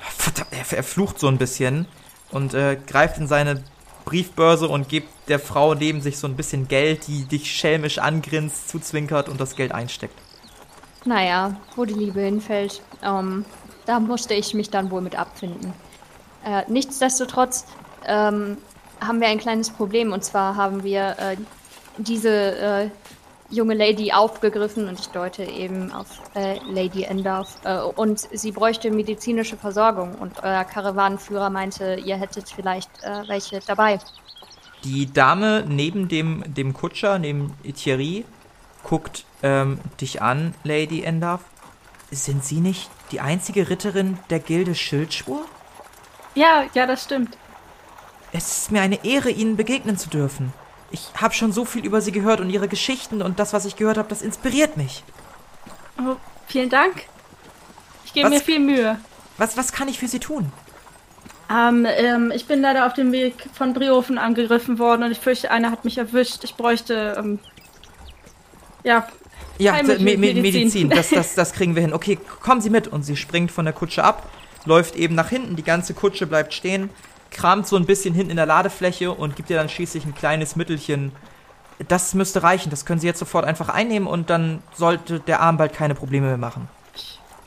Verdammt, 0.00 0.52
er, 0.52 0.76
er 0.76 0.84
flucht 0.84 1.20
so 1.20 1.28
ein 1.28 1.38
bisschen 1.38 1.86
und 2.30 2.52
äh, 2.52 2.76
greift 2.76 3.16
in 3.16 3.28
seine 3.28 3.64
Briefbörse 4.10 4.68
und 4.68 4.88
gibt 4.88 5.08
der 5.28 5.38
Frau 5.38 5.74
neben 5.74 6.00
sich 6.00 6.18
so 6.18 6.26
ein 6.26 6.34
bisschen 6.34 6.66
Geld, 6.66 7.06
die 7.06 7.24
dich 7.26 7.52
schelmisch 7.52 7.98
angrinst, 7.98 8.68
zuzwinkert 8.68 9.28
und 9.28 9.40
das 9.40 9.54
Geld 9.54 9.70
einsteckt. 9.70 10.18
Naja, 11.04 11.56
wo 11.76 11.84
die 11.84 11.94
Liebe 11.94 12.20
hinfällt, 12.20 12.82
ähm, 13.04 13.44
da 13.86 14.00
musste 14.00 14.34
ich 14.34 14.52
mich 14.52 14.68
dann 14.68 14.90
wohl 14.90 15.00
mit 15.00 15.16
abfinden. 15.16 15.72
Äh, 16.44 16.64
nichtsdestotrotz 16.68 17.66
ähm, 18.04 18.56
haben 19.00 19.20
wir 19.20 19.28
ein 19.28 19.38
kleines 19.38 19.70
Problem 19.70 20.12
und 20.12 20.24
zwar 20.24 20.56
haben 20.56 20.82
wir 20.82 21.16
äh, 21.18 21.36
diese 21.96 22.30
äh, 22.30 22.90
junge 23.50 23.74
Lady 23.74 24.12
aufgegriffen 24.12 24.88
und 24.88 24.98
ich 24.98 25.08
deute 25.08 25.44
eben 25.44 25.92
auf 25.92 26.06
äh, 26.34 26.58
Lady 26.68 27.02
Endorf 27.02 27.58
äh, 27.64 27.78
und 27.78 28.20
sie 28.32 28.52
bräuchte 28.52 28.90
medizinische 28.90 29.56
Versorgung 29.56 30.14
und 30.14 30.42
euer 30.42 30.64
Karawanenführer 30.64 31.50
meinte, 31.50 31.96
ihr 32.04 32.16
hättet 32.16 32.48
vielleicht 32.48 32.90
äh, 33.02 33.22
welche 33.28 33.60
dabei. 33.60 33.98
Die 34.84 35.12
Dame 35.12 35.64
neben 35.68 36.08
dem, 36.08 36.42
dem 36.46 36.72
Kutscher, 36.72 37.18
neben 37.18 37.54
Thierry, 37.74 38.24
guckt 38.82 39.24
ähm, 39.42 39.78
dich 40.00 40.22
an, 40.22 40.54
Lady 40.64 41.02
Endorf. 41.02 41.42
Sind 42.10 42.44
Sie 42.44 42.60
nicht 42.60 42.90
die 43.12 43.20
einzige 43.20 43.68
Ritterin 43.68 44.18
der 44.30 44.40
Gilde 44.40 44.74
Schildschwur? 44.74 45.44
Ja, 46.34 46.64
ja, 46.74 46.86
das 46.86 47.04
stimmt. 47.04 47.36
Es 48.32 48.58
ist 48.58 48.72
mir 48.72 48.80
eine 48.80 49.04
Ehre, 49.04 49.30
Ihnen 49.30 49.56
begegnen 49.56 49.98
zu 49.98 50.08
dürfen. 50.08 50.52
Ich 50.90 51.08
habe 51.16 51.34
schon 51.34 51.52
so 51.52 51.64
viel 51.64 51.84
über 51.84 52.00
Sie 52.00 52.12
gehört 52.12 52.40
und 52.40 52.50
Ihre 52.50 52.68
Geschichten 52.68 53.22
und 53.22 53.38
das, 53.38 53.52
was 53.52 53.64
ich 53.64 53.76
gehört 53.76 53.96
habe, 53.98 54.08
das 54.08 54.22
inspiriert 54.22 54.76
mich. 54.76 55.04
Oh, 55.98 56.16
vielen 56.46 56.70
Dank. 56.70 57.04
Ich 58.04 58.12
gebe 58.12 58.28
mir 58.28 58.40
viel 58.40 58.58
Mühe. 58.58 58.98
Was, 59.38 59.56
was 59.56 59.72
kann 59.72 59.88
ich 59.88 59.98
für 59.98 60.08
Sie 60.08 60.18
tun? 60.18 60.52
Ähm, 61.50 61.86
ähm, 61.88 62.32
ich 62.34 62.46
bin 62.46 62.60
leider 62.60 62.86
auf 62.86 62.94
dem 62.94 63.12
Weg 63.12 63.34
von 63.52 63.72
Briofen 63.72 64.18
angegriffen 64.18 64.78
worden 64.78 65.02
und 65.02 65.10
ich 65.12 65.18
fürchte, 65.18 65.50
einer 65.50 65.70
hat 65.70 65.84
mich 65.84 65.98
erwischt. 65.98 66.44
Ich 66.44 66.54
bräuchte, 66.54 67.14
ähm, 67.18 67.38
ja, 68.84 69.06
Ja, 69.58 69.74
Heilmittel, 69.74 70.04
Me 70.04 70.12
Me 70.12 70.34
Medizin. 70.34 70.42
Medizin, 70.42 70.90
das, 70.90 71.10
das, 71.10 71.34
das 71.34 71.52
kriegen 71.52 71.74
wir 71.74 71.82
hin. 71.82 71.92
Okay, 71.92 72.18
kommen 72.40 72.60
Sie 72.60 72.70
mit. 72.70 72.88
Und 72.88 73.02
sie 73.02 73.16
springt 73.16 73.50
von 73.50 73.64
der 73.64 73.74
Kutsche 73.74 74.04
ab, 74.04 74.28
läuft 74.64 74.96
eben 74.96 75.14
nach 75.14 75.28
hinten, 75.28 75.56
die 75.56 75.64
ganze 75.64 75.92
Kutsche 75.94 76.26
bleibt 76.26 76.54
stehen, 76.54 76.90
kramt 77.30 77.66
so 77.66 77.76
ein 77.76 77.86
bisschen 77.86 78.14
hinten 78.14 78.30
in 78.30 78.36
der 78.36 78.46
Ladefläche 78.46 79.12
und 79.12 79.36
gibt 79.36 79.50
ihr 79.50 79.56
dann 79.56 79.68
schließlich 79.68 80.04
ein 80.04 80.14
kleines 80.14 80.56
Mittelchen. 80.56 81.12
Das 81.88 82.14
müsste 82.14 82.42
reichen, 82.42 82.70
das 82.70 82.84
können 82.84 83.00
Sie 83.00 83.06
jetzt 83.06 83.18
sofort 83.18 83.44
einfach 83.44 83.68
einnehmen 83.68 84.06
und 84.06 84.28
dann 84.28 84.62
sollte 84.74 85.20
der 85.20 85.40
Arm 85.40 85.56
bald 85.56 85.72
keine 85.72 85.94
Probleme 85.94 86.26
mehr 86.26 86.36
machen. 86.36 86.68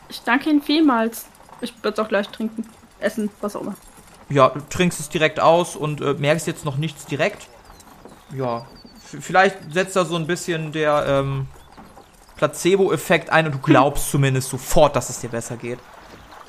ich 0.10 0.22
danke 0.24 0.50
Ihnen 0.50 0.62
vielmals. 0.62 1.26
Ich 1.62 1.74
würde 1.84 1.94
es 1.94 2.00
auch 2.00 2.10
gleich 2.10 2.28
trinken, 2.30 2.68
essen, 3.00 3.30
was 3.42 3.56
auch 3.56 3.62
immer. 3.62 3.76
Ja, 4.30 4.50
du 4.50 4.62
trinkst 4.70 5.00
es 5.00 5.10
direkt 5.10 5.40
aus 5.40 5.76
und 5.76 6.02
äh, 6.02 6.14
merkst 6.14 6.48
jetzt 6.48 6.66
noch 6.66 6.78
nichts 6.78 7.06
direkt. 7.06 7.48
Ja, 8.36 8.66
vielleicht 9.20 9.58
setzt 9.72 9.96
da 9.96 10.06
so 10.06 10.16
ein 10.16 10.26
bisschen 10.26 10.72
der, 10.72 11.06
ähm, 11.08 11.48
Placebo-Effekt 12.36 13.30
ein 13.30 13.46
und 13.46 13.56
du 13.56 13.60
glaubst 13.60 14.10
zumindest 14.12 14.50
sofort, 14.50 14.96
dass 14.96 15.10
es 15.10 15.20
dir 15.20 15.30
besser 15.30 15.56
geht. 15.56 15.80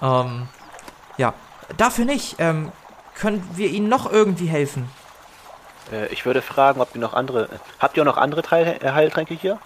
Ähm, 0.02 0.48
ja, 1.18 1.34
dafür 1.76 2.04
nicht. 2.04 2.36
Ähm, 2.38 2.72
können 3.14 3.48
wir 3.54 3.68
Ihnen 3.70 3.88
noch 3.88 4.10
irgendwie 4.10 4.46
helfen? 4.46 4.88
Äh, 5.92 6.06
ich 6.12 6.26
würde 6.26 6.42
fragen, 6.42 6.80
ob 6.80 6.94
ihr 6.94 7.00
noch 7.00 7.14
andere. 7.14 7.48
Habt 7.78 7.96
ihr 7.96 8.02
auch 8.02 8.06
noch 8.06 8.16
andere 8.16 8.42
Teil 8.42 8.78
äh, 8.82 8.90
Heiltränke 8.90 9.34
hier? 9.34 9.58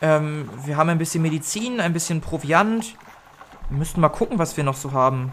Ähm, 0.00 0.48
wir 0.64 0.76
haben 0.76 0.88
ein 0.88 0.98
bisschen 0.98 1.22
Medizin, 1.22 1.80
ein 1.80 1.92
bisschen 1.92 2.20
Proviant. 2.20 2.94
Wir 3.68 3.78
müssten 3.78 4.00
mal 4.00 4.08
gucken, 4.08 4.38
was 4.38 4.56
wir 4.56 4.64
noch 4.64 4.76
so 4.76 4.92
haben. 4.92 5.32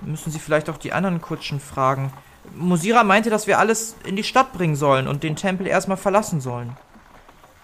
Müssen 0.00 0.30
Sie 0.30 0.38
vielleicht 0.38 0.70
auch 0.70 0.78
die 0.78 0.92
anderen 0.92 1.20
Kutschen 1.20 1.60
fragen. 1.60 2.12
Musira 2.54 3.04
meinte, 3.04 3.30
dass 3.30 3.46
wir 3.46 3.58
alles 3.58 3.96
in 4.04 4.16
die 4.16 4.22
Stadt 4.22 4.52
bringen 4.52 4.76
sollen 4.76 5.08
und 5.08 5.22
den 5.22 5.36
Tempel 5.36 5.66
erstmal 5.66 5.96
verlassen 5.96 6.40
sollen. 6.40 6.76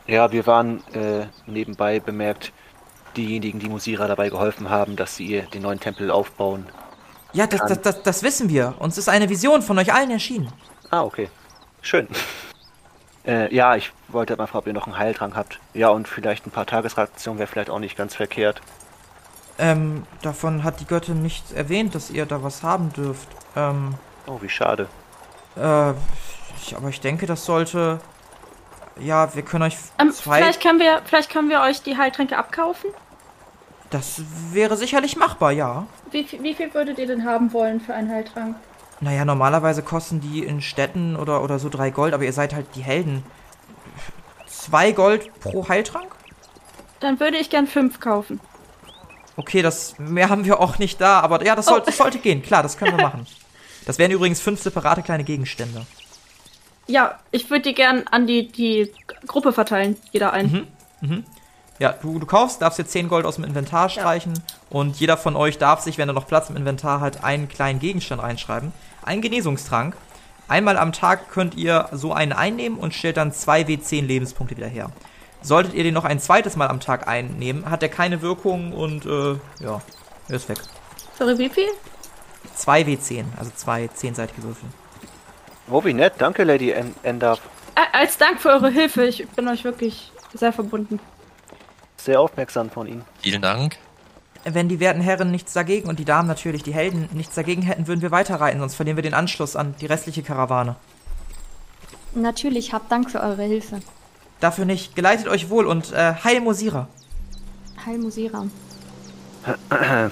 Ja, 0.07 0.32
wir 0.32 0.47
waren 0.47 0.82
äh, 0.92 1.26
nebenbei 1.47 2.01
bemerkt 2.01 2.53
diejenigen, 3.16 3.61
die 3.61 3.68
Musira 3.68 4.07
dabei 4.07 4.28
geholfen 4.28 4.68
haben, 4.68 4.97
dass 4.97 5.16
sie 5.16 5.26
ihr 5.26 5.42
den 5.42 5.62
neuen 5.62 5.80
Tempel 5.80 6.11
aufbauen. 6.11 6.66
Ja, 7.35 7.47
das, 7.47 7.61
das, 7.66 7.80
das, 7.82 8.03
das 8.03 8.22
wissen 8.22 8.49
wir. 8.49 8.74
Uns 8.78 8.97
ist 8.97 9.09
eine 9.09 9.28
Vision 9.28 9.61
von 9.62 9.78
euch 9.78 9.93
allen 9.93 10.11
erschienen. 10.11 10.53
Ah, 10.91 11.03
okay. 11.03 11.28
Schön. 11.82 12.09
äh, 13.26 13.55
ja, 13.55 13.76
ich 13.76 13.93
wollte 14.09 14.37
mal 14.37 14.47
fragen, 14.47 14.59
ob 14.61 14.66
ihr 14.68 14.72
noch 14.72 14.87
einen 14.87 14.97
Heiltrank 14.99 15.35
habt. 15.37 15.59
Ja, 15.74 15.89
und 15.91 16.09
vielleicht 16.09 16.47
ein 16.47 16.51
paar 16.51 16.66
Tagesrationen 16.66 17.39
wäre 17.39 17.47
vielleicht 17.49 17.70
auch 17.70 17.78
nicht 17.80 17.97
ganz 17.97 18.14
verkehrt. 18.14 18.62
Ähm, 19.59 20.05
davon 20.22 20.64
hat 20.64 20.80
die 20.80 20.87
Göttin 20.87 21.22
nicht 21.22 21.53
erwähnt, 21.53 21.95
dass 21.95 22.11
ihr 22.11 22.26
da 22.26 22.43
was 22.43 22.62
haben 22.62 22.93
dürft. 22.93 23.28
Ähm, 23.57 23.95
Oh, 24.26 24.39
wie 24.41 24.49
schade. 24.49 24.89
äh, 25.57 25.91
ich, 26.57 26.74
aber 26.76 26.89
ich 26.89 27.01
denke, 27.01 27.26
das 27.26 27.45
sollte. 27.45 28.01
Ja, 28.99 29.35
wir 29.35 29.43
können 29.43 29.64
euch 29.64 29.76
Ähm, 29.99 30.12
zwei. 30.12 30.39
vielleicht, 30.39 30.62
können 30.62 30.78
wir, 30.78 31.03
vielleicht 31.05 31.30
können 31.30 31.49
wir 31.51 31.61
euch 31.61 31.82
die 31.82 31.97
Heiltränke 31.99 32.39
abkaufen. 32.39 32.91
Das 33.91 34.22
wäre 34.53 34.76
sicherlich 34.76 35.16
machbar, 35.16 35.53
ja. 35.53 35.87
Wie, 36.11 36.24
viel- 36.24 36.43
wie 36.43 36.55
viel 36.55 36.72
würdet 36.74 36.99
ihr 36.99 37.07
denn 37.07 37.24
haben 37.24 37.53
wollen 37.53 37.80
für 37.80 37.95
einen 37.95 38.11
Heiltrank? 38.11 38.57
Naja, 39.01 39.24
normalerweise 39.24 39.82
kosten 39.82 40.20
die 40.20 40.41
in 40.45 40.61
Städten 40.62 41.16
oder, 41.16 41.43
oder 41.43 41.59
so 41.59 41.68
drei 41.68 41.91
Gold, 41.91 42.14
aber 42.14 42.24
ihr 42.24 42.32
seid 42.32 42.55
halt 42.55 42.66
die 42.74 42.82
Helden. 42.82 43.22
Zwei 44.47 44.93
Gold 44.93 45.28
pro 45.41 45.68
Heiltrank? 45.68 46.14
Dann 47.01 47.20
würde 47.20 47.37
ich 47.37 47.51
gern 47.51 47.66
fünf 47.66 48.01
kaufen. 48.01 48.41
Okay, 49.37 49.62
das 49.62 49.99
mehr 49.99 50.28
haben 50.30 50.45
wir 50.45 50.61
auch 50.61 50.78
nicht 50.78 51.01
da, 51.01 51.20
aber 51.20 51.45
ja, 51.45 51.55
das, 51.57 51.66
soll, 51.66 51.82
das 51.85 51.97
sollte 51.97 52.18
gehen. 52.18 52.41
Klar, 52.43 52.62
das 52.62 52.78
können 52.78 52.97
wir 52.97 53.03
machen. 53.05 53.26
Das 53.85 53.99
wären 53.99 54.12
übrigens 54.12 54.41
fünf 54.41 54.62
separate 54.62 55.03
kleine 55.03 55.24
Gegenstände. 55.24 55.85
Ja, 56.87 57.18
ich 57.32 57.51
würde 57.51 57.62
die 57.62 57.74
gern 57.74 58.05
an 58.11 58.26
die, 58.26 58.49
die 58.49 58.93
Gruppe 59.26 59.53
verteilen, 59.53 59.97
jeder 60.12 60.32
einen. 60.32 60.68
Ja, 61.80 61.92
du, 61.92 62.18
du 62.18 62.26
kaufst, 62.26 62.62
darfst 62.62 62.78
jetzt 62.78 62.92
10 62.92 63.08
Gold 63.08 63.26
aus 63.26 63.34
dem 63.34 63.44
Inventar 63.44 63.88
streichen 63.88 64.34
und 64.70 64.96
jeder 65.00 65.16
von 65.16 65.34
euch 65.34 65.58
darf 65.58 65.80
sich, 65.80 65.98
wenn 65.98 66.08
er 66.08 66.12
noch 66.12 66.26
Platz 66.26 66.48
im 66.50 66.56
Inventar 66.56 67.00
hat, 67.00 67.24
einen 67.24 67.48
kleinen 67.48 67.80
Gegenstand 67.80 68.22
reinschreiben. 68.22 68.72
Ein 69.02 69.20
Genesungstrank. 69.20 69.96
Einmal 70.46 70.76
am 70.76 70.92
Tag 70.92 71.30
könnt 71.30 71.54
ihr 71.56 71.88
so 71.90 72.12
einen 72.12 72.32
einnehmen 72.32 72.78
und 72.78 72.94
stellt 72.94 73.16
dann 73.16 73.32
2 73.32 73.62
W10 73.62 74.02
Lebenspunkte 74.06 74.56
wieder 74.56 74.68
her. 74.68 74.90
Solltet 75.42 75.74
ihr 75.74 75.82
den 75.82 75.94
noch 75.94 76.04
ein 76.04 76.20
zweites 76.20 76.54
Mal 76.56 76.68
am 76.68 76.80
Tag 76.80 77.08
einnehmen, 77.08 77.68
hat 77.70 77.82
er 77.82 77.88
keine 77.88 78.22
Wirkung 78.22 78.72
und 78.72 79.04
äh, 79.04 79.32
ja, 79.60 79.80
er 80.28 80.36
ist 80.36 80.48
weg. 80.48 80.58
Sorry, 81.18 81.36
wie 81.38 81.48
viel? 81.48 81.68
2 82.54 82.82
W10, 82.82 83.24
also 83.36 83.50
zwei 83.56 83.88
zehnseitige 83.88 84.42
Würfel. 84.42 84.68
Oh, 85.70 85.82
wie 85.84 85.92
nett. 85.94 86.14
Danke, 86.18 86.44
Lady 86.44 86.70
En 86.70 86.94
Endaf. 87.02 87.40
Ä- 87.74 87.80
als 87.92 88.16
Dank 88.18 88.40
für 88.40 88.50
eure 88.50 88.70
Hilfe. 88.70 89.04
Ich 89.06 89.26
bin 89.30 89.48
euch 89.48 89.64
wirklich 89.64 90.12
sehr 90.34 90.52
verbunden. 90.52 91.00
Sehr 92.05 92.20
aufmerksam 92.20 92.68
von 92.68 92.86
Ihnen. 92.86 93.02
Vielen 93.22 93.40
Dank. 93.40 93.78
Wenn 94.44 94.68
die 94.68 94.78
werten 94.78 95.00
Herren 95.00 95.30
nichts 95.30 95.55
dagegen 95.55 95.88
und 95.88 95.98
die 95.98 96.05
Damen 96.05 96.28
natürlich, 96.28 96.62
die 96.62 96.74
Helden, 96.74 97.09
nichts 97.14 97.34
dagegen 97.34 97.62
hätten, 97.62 97.86
würden 97.86 98.02
wir 98.02 98.11
weiterreiten, 98.11 98.61
sonst 98.61 98.74
verlieren 98.74 98.98
wir 98.98 99.02
den 99.02 99.14
Anschluss 99.14 99.57
an 99.57 99.74
die 99.80 99.86
restliche 99.86 100.22
Karawane. 100.22 100.76
Natürlich, 102.14 102.74
habt 102.74 102.92
Dank 102.92 103.11
für 103.11 103.20
eure 103.20 103.42
Hilfe. 103.44 103.80
Dafür 104.40 104.66
nicht. 104.66 104.94
Geleitet 104.94 105.28
euch 105.28 105.48
wohl 105.48 105.64
und 105.64 105.94
äh, 105.94 106.12
Heil 106.22 106.42
Mosira. 106.42 106.88
Heil 107.86 107.96
Musira. 107.96 108.44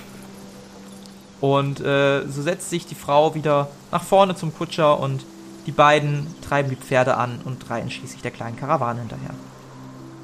Und 1.40 1.80
äh, 1.80 2.24
so 2.28 2.40
setzt 2.40 2.70
sich 2.70 2.86
die 2.86 2.94
Frau 2.94 3.34
wieder 3.34 3.68
nach 3.90 4.04
vorne 4.04 4.36
zum 4.36 4.54
Kutscher 4.54 5.00
und 5.00 5.24
die 5.66 5.72
beiden 5.72 6.32
treiben 6.40 6.70
die 6.70 6.76
Pferde 6.76 7.16
an 7.16 7.40
und 7.44 7.68
reiten 7.68 7.90
schließlich 7.90 8.22
der 8.22 8.30
kleinen 8.30 8.56
Karawane 8.56 9.00
hinterher. 9.00 9.34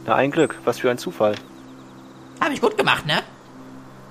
Na, 0.06 0.14
ein 0.14 0.30
Glück. 0.30 0.60
Was 0.64 0.78
für 0.78 0.92
ein 0.92 0.98
Zufall. 0.98 1.34
Hab 2.40 2.50
ich 2.52 2.60
gut 2.60 2.76
gemacht, 2.76 3.06
ne? 3.06 3.20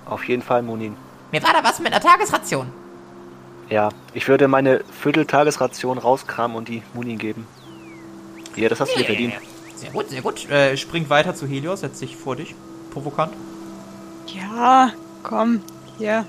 Auf 0.05 0.23
jeden 0.27 0.41
Fall, 0.41 0.61
Munin. 0.61 0.95
Mir 1.31 1.43
war 1.43 1.53
da 1.53 1.63
was 1.63 1.79
mit 1.79 1.91
einer 1.93 2.01
Tagesration. 2.01 2.67
Ja, 3.69 3.89
ich 4.13 4.27
würde 4.27 4.47
meine 4.47 4.81
Vierteltagesration 5.01 5.97
rauskramen 5.97 6.55
und 6.55 6.69
die 6.69 6.83
Munin 6.93 7.17
geben. 7.17 7.45
Ja, 8.55 8.69
das 8.69 8.79
hast 8.79 8.93
du 8.93 8.99
dir 8.99 9.05
verdient. 9.05 9.33
Sehr 9.75 9.91
gut, 9.91 10.09
sehr 10.09 10.21
gut. 10.21 10.49
Äh, 10.49 10.77
springt 10.77 11.09
weiter 11.09 11.35
zu 11.35 11.45
Helios, 11.45 11.81
setzt 11.81 11.99
sich 11.99 12.15
vor 12.15 12.35
dich. 12.35 12.55
Provokant. 12.91 13.33
Ja, 14.27 14.91
komm, 15.23 15.61
hier. 15.97 16.25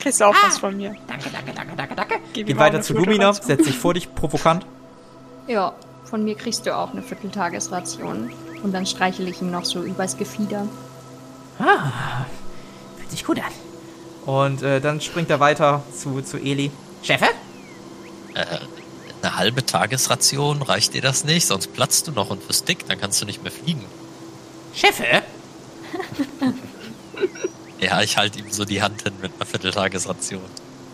Kriegst 0.00 0.20
du 0.20 0.24
auch 0.24 0.34
Ah. 0.34 0.46
was 0.48 0.58
von 0.58 0.76
mir. 0.76 0.94
Danke, 1.06 1.30
danke, 1.32 1.52
danke, 1.54 1.76
danke, 1.76 1.94
danke. 1.94 2.14
Ihm 2.34 2.56
auch 2.56 2.60
weiter 2.60 2.82
zu 2.82 2.92
Lumina, 2.94 3.32
Flöte 3.32 3.46
setzt 3.46 3.64
sich 3.66 3.78
vor 3.78 3.94
dich. 3.94 4.12
Provokant. 4.14 4.66
Ja, 5.46 5.72
von 6.04 6.24
mir 6.24 6.34
kriegst 6.34 6.66
du 6.66 6.76
auch 6.76 6.92
eine 6.92 7.02
Vierteltagesration. 7.02 8.32
Und 8.64 8.72
dann 8.74 8.84
streichel 8.86 9.28
ich 9.28 9.40
ihm 9.40 9.50
noch 9.50 9.64
so 9.64 9.82
übers 9.82 10.16
Gefieder. 10.16 10.66
Ah, 11.62 12.26
fühlt 12.98 13.10
sich 13.10 13.24
gut 13.24 13.38
an. 13.38 13.52
Und 14.26 14.62
äh, 14.62 14.80
dann 14.80 15.00
springt 15.00 15.30
er 15.30 15.40
weiter 15.40 15.82
zu, 15.96 16.20
zu 16.22 16.38
Eli. 16.38 16.70
Chefe? 17.02 17.26
Äh, 18.34 18.44
eine 19.22 19.36
halbe 19.36 19.64
Tagesration, 19.64 20.62
reicht 20.62 20.94
dir 20.94 21.02
das 21.02 21.24
nicht? 21.24 21.46
Sonst 21.46 21.72
platzt 21.72 22.08
du 22.08 22.12
noch 22.12 22.30
und 22.30 22.48
wirst 22.48 22.68
dick, 22.68 22.88
dann 22.88 23.00
kannst 23.00 23.22
du 23.22 23.26
nicht 23.26 23.42
mehr 23.42 23.52
fliegen. 23.52 23.84
Chefe? 24.74 25.22
Ja, 27.82 28.00
ich 28.00 28.16
halte 28.16 28.38
ihm 28.38 28.48
so 28.48 28.64
die 28.64 28.80
Hand 28.80 29.02
hin 29.02 29.12
mit 29.20 29.32
einer 29.34 29.44
Vierteltagesration. 29.44 30.44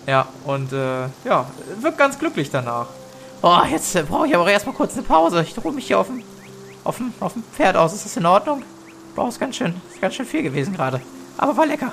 Ja, 0.06 0.26
und 0.46 0.72
äh, 0.72 1.02
ja, 1.24 1.50
wirkt 1.80 1.98
ganz 1.98 2.18
glücklich 2.18 2.50
danach. 2.50 2.86
Oh, 3.42 3.60
jetzt 3.70 3.94
äh, 3.94 4.04
brauche 4.04 4.26
ich 4.26 4.34
aber 4.34 4.50
erstmal 4.50 4.74
kurz 4.74 4.94
eine 4.94 5.02
Pause. 5.02 5.42
Ich 5.46 5.62
ruhe 5.62 5.72
mich 5.72 5.86
hier 5.86 5.98
auf 5.98 6.06
dem, 6.06 6.22
auf 6.84 6.96
dem, 6.96 7.12
auf 7.20 7.34
dem 7.34 7.42
Pferd 7.42 7.76
aus. 7.76 7.92
Ist 7.92 8.06
das 8.06 8.16
in 8.16 8.24
Ordnung? 8.24 8.62
Boah, 9.18 9.28
ist 9.28 9.40
ganz 9.40 9.56
schön, 9.56 9.74
ist 9.92 10.00
ganz 10.00 10.14
schön 10.14 10.26
viel 10.26 10.44
gewesen 10.44 10.74
gerade. 10.74 11.00
Aber 11.38 11.56
war 11.56 11.66
lecker. 11.66 11.90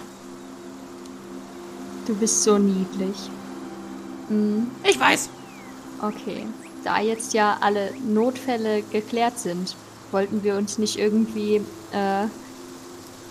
Du 2.06 2.14
bist 2.14 2.44
so 2.44 2.60
niedlich. 2.60 3.18
Hm, 4.28 4.70
Ich 4.84 5.00
weiß. 5.00 5.30
okay. 6.04 6.46
Da 6.84 7.00
jetzt 7.00 7.34
ja 7.34 7.58
alle 7.62 7.90
Notfälle 8.08 8.84
geklärt 8.84 9.40
sind, 9.40 9.76
wollten 10.12 10.44
wir 10.44 10.56
uns 10.56 10.78
nicht 10.78 11.00
irgendwie 11.00 11.56
äh, 11.94 12.28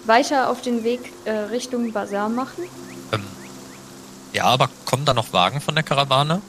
weiter 0.07 0.51
auf 0.51 0.61
den 0.61 0.83
Weg 0.83 1.13
äh, 1.25 1.31
Richtung 1.31 1.93
Bazar 1.93 2.29
machen? 2.29 2.65
Ähm, 3.13 3.23
ja, 4.33 4.43
aber 4.47 4.71
kommen 4.87 5.05
da 5.05 5.15
noch 5.15 5.33
Wagen 5.33 5.61
von 5.61 5.77
der 5.77 5.85
Karawane? 5.85 6.43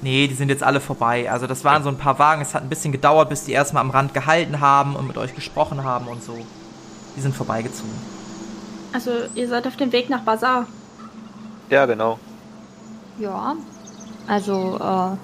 Nee, 0.00 0.28
die 0.28 0.34
sind 0.34 0.48
jetzt 0.48 0.62
alle 0.62 0.80
vorbei. 0.80 1.28
Also 1.28 1.48
das 1.48 1.64
waren 1.64 1.82
so 1.82 1.88
ein 1.88 1.98
paar 1.98 2.20
Wagen. 2.20 2.40
Es 2.40 2.54
hat 2.54 2.62
ein 2.62 2.68
bisschen 2.68 2.92
gedauert, 2.92 3.30
bis 3.30 3.46
die 3.46 3.50
erstmal 3.50 3.80
am 3.80 3.90
Rand 3.90 4.14
gehalten 4.14 4.60
haben 4.60 4.94
und 4.94 5.08
mit 5.08 5.18
euch 5.18 5.34
gesprochen 5.34 5.82
haben 5.82 6.06
und 6.06 6.22
so. 6.22 6.38
Die 7.18 7.22
sind 7.22 7.34
vorbeigezogen. 7.34 7.90
Also, 8.92 9.10
ihr 9.34 9.48
seid 9.48 9.66
auf 9.66 9.74
dem 9.74 9.90
Weg 9.90 10.08
nach 10.08 10.20
Bazar. 10.20 10.68
Ja, 11.68 11.84
genau. 11.84 12.20
Ja. 13.18 13.56
Also, 14.28 14.78
äh, 14.78 15.16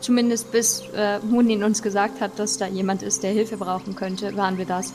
zumindest 0.00 0.52
bis 0.52 0.84
äh, 0.94 1.18
Munin 1.18 1.64
uns 1.64 1.82
gesagt 1.82 2.20
hat, 2.20 2.38
dass 2.38 2.56
da 2.56 2.68
jemand 2.68 3.02
ist, 3.02 3.24
der 3.24 3.32
Hilfe 3.32 3.56
brauchen 3.56 3.96
könnte, 3.96 4.36
waren 4.36 4.58
wir 4.58 4.64
das. 4.64 4.92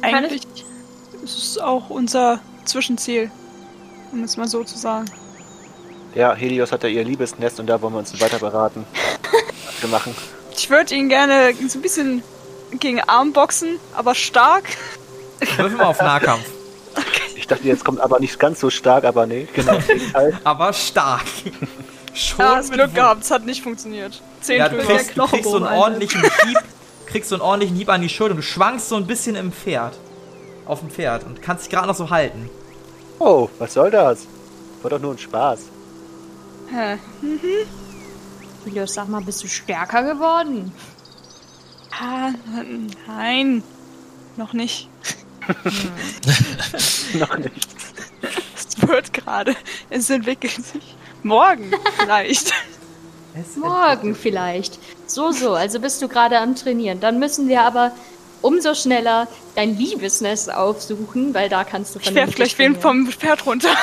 Eigentlich 0.00 0.46
ist 1.22 1.36
es 1.36 1.58
auch 1.58 1.90
unser 1.90 2.40
Zwischenziel, 2.64 3.30
um 4.10 4.22
es 4.24 4.38
mal 4.38 4.48
so 4.48 4.64
zu 4.64 4.78
sagen. 4.78 5.04
Ja, 6.14 6.34
Helios 6.34 6.72
hat 6.72 6.82
ja 6.82 6.88
ihr 6.88 7.04
Liebesnest 7.04 7.60
und 7.60 7.66
da 7.66 7.82
wollen 7.82 7.92
wir 7.92 7.98
uns 7.98 8.18
weiter 8.22 8.38
beraten. 8.38 8.86
was 9.66 9.82
wir 9.82 9.90
machen. 9.90 10.14
Ich 10.56 10.70
würde 10.70 10.94
ihn 10.94 11.10
gerne 11.10 11.52
so 11.68 11.78
ein 11.78 11.82
bisschen 11.82 12.22
gegen 12.72 13.00
Arm 13.00 13.32
boxen, 13.32 13.78
aber 13.94 14.14
stark. 14.14 14.64
Würfel 15.56 15.76
mal 15.76 15.84
auf 15.84 16.00
Nahkampf. 16.00 16.44
Ich 17.34 17.46
dachte, 17.46 17.64
jetzt 17.64 17.84
kommt 17.84 18.00
aber 18.00 18.18
nicht 18.18 18.38
ganz 18.38 18.60
so 18.60 18.70
stark, 18.70 19.04
aber 19.04 19.26
nee, 19.26 19.46
genau. 19.54 19.78
Aber 20.44 20.72
stark. 20.72 21.26
Schon 22.14 22.38
Ja, 22.40 22.56
hast 22.56 22.72
Glück 22.72 22.94
gehabt, 22.94 23.22
es 23.22 23.30
hat 23.30 23.44
nicht 23.44 23.62
funktioniert. 23.62 24.22
Zehn 24.40 24.58
Ja, 24.58 24.68
du 24.68 24.78
kriegst, 24.78 25.16
du 25.16 25.26
kriegst 25.26 25.50
so 25.50 25.56
einen 25.56 25.66
ordentlichen 25.66 26.22
Hieb, 26.22 26.58
kriegst 27.06 27.28
so 27.28 27.34
einen 27.36 27.42
ordentlichen 27.42 27.76
Hieb 27.76 27.90
an 27.90 28.00
die 28.00 28.08
Schulter 28.08 28.32
und 28.32 28.38
du 28.38 28.42
schwankst 28.42 28.88
so 28.88 28.96
ein 28.96 29.06
bisschen 29.06 29.36
im 29.36 29.52
Pferd. 29.52 29.98
Auf 30.64 30.80
dem 30.80 30.90
Pferd 30.90 31.24
und 31.24 31.42
kannst 31.42 31.64
dich 31.64 31.70
gerade 31.70 31.86
noch 31.86 31.94
so 31.94 32.10
halten. 32.10 32.50
Oh, 33.18 33.48
was 33.58 33.74
soll 33.74 33.90
das? 33.90 34.26
War 34.82 34.90
doch 34.90 34.98
nur 34.98 35.12
ein 35.12 35.18
Spaß. 35.18 35.60
Hä? 36.72 36.98
Julius, 38.64 38.94
sag 38.94 39.08
mal, 39.08 39.20
bist 39.20 39.44
du 39.44 39.46
stärker 39.48 40.02
geworden? 40.02 40.72
Ah, 41.98 42.30
nein. 43.06 43.62
Noch 44.36 44.52
nicht. 44.52 44.88
Noch 47.14 47.38
nicht. 47.38 47.68
Es 48.54 48.88
wird 48.88 49.12
gerade. 49.12 49.56
Es 49.90 50.10
entwickelt 50.10 50.52
sich. 50.52 50.96
Morgen 51.22 51.72
vielleicht. 51.98 52.52
Morgen 53.56 54.14
vielleicht. 54.14 54.78
So, 55.06 55.30
so, 55.30 55.54
also 55.54 55.80
bist 55.80 56.02
du 56.02 56.08
gerade 56.08 56.38
am 56.38 56.54
Trainieren. 56.54 57.00
Dann 57.00 57.18
müssen 57.18 57.48
wir 57.48 57.62
aber 57.62 57.92
umso 58.42 58.74
schneller 58.74 59.28
dein 59.54 59.76
Liebesnest 59.76 60.52
aufsuchen, 60.52 61.32
weil 61.34 61.48
da 61.48 61.64
kannst 61.64 61.94
du 61.94 62.00
Ich 62.00 62.14
werf 62.14 62.34
gleich 62.34 62.58
wen 62.58 62.78
vom 62.78 63.06
Pferd 63.06 63.46
runter. 63.46 63.70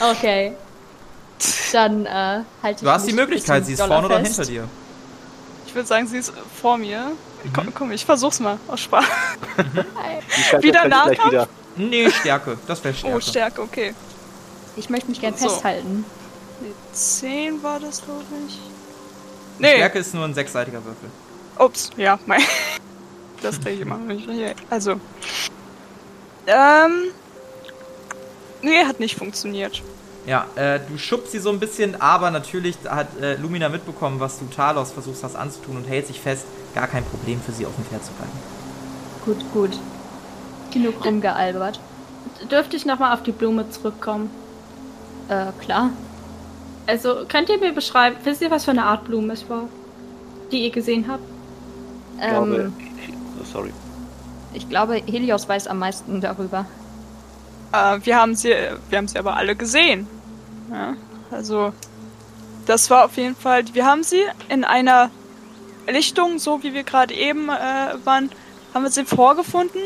Okay. 0.00 0.52
Dann 1.72 2.06
äh, 2.06 2.40
halte 2.62 2.84
Du 2.84 2.90
hast 2.90 3.06
die 3.06 3.12
Möglichkeit, 3.12 3.66
sie 3.66 3.74
ist 3.74 3.82
vorne 3.82 4.06
oder 4.06 4.18
hinter 4.18 4.44
dir. 4.44 4.68
Ich 5.70 5.74
würde 5.76 5.86
sagen, 5.86 6.08
sie 6.08 6.18
ist 6.18 6.32
vor 6.60 6.76
mir. 6.78 7.12
Komm, 7.54 7.72
komm, 7.72 7.92
ich 7.92 8.04
versuch's 8.04 8.40
mal. 8.40 8.58
Aus 8.66 8.80
Spaß. 8.80 9.04
Wieder 10.60 10.88
Nahkampf? 10.88 11.26
wieder. 11.30 11.48
Nee, 11.76 12.10
Stärke. 12.10 12.58
Das 12.66 12.82
wäre 12.82 12.92
Stärke. 12.92 13.16
Oh, 13.16 13.20
Stärke, 13.20 13.62
okay. 13.62 13.94
Ich 14.74 14.90
möchte 14.90 15.08
mich 15.08 15.20
gern 15.20 15.36
So. 15.36 15.48
festhalten. 15.48 16.04
Nee, 16.60 16.72
10 16.92 17.62
war 17.62 17.78
das, 17.78 18.02
glaube 18.04 18.24
ich. 18.48 18.58
Nee, 19.60 19.76
Stärke 19.76 20.00
ist 20.00 20.12
nur 20.12 20.24
ein 20.24 20.34
sechsseitiger 20.34 20.84
Würfel. 20.84 21.08
ups, 21.56 21.90
ja, 21.96 22.18
mein. 22.26 22.42
Das 23.40 23.60
drehe 23.60 23.74
ich 23.74 23.80
immer. 23.82 23.98
hier- 24.10 24.54
Also. 24.70 25.00
Ähm. 26.48 27.04
Nee, 28.60 28.84
hat 28.84 28.98
nicht 28.98 29.16
funktioniert. 29.16 29.82
Ja, 30.26 30.46
äh, 30.54 30.80
du 30.86 30.98
schubst 30.98 31.32
sie 31.32 31.38
so 31.38 31.50
ein 31.50 31.58
bisschen, 31.60 32.00
aber 32.00 32.30
natürlich 32.30 32.76
hat 32.88 33.16
äh, 33.20 33.36
Lumina 33.36 33.68
mitbekommen, 33.68 34.20
was 34.20 34.38
du 34.38 34.46
Talos 34.46 34.92
versuchst 34.92 35.24
hast 35.24 35.34
anzutun 35.34 35.76
und 35.78 35.84
hält 35.88 36.06
sich 36.06 36.20
fest. 36.20 36.46
Gar 36.74 36.86
kein 36.88 37.04
Problem 37.04 37.40
für 37.40 37.52
sie 37.52 37.66
auf 37.66 37.74
dem 37.74 37.84
Pferd 37.84 38.04
zu 38.04 38.12
bleiben. 38.12 38.32
Gut, 39.24 39.50
gut. 39.52 39.80
Genug 40.70 41.04
rumgealbert. 41.04 41.80
Dürfte 42.50 42.76
ich 42.76 42.86
nochmal 42.86 43.14
auf 43.14 43.22
die 43.22 43.32
Blume 43.32 43.68
zurückkommen? 43.70 44.30
Äh, 45.28 45.52
klar. 45.58 45.90
Also, 46.86 47.24
könnt 47.28 47.48
ihr 47.48 47.58
mir 47.58 47.72
beschreiben, 47.72 48.16
wisst 48.24 48.42
ihr, 48.42 48.50
was 48.50 48.64
für 48.64 48.72
eine 48.72 48.84
Art 48.84 49.04
Blume 49.04 49.32
es 49.32 49.48
war? 49.48 49.68
Die 50.52 50.64
ihr 50.64 50.70
gesehen 50.70 51.06
habt? 51.08 51.24
Ich 52.18 52.26
glaube, 52.28 52.56
Ähm, 52.56 52.74
oh, 53.40 53.44
sorry. 53.44 53.72
ich 54.52 54.68
glaube, 54.68 54.94
Helios 55.06 55.48
weiß 55.48 55.66
am 55.68 55.78
meisten 55.78 56.20
darüber. 56.20 56.66
Äh, 57.72 57.98
wir 58.04 58.16
haben 58.16 58.34
sie, 58.34 58.54
wir 58.88 58.98
haben 58.98 59.08
sie 59.08 59.18
aber 59.18 59.36
alle 59.36 59.56
gesehen. 59.56 60.06
Ja, 60.70 60.96
also 61.30 61.72
das 62.66 62.90
war 62.90 63.04
auf 63.04 63.16
jeden 63.16 63.36
Fall. 63.36 63.64
Wir 63.72 63.84
haben 63.86 64.02
sie 64.02 64.22
in 64.48 64.64
einer 64.64 65.10
Lichtung, 65.88 66.38
so 66.38 66.62
wie 66.62 66.74
wir 66.74 66.84
gerade 66.84 67.14
eben 67.14 67.48
äh, 67.48 67.94
waren, 68.04 68.30
haben 68.74 68.82
wir 68.82 68.90
sie 68.90 69.04
vorgefunden. 69.04 69.80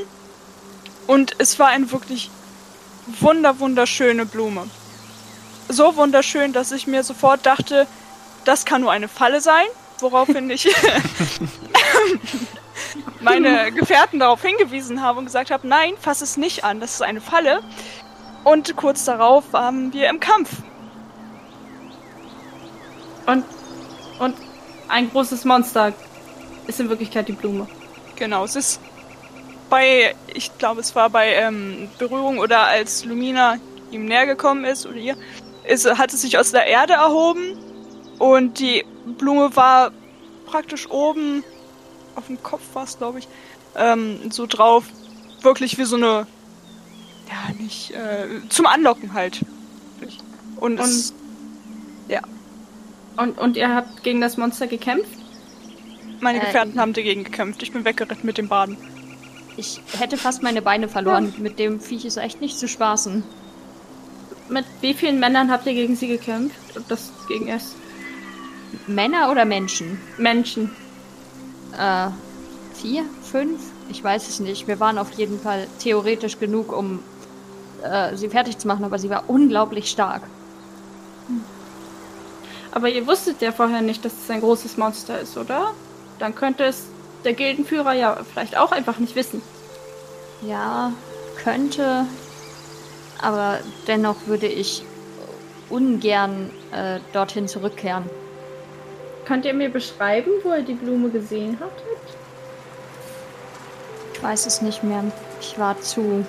Und 1.06 1.34
es 1.38 1.58
war 1.58 1.68
eine 1.68 1.90
wirklich 1.92 2.30
wunder 3.20 3.58
wunderschöne 3.60 4.26
Blume. 4.26 4.68
So 5.68 5.96
wunderschön, 5.96 6.52
dass 6.52 6.72
ich 6.72 6.86
mir 6.86 7.02
sofort 7.02 7.46
dachte, 7.46 7.86
das 8.44 8.64
kann 8.64 8.82
nur 8.82 8.92
eine 8.92 9.08
Falle 9.08 9.40
sein. 9.40 9.64
Woraufhin 10.00 10.50
ich 10.50 10.68
meine 13.24 13.72
Gefährten 13.72 14.20
darauf 14.20 14.42
hingewiesen 14.42 15.02
habe 15.02 15.18
und 15.18 15.24
gesagt 15.26 15.50
habe, 15.50 15.66
nein, 15.66 15.94
fass 16.00 16.20
es 16.20 16.36
nicht 16.36 16.64
an, 16.64 16.80
das 16.80 16.94
ist 16.94 17.02
eine 17.02 17.20
Falle. 17.20 17.60
Und 18.44 18.76
kurz 18.76 19.04
darauf 19.04 19.52
waren 19.52 19.92
wir 19.92 20.08
im 20.10 20.20
Kampf. 20.20 20.50
Und, 23.26 23.44
und 24.18 24.36
ein 24.88 25.10
großes 25.10 25.44
Monster 25.44 25.92
ist 26.66 26.80
in 26.80 26.88
Wirklichkeit 26.88 27.28
die 27.28 27.32
Blume. 27.32 27.66
Genau, 28.16 28.44
es 28.44 28.54
ist 28.54 28.80
bei, 29.70 30.14
ich 30.32 30.56
glaube, 30.58 30.80
es 30.80 30.94
war 30.94 31.10
bei 31.10 31.34
ähm, 31.34 31.88
Berührung 31.98 32.38
oder 32.38 32.66
als 32.66 33.04
Lumina 33.04 33.56
ihm 33.90 34.04
näher 34.04 34.26
gekommen 34.26 34.64
ist 34.64 34.86
oder 34.86 34.96
ihr, 34.96 35.16
ist, 35.64 35.98
hat 35.98 36.12
es 36.12 36.20
sich 36.20 36.38
aus 36.38 36.52
der 36.52 36.66
Erde 36.66 36.92
erhoben 36.92 37.58
und 38.18 38.58
die 38.58 38.84
Blume 39.18 39.56
war 39.56 39.90
praktisch 40.46 40.88
oben 40.90 41.42
auf 42.16 42.26
dem 42.26 42.42
Kopf 42.42 42.62
war 42.74 42.84
es, 42.84 42.98
glaube 42.98 43.18
ich, 43.20 43.28
ähm, 43.76 44.30
so 44.30 44.46
drauf, 44.46 44.84
wirklich 45.42 45.78
wie 45.78 45.84
so 45.84 45.96
eine, 45.96 46.26
ja, 47.28 47.54
nicht, 47.58 47.90
äh, 47.92 48.26
zum 48.48 48.66
Anlocken 48.66 49.14
halt. 49.14 49.40
Und, 50.56 50.78
es, 50.80 51.12
Und, 53.16 53.38
und 53.38 53.56
ihr 53.56 53.74
habt 53.74 54.02
gegen 54.02 54.20
das 54.20 54.36
Monster 54.36 54.66
gekämpft? 54.66 55.24
meine 56.20 56.38
Äh, 56.40 56.46
Gefährten 56.46 56.80
haben 56.80 56.92
dagegen 56.92 57.22
gekämpft. 57.22 57.62
Ich 57.62 57.72
bin 57.72 57.84
weggeritten 57.84 58.26
mit 58.26 58.38
dem 58.38 58.48
Baden. 58.48 58.76
Ich 59.56 59.80
hätte 59.96 60.16
fast 60.16 60.42
meine 60.42 60.62
Beine 60.62 60.88
verloren. 60.88 61.32
Mit 61.38 61.60
dem 61.60 61.80
Viech 61.80 62.04
ist 62.04 62.16
echt 62.16 62.40
nicht 62.40 62.58
zu 62.58 62.66
spaßen. 62.66 63.22
Mit 64.48 64.64
wie 64.80 64.94
vielen 64.94 65.20
Männern 65.20 65.50
habt 65.50 65.66
ihr 65.66 65.74
gegen 65.74 65.94
sie 65.94 66.08
gekämpft? 66.08 66.76
Und 66.76 66.90
das 66.90 67.12
gegen 67.28 67.48
es? 67.48 67.76
Männer 68.88 69.30
oder 69.30 69.44
Menschen? 69.44 70.00
Menschen. 70.18 70.70
Äh, 71.78 72.10
vier? 72.74 73.04
Fünf? 73.22 73.60
Ich 73.88 74.02
weiß 74.02 74.28
es 74.28 74.40
nicht. 74.40 74.66
Wir 74.66 74.80
waren 74.80 74.98
auf 74.98 75.12
jeden 75.12 75.38
Fall 75.40 75.66
theoretisch 75.78 76.38
genug, 76.38 76.76
um 76.76 77.00
äh, 77.82 78.16
sie 78.16 78.28
fertig 78.28 78.58
zu 78.58 78.66
machen, 78.66 78.84
aber 78.84 78.98
sie 78.98 79.10
war 79.10 79.24
unglaublich 79.28 79.90
stark. 79.90 80.22
Aber 82.72 82.88
ihr 82.88 83.06
wusstet 83.06 83.40
ja 83.40 83.52
vorher 83.52 83.82
nicht, 83.82 84.04
dass 84.04 84.12
es 84.12 84.30
ein 84.30 84.40
großes 84.40 84.76
Monster 84.76 85.20
ist, 85.20 85.36
oder? 85.36 85.72
Dann 86.18 86.34
könnte 86.34 86.64
es 86.64 86.86
der 87.24 87.34
Gildenführer 87.34 87.92
ja 87.92 88.18
vielleicht 88.28 88.56
auch 88.56 88.72
einfach 88.72 88.98
nicht 88.98 89.14
wissen. 89.14 89.42
Ja, 90.42 90.92
könnte. 91.42 92.06
Aber 93.22 93.58
dennoch 93.86 94.16
würde 94.26 94.46
ich 94.46 94.82
ungern 95.70 96.50
äh, 96.72 96.98
dorthin 97.12 97.48
zurückkehren. 97.48 98.04
Könnt 99.24 99.44
ihr 99.44 99.54
mir 99.54 99.70
beschreiben, 99.70 100.30
wo 100.42 100.52
ihr 100.52 100.62
die 100.62 100.74
Blume 100.74 101.08
gesehen 101.10 101.56
habt? 101.60 101.82
Ich 104.14 104.22
weiß 104.22 104.46
es 104.46 104.60
nicht 104.62 104.82
mehr. 104.84 105.02
Ich 105.40 105.58
war 105.58 105.80
zu 105.80 106.24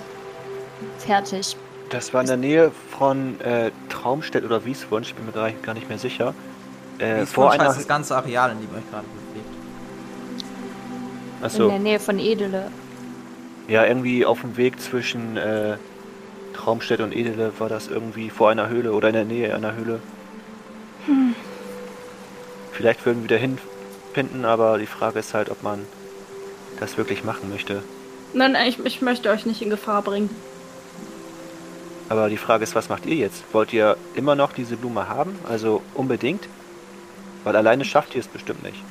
fertig. 0.98 1.56
Das 1.90 2.12
war 2.12 2.20
in 2.22 2.26
der 2.26 2.36
Nähe 2.36 2.72
von 2.98 3.40
äh, 3.40 3.70
Traumstedt 3.88 4.44
oder 4.44 4.64
Wieswunsch, 4.64 5.08
ich 5.08 5.14
bin 5.14 5.26
mir 5.26 5.32
gar 5.32 5.46
nicht- 5.46 5.62
gar 5.62 5.74
nicht 5.74 5.88
mehr 5.88 5.98
sicher. 5.98 6.34
Äh, 6.98 7.22
Wie 7.22 7.26
vor 7.26 7.50
heißt 7.50 7.60
einer. 7.60 7.74
das 7.74 7.86
ganze 7.86 8.16
Areal, 8.16 8.52
in 8.52 8.58
dem 8.60 8.68
ihr 8.72 8.78
euch 8.78 8.90
gerade 8.90 9.04
bewegt. 9.06 9.46
In 11.40 11.44
Achso, 11.44 11.68
der 11.68 11.78
Nähe 11.78 12.00
von 12.00 12.18
Edele. 12.18 12.70
ja, 13.68 13.84
irgendwie 13.84 14.24
auf 14.26 14.40
dem 14.40 14.56
Weg 14.56 14.80
zwischen 14.80 15.36
äh, 15.36 15.76
Traumstedt 16.54 17.00
und 17.00 17.14
Edele 17.14 17.52
war 17.58 17.68
das 17.68 17.86
irgendwie 17.88 18.30
vor 18.30 18.50
einer 18.50 18.68
Höhle 18.68 18.92
oder 18.92 19.08
in 19.08 19.14
der 19.14 19.24
Nähe 19.24 19.54
einer 19.54 19.74
Höhle. 19.76 20.00
Vielleicht 22.76 23.06
würden 23.06 23.22
wir 23.22 23.30
wieder 23.30 23.38
hinfinden, 23.38 24.44
aber 24.44 24.78
die 24.78 24.86
Frage 24.86 25.18
ist 25.18 25.32
halt, 25.32 25.50
ob 25.50 25.62
man 25.62 25.86
das 26.78 26.98
wirklich 26.98 27.24
machen 27.24 27.48
möchte. 27.48 27.82
Nein, 28.34 28.52
nein, 28.52 28.68
ich, 28.68 28.78
ich 28.84 29.00
möchte 29.00 29.30
euch 29.30 29.46
nicht 29.46 29.62
in 29.62 29.70
Gefahr 29.70 30.02
bringen. 30.02 30.28
Aber 32.10 32.28
die 32.28 32.36
Frage 32.36 32.64
ist, 32.64 32.74
was 32.74 32.88
macht 32.90 33.06
ihr 33.06 33.16
jetzt? 33.16 33.42
Wollt 33.52 33.72
ihr 33.72 33.96
immer 34.14 34.34
noch 34.34 34.52
diese 34.52 34.76
Blume 34.76 35.08
haben? 35.08 35.38
Also 35.48 35.82
unbedingt? 35.94 36.48
Weil 37.44 37.56
alleine 37.56 37.84
schafft 37.84 38.14
ihr 38.14 38.20
es 38.20 38.28
bestimmt 38.28 38.62
nicht. 38.62 38.82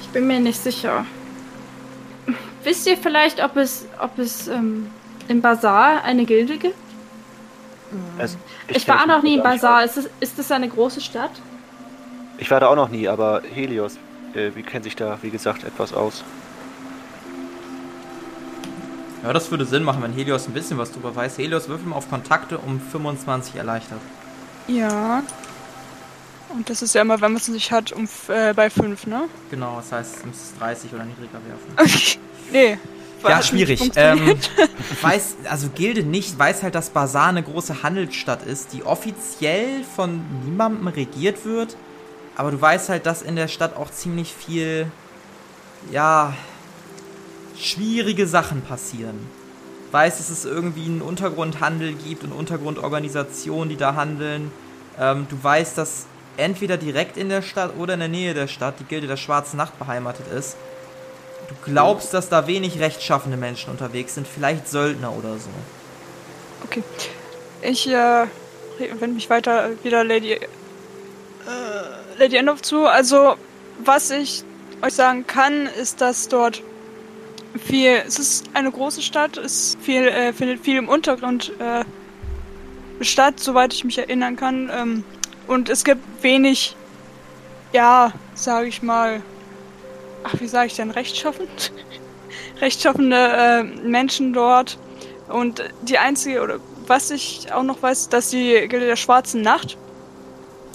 Ich 0.00 0.08
bin 0.08 0.26
mir 0.26 0.40
nicht 0.40 0.62
sicher. 0.62 1.04
Wisst 2.64 2.86
ihr 2.86 2.96
vielleicht, 2.96 3.44
ob 3.44 3.56
es, 3.56 3.86
ob 4.00 4.18
es 4.18 4.48
ähm, 4.48 4.90
im 5.28 5.42
Bazar 5.42 6.02
eine 6.02 6.24
Gilde 6.24 6.56
gibt? 6.56 6.74
Also, 8.18 8.38
Ich, 8.68 8.86
kenn 8.86 8.94
war 8.94 9.06
mich 9.06 9.16
noch 9.16 9.22
nie 9.22 9.36
im 9.36 9.42
Bazar. 9.42 9.84
Ist 9.84 9.98
es, 9.98 10.10
ist 10.20 10.38
es 10.38 10.50
eine 10.50 10.68
große 10.68 11.00
Stadt? 11.00 11.30
Ich 12.38 12.50
war 12.50 12.60
da 12.60 12.68
auch 12.68 12.76
noch 12.76 12.88
nie, 12.88 13.08
aber 13.08 13.42
Helios, 13.52 13.98
äh, 14.34 14.50
wie 14.54 14.62
kennt 14.62 14.84
sich 14.84 14.94
da, 14.94 15.18
wie 15.22 15.30
gesagt, 15.30 15.64
etwas 15.64 15.92
aus? 15.92 16.24
Ja, 19.24 19.32
das 19.32 19.50
würde 19.50 19.64
Sinn 19.64 19.82
machen, 19.82 20.02
wenn 20.02 20.12
Helios 20.12 20.46
ein 20.46 20.52
bisschen 20.52 20.78
was 20.78 20.92
drüber 20.92 21.14
weiß. 21.14 21.38
Helios 21.38 21.68
würfel 21.68 21.88
mal 21.88 21.96
auf 21.96 22.08
Kontakte 22.08 22.58
um 22.58 22.80
25 22.80 23.56
erleichtert. 23.56 23.98
Ja. 24.68 25.24
Und 26.50 26.70
das 26.70 26.82
ist 26.82 26.94
ja 26.94 27.02
immer, 27.02 27.20
wenn 27.20 27.32
man 27.32 27.40
es 27.40 27.48
nicht 27.48 27.72
hat, 27.72 27.92
um, 27.92 28.08
äh, 28.28 28.54
bei 28.54 28.70
5, 28.70 29.06
ne? 29.08 29.24
Genau, 29.50 29.76
das 29.76 29.90
heißt, 29.90 30.22
du 30.22 30.28
müsstest 30.28 30.60
30 30.60 30.94
oder 30.94 31.04
niedriger 31.04 31.40
werfen. 31.46 32.18
nee. 32.52 32.78
Ja, 33.26 33.42
schwierig. 33.42 33.90
Ähm, 33.96 34.38
weiß, 35.02 35.38
also 35.50 35.68
Gilde 35.74 36.04
nicht, 36.04 36.38
weiß 36.38 36.62
halt, 36.62 36.76
dass 36.76 36.90
Basar 36.90 37.28
eine 37.28 37.42
große 37.42 37.82
Handelsstadt 37.82 38.44
ist, 38.44 38.72
die 38.72 38.84
offiziell 38.84 39.82
von 39.96 40.22
niemandem 40.44 40.86
regiert 40.86 41.44
wird. 41.44 41.76
Aber 42.38 42.52
du 42.52 42.60
weißt 42.60 42.88
halt, 42.88 43.04
dass 43.04 43.20
in 43.20 43.34
der 43.34 43.48
Stadt 43.48 43.76
auch 43.76 43.90
ziemlich 43.90 44.32
viel, 44.32 44.86
ja, 45.90 46.32
schwierige 47.58 48.28
Sachen 48.28 48.62
passieren. 48.62 49.18
Weiß, 49.90 50.18
dass 50.18 50.30
es 50.30 50.44
irgendwie 50.44 50.84
einen 50.84 51.02
Untergrundhandel 51.02 51.94
gibt 51.94 52.22
und 52.22 52.30
Untergrundorganisationen, 52.30 53.68
die 53.68 53.76
da 53.76 53.96
handeln. 53.96 54.52
Ähm, 55.00 55.26
du 55.28 55.42
weißt, 55.42 55.76
dass 55.76 56.06
entweder 56.36 56.76
direkt 56.76 57.16
in 57.16 57.28
der 57.28 57.42
Stadt 57.42 57.76
oder 57.76 57.94
in 57.94 58.00
der 58.00 58.08
Nähe 58.08 58.34
der 58.34 58.46
Stadt 58.46 58.74
die 58.78 58.84
Gilde 58.84 59.08
der 59.08 59.16
Schwarzen 59.16 59.56
Nacht 59.56 59.76
beheimatet 59.76 60.28
ist. 60.28 60.56
Du 61.48 61.54
glaubst, 61.64 62.14
dass 62.14 62.28
da 62.28 62.46
wenig 62.46 62.78
rechtschaffende 62.78 63.36
Menschen 63.36 63.70
unterwegs 63.70 64.14
sind, 64.14 64.28
vielleicht 64.28 64.68
Söldner 64.68 65.12
oder 65.12 65.38
so. 65.38 65.50
Okay. 66.64 66.84
Ich 67.62 67.88
äh, 67.88 68.26
wende 68.78 69.16
mich 69.16 69.28
weiter 69.28 69.70
wieder 69.82 70.04
Lady 70.04 70.38
äh, 71.48 71.77
Endorf 72.20 72.62
zu. 72.62 72.86
Also, 72.86 73.36
was 73.78 74.10
ich 74.10 74.44
euch 74.82 74.94
sagen 74.94 75.26
kann, 75.26 75.66
ist, 75.66 76.00
dass 76.00 76.28
dort 76.28 76.62
viel, 77.58 78.02
es 78.06 78.18
ist 78.18 78.46
eine 78.54 78.70
große 78.70 79.02
Stadt, 79.02 79.36
es 79.36 79.76
viel, 79.80 80.06
äh, 80.06 80.32
findet 80.32 80.60
viel 80.60 80.76
im 80.76 80.88
Untergrund 80.88 81.52
äh, 81.58 81.84
statt, 83.00 83.40
soweit 83.40 83.72
ich 83.72 83.84
mich 83.84 83.98
erinnern 83.98 84.36
kann. 84.36 84.70
Ähm, 84.72 85.04
und 85.46 85.68
es 85.68 85.84
gibt 85.84 86.22
wenig, 86.22 86.76
ja, 87.72 88.12
sage 88.34 88.68
ich 88.68 88.82
mal, 88.82 89.22
ach, 90.24 90.34
wie 90.40 90.48
sage 90.48 90.66
ich 90.66 90.76
denn, 90.76 90.90
rechtschaffend? 90.90 91.72
rechtschaffende 92.60 93.16
äh, 93.16 93.62
Menschen 93.62 94.32
dort. 94.32 94.78
Und 95.28 95.62
die 95.82 95.98
einzige, 95.98 96.42
oder 96.42 96.60
was 96.86 97.10
ich 97.10 97.52
auch 97.52 97.62
noch 97.62 97.82
weiß, 97.82 98.08
dass 98.08 98.30
die 98.30 98.66
Gilde 98.68 98.86
der 98.86 98.96
Schwarzen 98.96 99.42
Nacht 99.42 99.76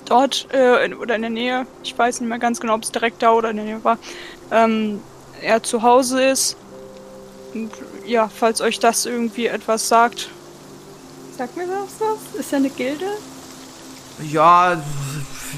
dort 0.05 0.47
äh, 0.53 0.85
in, 0.85 0.93
oder 0.93 1.15
in 1.15 1.21
der 1.21 1.31
Nähe, 1.31 1.65
ich 1.83 1.97
weiß 1.97 2.19
nicht 2.19 2.29
mehr 2.29 2.39
ganz 2.39 2.59
genau, 2.59 2.75
ob 2.75 2.83
es 2.83 2.91
direkt 2.91 3.21
da 3.21 3.31
oder 3.31 3.49
in 3.49 3.57
der 3.57 3.65
Nähe 3.65 3.83
war, 3.83 3.97
ähm, 4.51 5.01
er 5.41 5.63
zu 5.63 5.81
Hause 5.83 6.23
ist. 6.23 6.57
Und 7.53 7.71
ja, 8.05 8.29
falls 8.29 8.61
euch 8.61 8.79
das 8.79 9.05
irgendwie 9.05 9.47
etwas 9.47 9.87
sagt. 9.87 10.29
Sag 11.37 11.55
mir 11.55 11.67
das 11.67 11.99
was? 11.99 12.39
Ist 12.39 12.51
ja 12.51 12.57
eine 12.57 12.69
Gilde? 12.69 13.05
Ja, 14.31 14.81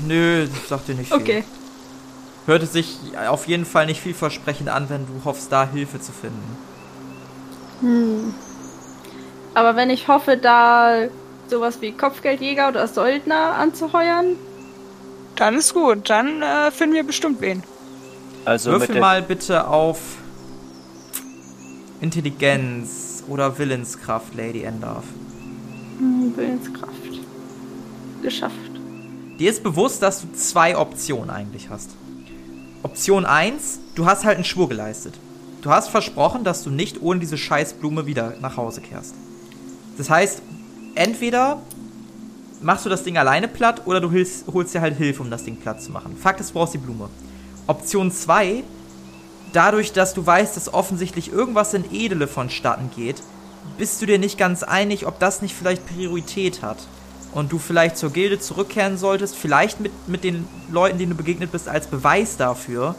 nö, 0.07 0.47
sagt 0.67 0.88
dir 0.88 0.95
nicht 0.95 1.09
viel. 1.11 1.22
Okay. 1.22 1.43
Hörte 2.45 2.65
sich 2.65 2.97
auf 3.27 3.47
jeden 3.47 3.65
Fall 3.65 3.88
nicht 3.88 4.01
vielversprechend 4.01 4.69
an, 4.69 4.89
wenn 4.89 5.07
du 5.07 5.26
hoffst, 5.26 5.51
da 5.51 5.67
Hilfe 5.67 5.99
zu 5.99 6.11
finden. 6.11 6.57
Hm. 7.81 8.34
Aber 9.55 9.76
wenn 9.76 9.89
ich 9.89 10.07
hoffe, 10.07 10.38
da 10.38 11.07
sowas 11.49 11.81
wie 11.81 11.91
Kopfgeldjäger 11.91 12.69
oder 12.69 12.88
Söldner 12.88 13.55
anzuheuern, 13.55 14.35
Dann 15.35 15.55
ist 15.55 15.73
gut, 15.73 16.09
dann 16.09 16.41
äh, 16.41 16.72
finden 16.72 16.95
wir 16.95 17.03
bestimmt 17.03 17.41
wen. 17.41 17.61
Also 18.45 18.72
Würfel 18.72 18.99
mal 18.99 19.22
bitte 19.22 19.67
auf 19.67 19.99
Intelligenz 22.01 23.23
oder 23.27 23.57
Willenskraft, 23.57 24.35
Lady 24.35 24.63
Endarf. 24.63 25.03
hm, 25.97 26.34
Willenskraft. 26.35 26.93
Geschafft. 28.22 28.55
Dir 29.39 29.49
ist 29.49 29.63
bewusst, 29.63 30.01
dass 30.01 30.22
du 30.22 30.31
zwei 30.34 30.77
Optionen 30.77 31.30
eigentlich 31.30 31.69
hast. 31.69 31.89
Option 32.84 33.26
1, 33.26 33.80
du 33.95 34.05
hast 34.05 34.23
halt 34.23 34.35
einen 34.35 34.45
Schwur 34.45 34.69
geleistet. 34.69 35.15
Du 35.61 35.72
hast 35.72 35.89
versprochen, 35.89 36.43
dass 36.43 36.63
du 36.63 36.69
nicht 36.69 37.01
ohne 37.01 37.19
diese 37.19 37.38
Scheißblume 37.38 38.05
wieder 38.05 38.35
nach 38.41 38.55
Hause 38.57 38.81
kehrst. 38.81 39.15
Das 39.97 40.09
heißt, 40.09 40.41
entweder 40.95 41.61
machst 42.61 42.85
du 42.85 42.89
das 42.89 43.03
Ding 43.03 43.17
alleine 43.17 43.47
platt 43.47 43.84
oder 43.85 44.01
du 44.01 44.09
hilfst, 44.11 44.45
holst 44.51 44.73
dir 44.73 44.81
halt 44.81 44.97
Hilfe, 44.97 45.22
um 45.22 45.30
das 45.30 45.43
Ding 45.43 45.57
platt 45.57 45.81
zu 45.81 45.91
machen. 45.91 46.17
Fakt 46.17 46.39
ist, 46.39 46.49
du 46.49 46.53
brauchst 46.55 46.73
die 46.73 46.80
Blume. 46.80 47.09
Option 47.67 48.11
2, 48.11 48.63
dadurch, 49.53 49.93
dass 49.93 50.13
du 50.13 50.26
weißt, 50.26 50.55
dass 50.55 50.73
offensichtlich 50.73 51.31
irgendwas 51.31 51.73
in 51.73 51.85
Edele 51.91 52.27
vonstatten 52.27 52.89
geht, 52.95 53.22
bist 53.77 54.01
du 54.01 54.05
dir 54.05 54.19
nicht 54.19 54.38
ganz 54.38 54.63
einig, 54.63 55.05
ob 55.05 55.19
das 55.19 55.41
nicht 55.41 55.55
vielleicht 55.55 55.85
Priorität 55.88 56.61
hat. 56.61 56.77
Und 57.34 57.51
du 57.51 57.59
vielleicht 57.59 57.97
zur 57.97 58.11
Gilde 58.11 58.39
zurückkehren 58.39 58.97
solltest, 58.97 59.35
vielleicht 59.35 59.81
mit, 59.81 59.91
mit 60.07 60.23
den 60.23 60.47
Leuten, 60.72 60.97
denen 60.97 61.11
du 61.11 61.17
begegnet 61.17 61.51
bist, 61.51 61.67
als 61.67 61.88
Beweis 61.88 62.38
dafür, 62.38 62.95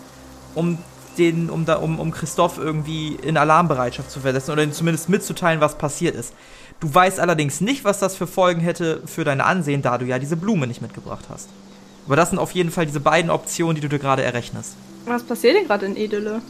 um 0.55 0.77
den, 1.17 1.49
um, 1.49 1.65
da, 1.65 1.77
um, 1.77 1.99
um 1.99 2.11
Christoph 2.11 2.59
irgendwie 2.59 3.15
in 3.15 3.39
Alarmbereitschaft 3.39 4.11
zu 4.11 4.21
versetzen 4.21 4.51
oder 4.51 4.63
ihm 4.63 4.73
zumindest 4.73 5.09
mitzuteilen, 5.09 5.61
was 5.61 5.79
passiert 5.79 6.15
ist. 6.15 6.35
Du 6.81 6.93
weißt 6.95 7.21
allerdings 7.21 7.61
nicht, 7.61 7.85
was 7.85 7.99
das 8.01 8.17
für 8.17 8.27
Folgen 8.27 8.61
hätte 8.61 9.03
für 9.07 9.25
dein 9.25 9.41
Ansehen, 9.41 9.83
da 9.83 9.97
du 9.99 10.05
ja 10.05 10.19
diese 10.19 10.37
Blume 10.37 10.67
nicht 10.67 10.83
mitgebracht 10.83 11.25
hast. 11.31 11.49
Aber 12.07 12.17
das 12.17 12.31
sind 12.31 12.39
auf 12.39 12.53
jeden 12.53 12.71
Fall 12.71 12.87
diese 12.87 13.01
beiden 13.01 13.31
Optionen, 13.31 13.75
die 13.75 13.81
du 13.81 13.89
dir 13.89 13.99
gerade 13.99 14.23
errechnest. 14.23 14.77
Was 15.07 15.23
passiert 15.23 15.57
denn 15.57 15.67
gerade 15.67 15.87
in 15.87 15.97
Edele? 15.97 16.43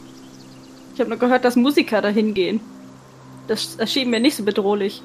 Ich 0.93 0.99
habe 0.99 1.09
nur 1.09 1.19
gehört, 1.19 1.45
dass 1.45 1.55
Musiker 1.55 2.01
dahin 2.01 2.33
gehen. 2.33 2.59
Das 3.47 3.75
erschien 3.77 4.09
mir 4.09 4.19
nicht 4.19 4.35
so 4.35 4.43
bedrohlich. 4.43 5.01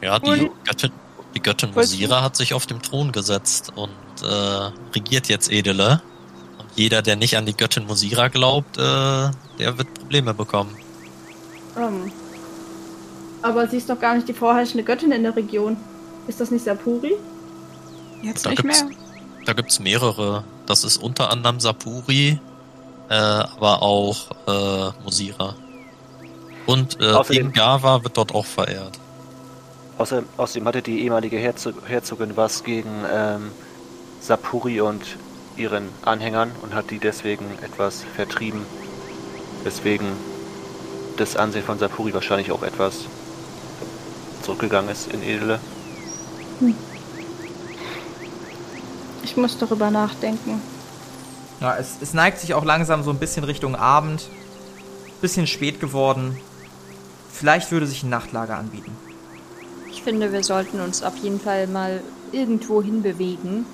Ja, 0.00 0.18
die 0.18 0.30
Und- 0.30 0.50
Göttin, 0.64 0.92
die 1.34 1.42
Göttin 1.42 1.70
Musira 1.74 2.22
hat 2.22 2.36
sich 2.36 2.54
auf 2.54 2.66
dem 2.66 2.80
Thron 2.80 3.10
gesetzt 3.12 3.72
und 3.74 3.90
äh, 4.22 4.70
regiert 4.94 5.28
jetzt 5.28 5.50
Edele. 5.50 6.00
Und 6.58 6.68
jeder, 6.76 7.02
der 7.02 7.16
nicht 7.16 7.36
an 7.36 7.46
die 7.46 7.56
Göttin 7.56 7.86
Musira 7.86 8.28
glaubt, 8.28 8.76
äh, 8.78 8.80
der 8.80 9.76
wird 9.78 9.92
Probleme 9.94 10.32
bekommen. 10.34 10.76
Ähm. 11.76 12.12
Aber 13.42 13.66
sie 13.68 13.78
ist 13.78 13.88
doch 13.88 13.98
gar 13.98 14.14
nicht 14.14 14.28
die 14.28 14.32
vorherrschende 14.34 14.84
Göttin 14.84 15.12
in 15.12 15.22
der 15.22 15.34
Region. 15.34 15.76
Ist 16.28 16.40
das 16.40 16.50
nicht 16.50 16.64
Sapuri? 16.64 17.14
Jetzt 18.22 18.44
Da 18.44 18.50
nicht 18.50 18.62
gibt's- 18.62 18.84
mehr. 18.84 18.92
Da 19.46 19.52
gibt's 19.54 19.80
mehrere. 19.80 20.44
Das 20.66 20.84
ist 20.84 20.98
unter 20.98 21.30
anderem 21.30 21.58
Sapuri, 21.58 22.38
äh, 23.08 23.14
aber 23.14 23.82
auch 23.82 24.30
äh, 24.46 24.92
Musira. 25.04 25.54
Und 26.66 27.00
äh, 27.00 27.04
Außerdem- 27.12 27.46
Ingava 27.46 28.04
wird 28.04 28.16
dort 28.16 28.34
auch 28.34 28.44
verehrt. 28.46 28.98
außerdem, 29.98 30.26
außerdem 30.36 30.66
hatte 30.68 30.82
die 30.82 31.02
ehemalige 31.02 31.38
Herzog, 31.38 31.74
Herzogin 31.88 32.36
was 32.36 32.62
gegen 32.62 32.90
ähm, 33.10 33.50
Sapuri 34.20 34.80
und 34.82 35.02
ihren 35.56 35.88
Anhängern 36.02 36.52
und 36.62 36.74
hat 36.74 36.90
die 36.90 36.98
deswegen 36.98 37.46
etwas 37.62 38.04
vertrieben. 38.14 38.64
Deswegen 39.64 40.06
das 41.16 41.36
Ansehen 41.36 41.64
von 41.64 41.78
Sapuri 41.78 42.14
wahrscheinlich 42.14 42.52
auch 42.52 42.62
etwas 42.62 43.06
zurückgegangen 44.42 44.90
ist 44.90 45.12
in 45.12 45.22
Edele. 45.22 45.58
Ich 49.22 49.36
muss 49.36 49.58
darüber 49.58 49.90
nachdenken. 49.90 50.60
Ja, 51.60 51.76
es, 51.76 51.98
es 52.00 52.14
neigt 52.14 52.38
sich 52.38 52.54
auch 52.54 52.64
langsam 52.64 53.02
so 53.02 53.10
ein 53.10 53.18
bisschen 53.18 53.44
Richtung 53.44 53.76
Abend. 53.76 54.28
Bisschen 55.20 55.46
spät 55.46 55.80
geworden. 55.80 56.38
Vielleicht 57.30 57.70
würde 57.70 57.86
sich 57.86 58.02
ein 58.02 58.10
Nachtlager 58.10 58.56
anbieten. 58.56 58.96
Ich 59.90 60.02
finde, 60.02 60.32
wir 60.32 60.42
sollten 60.42 60.80
uns 60.80 61.02
auf 61.02 61.16
jeden 61.16 61.40
Fall 61.40 61.66
mal 61.66 62.00
irgendwo 62.32 62.82
hinbewegen. 62.82 63.66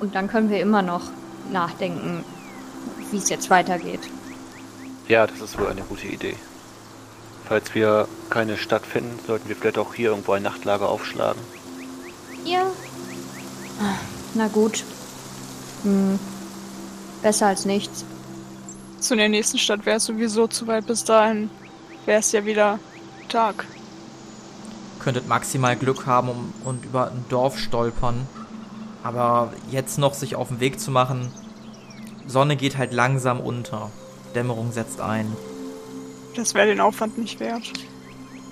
Und 0.00 0.14
dann 0.14 0.28
können 0.28 0.50
wir 0.50 0.60
immer 0.60 0.82
noch 0.82 1.02
nachdenken, 1.52 2.24
wie 3.10 3.18
es 3.18 3.28
jetzt 3.28 3.50
weitergeht. 3.50 4.00
Ja, 5.08 5.26
das 5.26 5.40
ist 5.40 5.58
wohl 5.58 5.68
eine 5.68 5.82
gute 5.82 6.06
Idee. 6.06 6.34
Falls 7.50 7.74
wir 7.74 8.06
keine 8.28 8.56
Stadt 8.56 8.86
finden, 8.86 9.18
sollten 9.26 9.48
wir 9.48 9.56
vielleicht 9.56 9.76
auch 9.76 9.92
hier 9.92 10.10
irgendwo 10.10 10.34
ein 10.34 10.42
Nachtlager 10.44 10.88
aufschlagen. 10.88 11.42
Ja. 12.44 12.64
Na 14.34 14.46
gut. 14.46 14.84
Hm. 15.82 16.20
Besser 17.22 17.48
als 17.48 17.64
nichts. 17.64 18.04
Zu 19.00 19.16
der 19.16 19.28
nächsten 19.28 19.58
Stadt 19.58 19.84
wäre 19.84 19.96
es 19.96 20.04
sowieso 20.04 20.46
zu 20.46 20.68
weit. 20.68 20.86
Bis 20.86 21.02
dahin 21.02 21.50
wäre 22.06 22.20
es 22.20 22.30
ja 22.30 22.46
wieder 22.46 22.78
Tag. 23.28 23.66
Könntet 25.00 25.26
maximal 25.26 25.74
Glück 25.74 26.06
haben 26.06 26.28
um, 26.28 26.52
und 26.64 26.84
über 26.84 27.10
ein 27.10 27.24
Dorf 27.30 27.58
stolpern. 27.58 28.28
Aber 29.02 29.52
jetzt 29.72 29.98
noch 29.98 30.14
sich 30.14 30.36
auf 30.36 30.50
den 30.50 30.60
Weg 30.60 30.78
zu 30.78 30.92
machen. 30.92 31.32
Sonne 32.28 32.54
geht 32.54 32.78
halt 32.78 32.92
langsam 32.92 33.40
unter. 33.40 33.90
Dämmerung 34.36 34.70
setzt 34.70 35.00
ein. 35.00 35.36
Das 36.40 36.54
wäre 36.54 36.66
den 36.68 36.80
Aufwand 36.80 37.18
nicht 37.18 37.38
wert. 37.38 37.70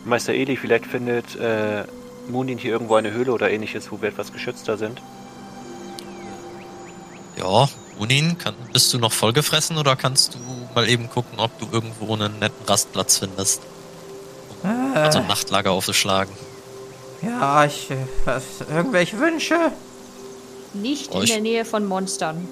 Meister 0.05 0.35
Eli, 0.35 0.57
vielleicht 0.57 0.87
findet 0.87 1.37
äh, 1.37 1.85
Munin 2.29 2.59
hier 2.59 2.73
irgendwo 2.73 2.97
eine 2.97 3.13
Höhle 3.13 3.33
oder 3.33 3.51
ähnliches, 3.51 3.91
wo 3.91 4.01
wir 4.03 4.11
etwas 4.11 4.31
geschützter 4.33 4.77
sind. 4.77 5.01
Ja, 7.37 7.69
Unin, 7.99 8.37
kann, 8.39 8.55
bist 8.73 8.93
du 8.93 8.99
noch 8.99 9.13
vollgefressen 9.13 9.79
oder 9.79 9.97
kannst 9.97 10.35
du 10.35 10.39
mal 10.75 10.89
eben 10.89 11.09
gucken, 11.09 11.39
ob 11.41 11.57
du 11.59 11.67
irgendwo 11.73 12.13
einen 12.15 12.39
netten 12.39 12.65
Rastplatz 12.67 13.19
findest? 13.19 13.63
Um 14.63 14.93
Äh, 14.95 14.99
also 14.99 15.19
ein 15.21 15.27
Nachtlager 15.27 15.71
aufzuschlagen. 15.71 16.33
ja, 17.23 17.65
ich. 17.65 17.91
Äh, 17.91 17.97
was, 18.25 18.43
irgendwelche 18.71 19.19
Wünsche? 19.19 19.73
Nicht 20.75 21.11
Oh, 21.13 21.19
in 21.19 21.25
ich- 21.25 21.31
der 21.33 21.41
Nähe 21.41 21.65
von 21.65 21.87
Monstern. 21.87 22.47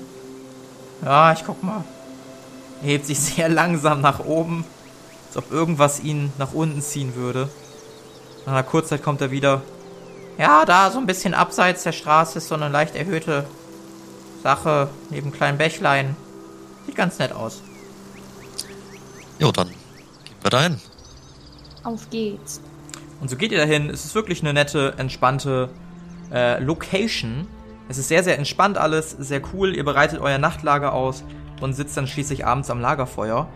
Ja, 1.05 1.33
ich 1.33 1.45
guck 1.45 1.63
mal. 1.63 1.85
Er 2.83 2.89
hebt 2.89 3.07
sich 3.07 3.19
sehr 3.19 3.49
langsam 3.49 4.01
nach 4.01 4.21
oben, 4.21 4.65
als 5.37 5.45
ob 5.45 5.53
irgendwas 5.53 6.01
ihn 6.01 6.33
nach 6.39 6.53
unten 6.55 6.81
ziehen 6.81 7.15
würde. 7.15 7.49
Nach 8.47 8.55
einer 8.55 8.63
Kurzzeit 8.63 9.03
kommt 9.03 9.21
er 9.21 9.31
wieder. 9.31 9.63
Ja, 10.39 10.65
da 10.65 10.91
so 10.91 10.99
ein 10.99 11.07
bisschen 11.07 11.35
abseits 11.35 11.83
der 11.83 11.93
Straße 11.93 12.39
ist 12.39 12.49
so 12.49 12.55
eine 12.55 12.69
leicht 12.69 12.95
erhöhte 12.95 13.47
Sache 14.43 14.89
neben 15.11 15.27
einem 15.27 15.37
kleinen 15.37 15.59
Bächlein. 15.59 16.17
Sieht 16.87 16.97
ganz 16.97 17.19
nett 17.19 17.33
aus. 17.33 17.61
Jo, 19.39 19.53
dann 19.53 19.69
gehen 19.69 20.37
wir 20.43 20.51
dahin. 20.51 20.81
Auf 21.85 22.09
geht's. 22.11 22.61
Und 23.21 23.29
so 23.29 23.37
geht 23.37 23.53
ihr 23.53 23.59
dahin. 23.59 23.91
Es 23.91 24.05
ist 24.05 24.15
wirklich 24.15 24.41
eine 24.43 24.55
nette, 24.55 24.95
entspannte 24.97 25.69
äh, 26.33 26.63
Location. 26.63 27.47
Es 27.89 27.99
ist 27.99 28.09
sehr, 28.09 28.25
sehr 28.25 28.39
entspannt 28.39 28.79
alles, 28.79 29.11
sehr 29.11 29.43
cool. 29.53 29.75
Ihr 29.75 29.85
bereitet 29.85 30.19
euer 30.21 30.39
Nachtlager 30.39 30.93
aus 30.93 31.25
und 31.61 31.75
sitzt 31.75 31.97
dann 31.97 32.07
schließlich 32.07 32.47
abends 32.47 32.71
am 32.71 32.81
Lagerfeuer. 32.81 33.49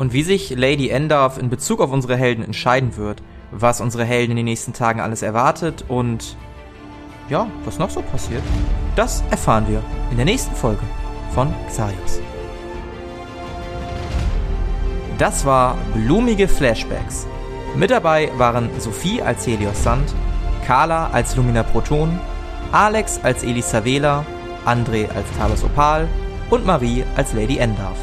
Und 0.00 0.14
wie 0.14 0.22
sich 0.22 0.48
Lady 0.56 0.88
Endorf 0.88 1.36
in 1.36 1.50
Bezug 1.50 1.78
auf 1.78 1.92
unsere 1.92 2.16
Helden 2.16 2.42
entscheiden 2.42 2.96
wird, 2.96 3.22
was 3.50 3.82
unsere 3.82 4.06
Helden 4.06 4.30
in 4.30 4.38
den 4.38 4.46
nächsten 4.46 4.72
Tagen 4.72 4.98
alles 4.98 5.20
erwartet 5.20 5.84
und 5.88 6.38
ja, 7.28 7.48
was 7.66 7.78
noch 7.78 7.90
so 7.90 8.00
passiert, 8.00 8.42
das 8.96 9.22
erfahren 9.30 9.66
wir 9.68 9.82
in 10.10 10.16
der 10.16 10.24
nächsten 10.24 10.54
Folge 10.54 10.80
von 11.34 11.52
Xarius. 11.68 12.18
Das 15.18 15.44
war 15.44 15.76
Blumige 15.92 16.48
Flashbacks. 16.48 17.26
Mit 17.76 17.90
dabei 17.90 18.30
waren 18.38 18.70
Sophie 18.78 19.20
als 19.20 19.46
Helios 19.46 19.82
Sand, 19.82 20.14
Carla 20.66 21.10
als 21.10 21.36
Lumina 21.36 21.62
Proton, 21.62 22.18
Alex 22.72 23.20
als 23.22 23.42
Elisa 23.42 23.84
Vela, 23.84 24.24
André 24.64 25.10
als 25.14 25.26
Talos 25.36 25.62
Opal 25.62 26.08
und 26.48 26.64
Marie 26.64 27.04
als 27.16 27.34
Lady 27.34 27.58
Endarf. 27.58 27.98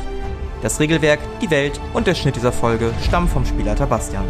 Das 0.62 0.80
Regelwerk, 0.80 1.20
die 1.42 1.52
Welt 1.52 1.80
und 1.94 2.08
der 2.08 2.16
Schnitt 2.16 2.36
dieser 2.36 2.52
Folge 2.52 2.92
stammen 3.04 3.28
vom 3.28 3.46
Spielleiter 3.46 3.86
Bastian. 3.86 4.26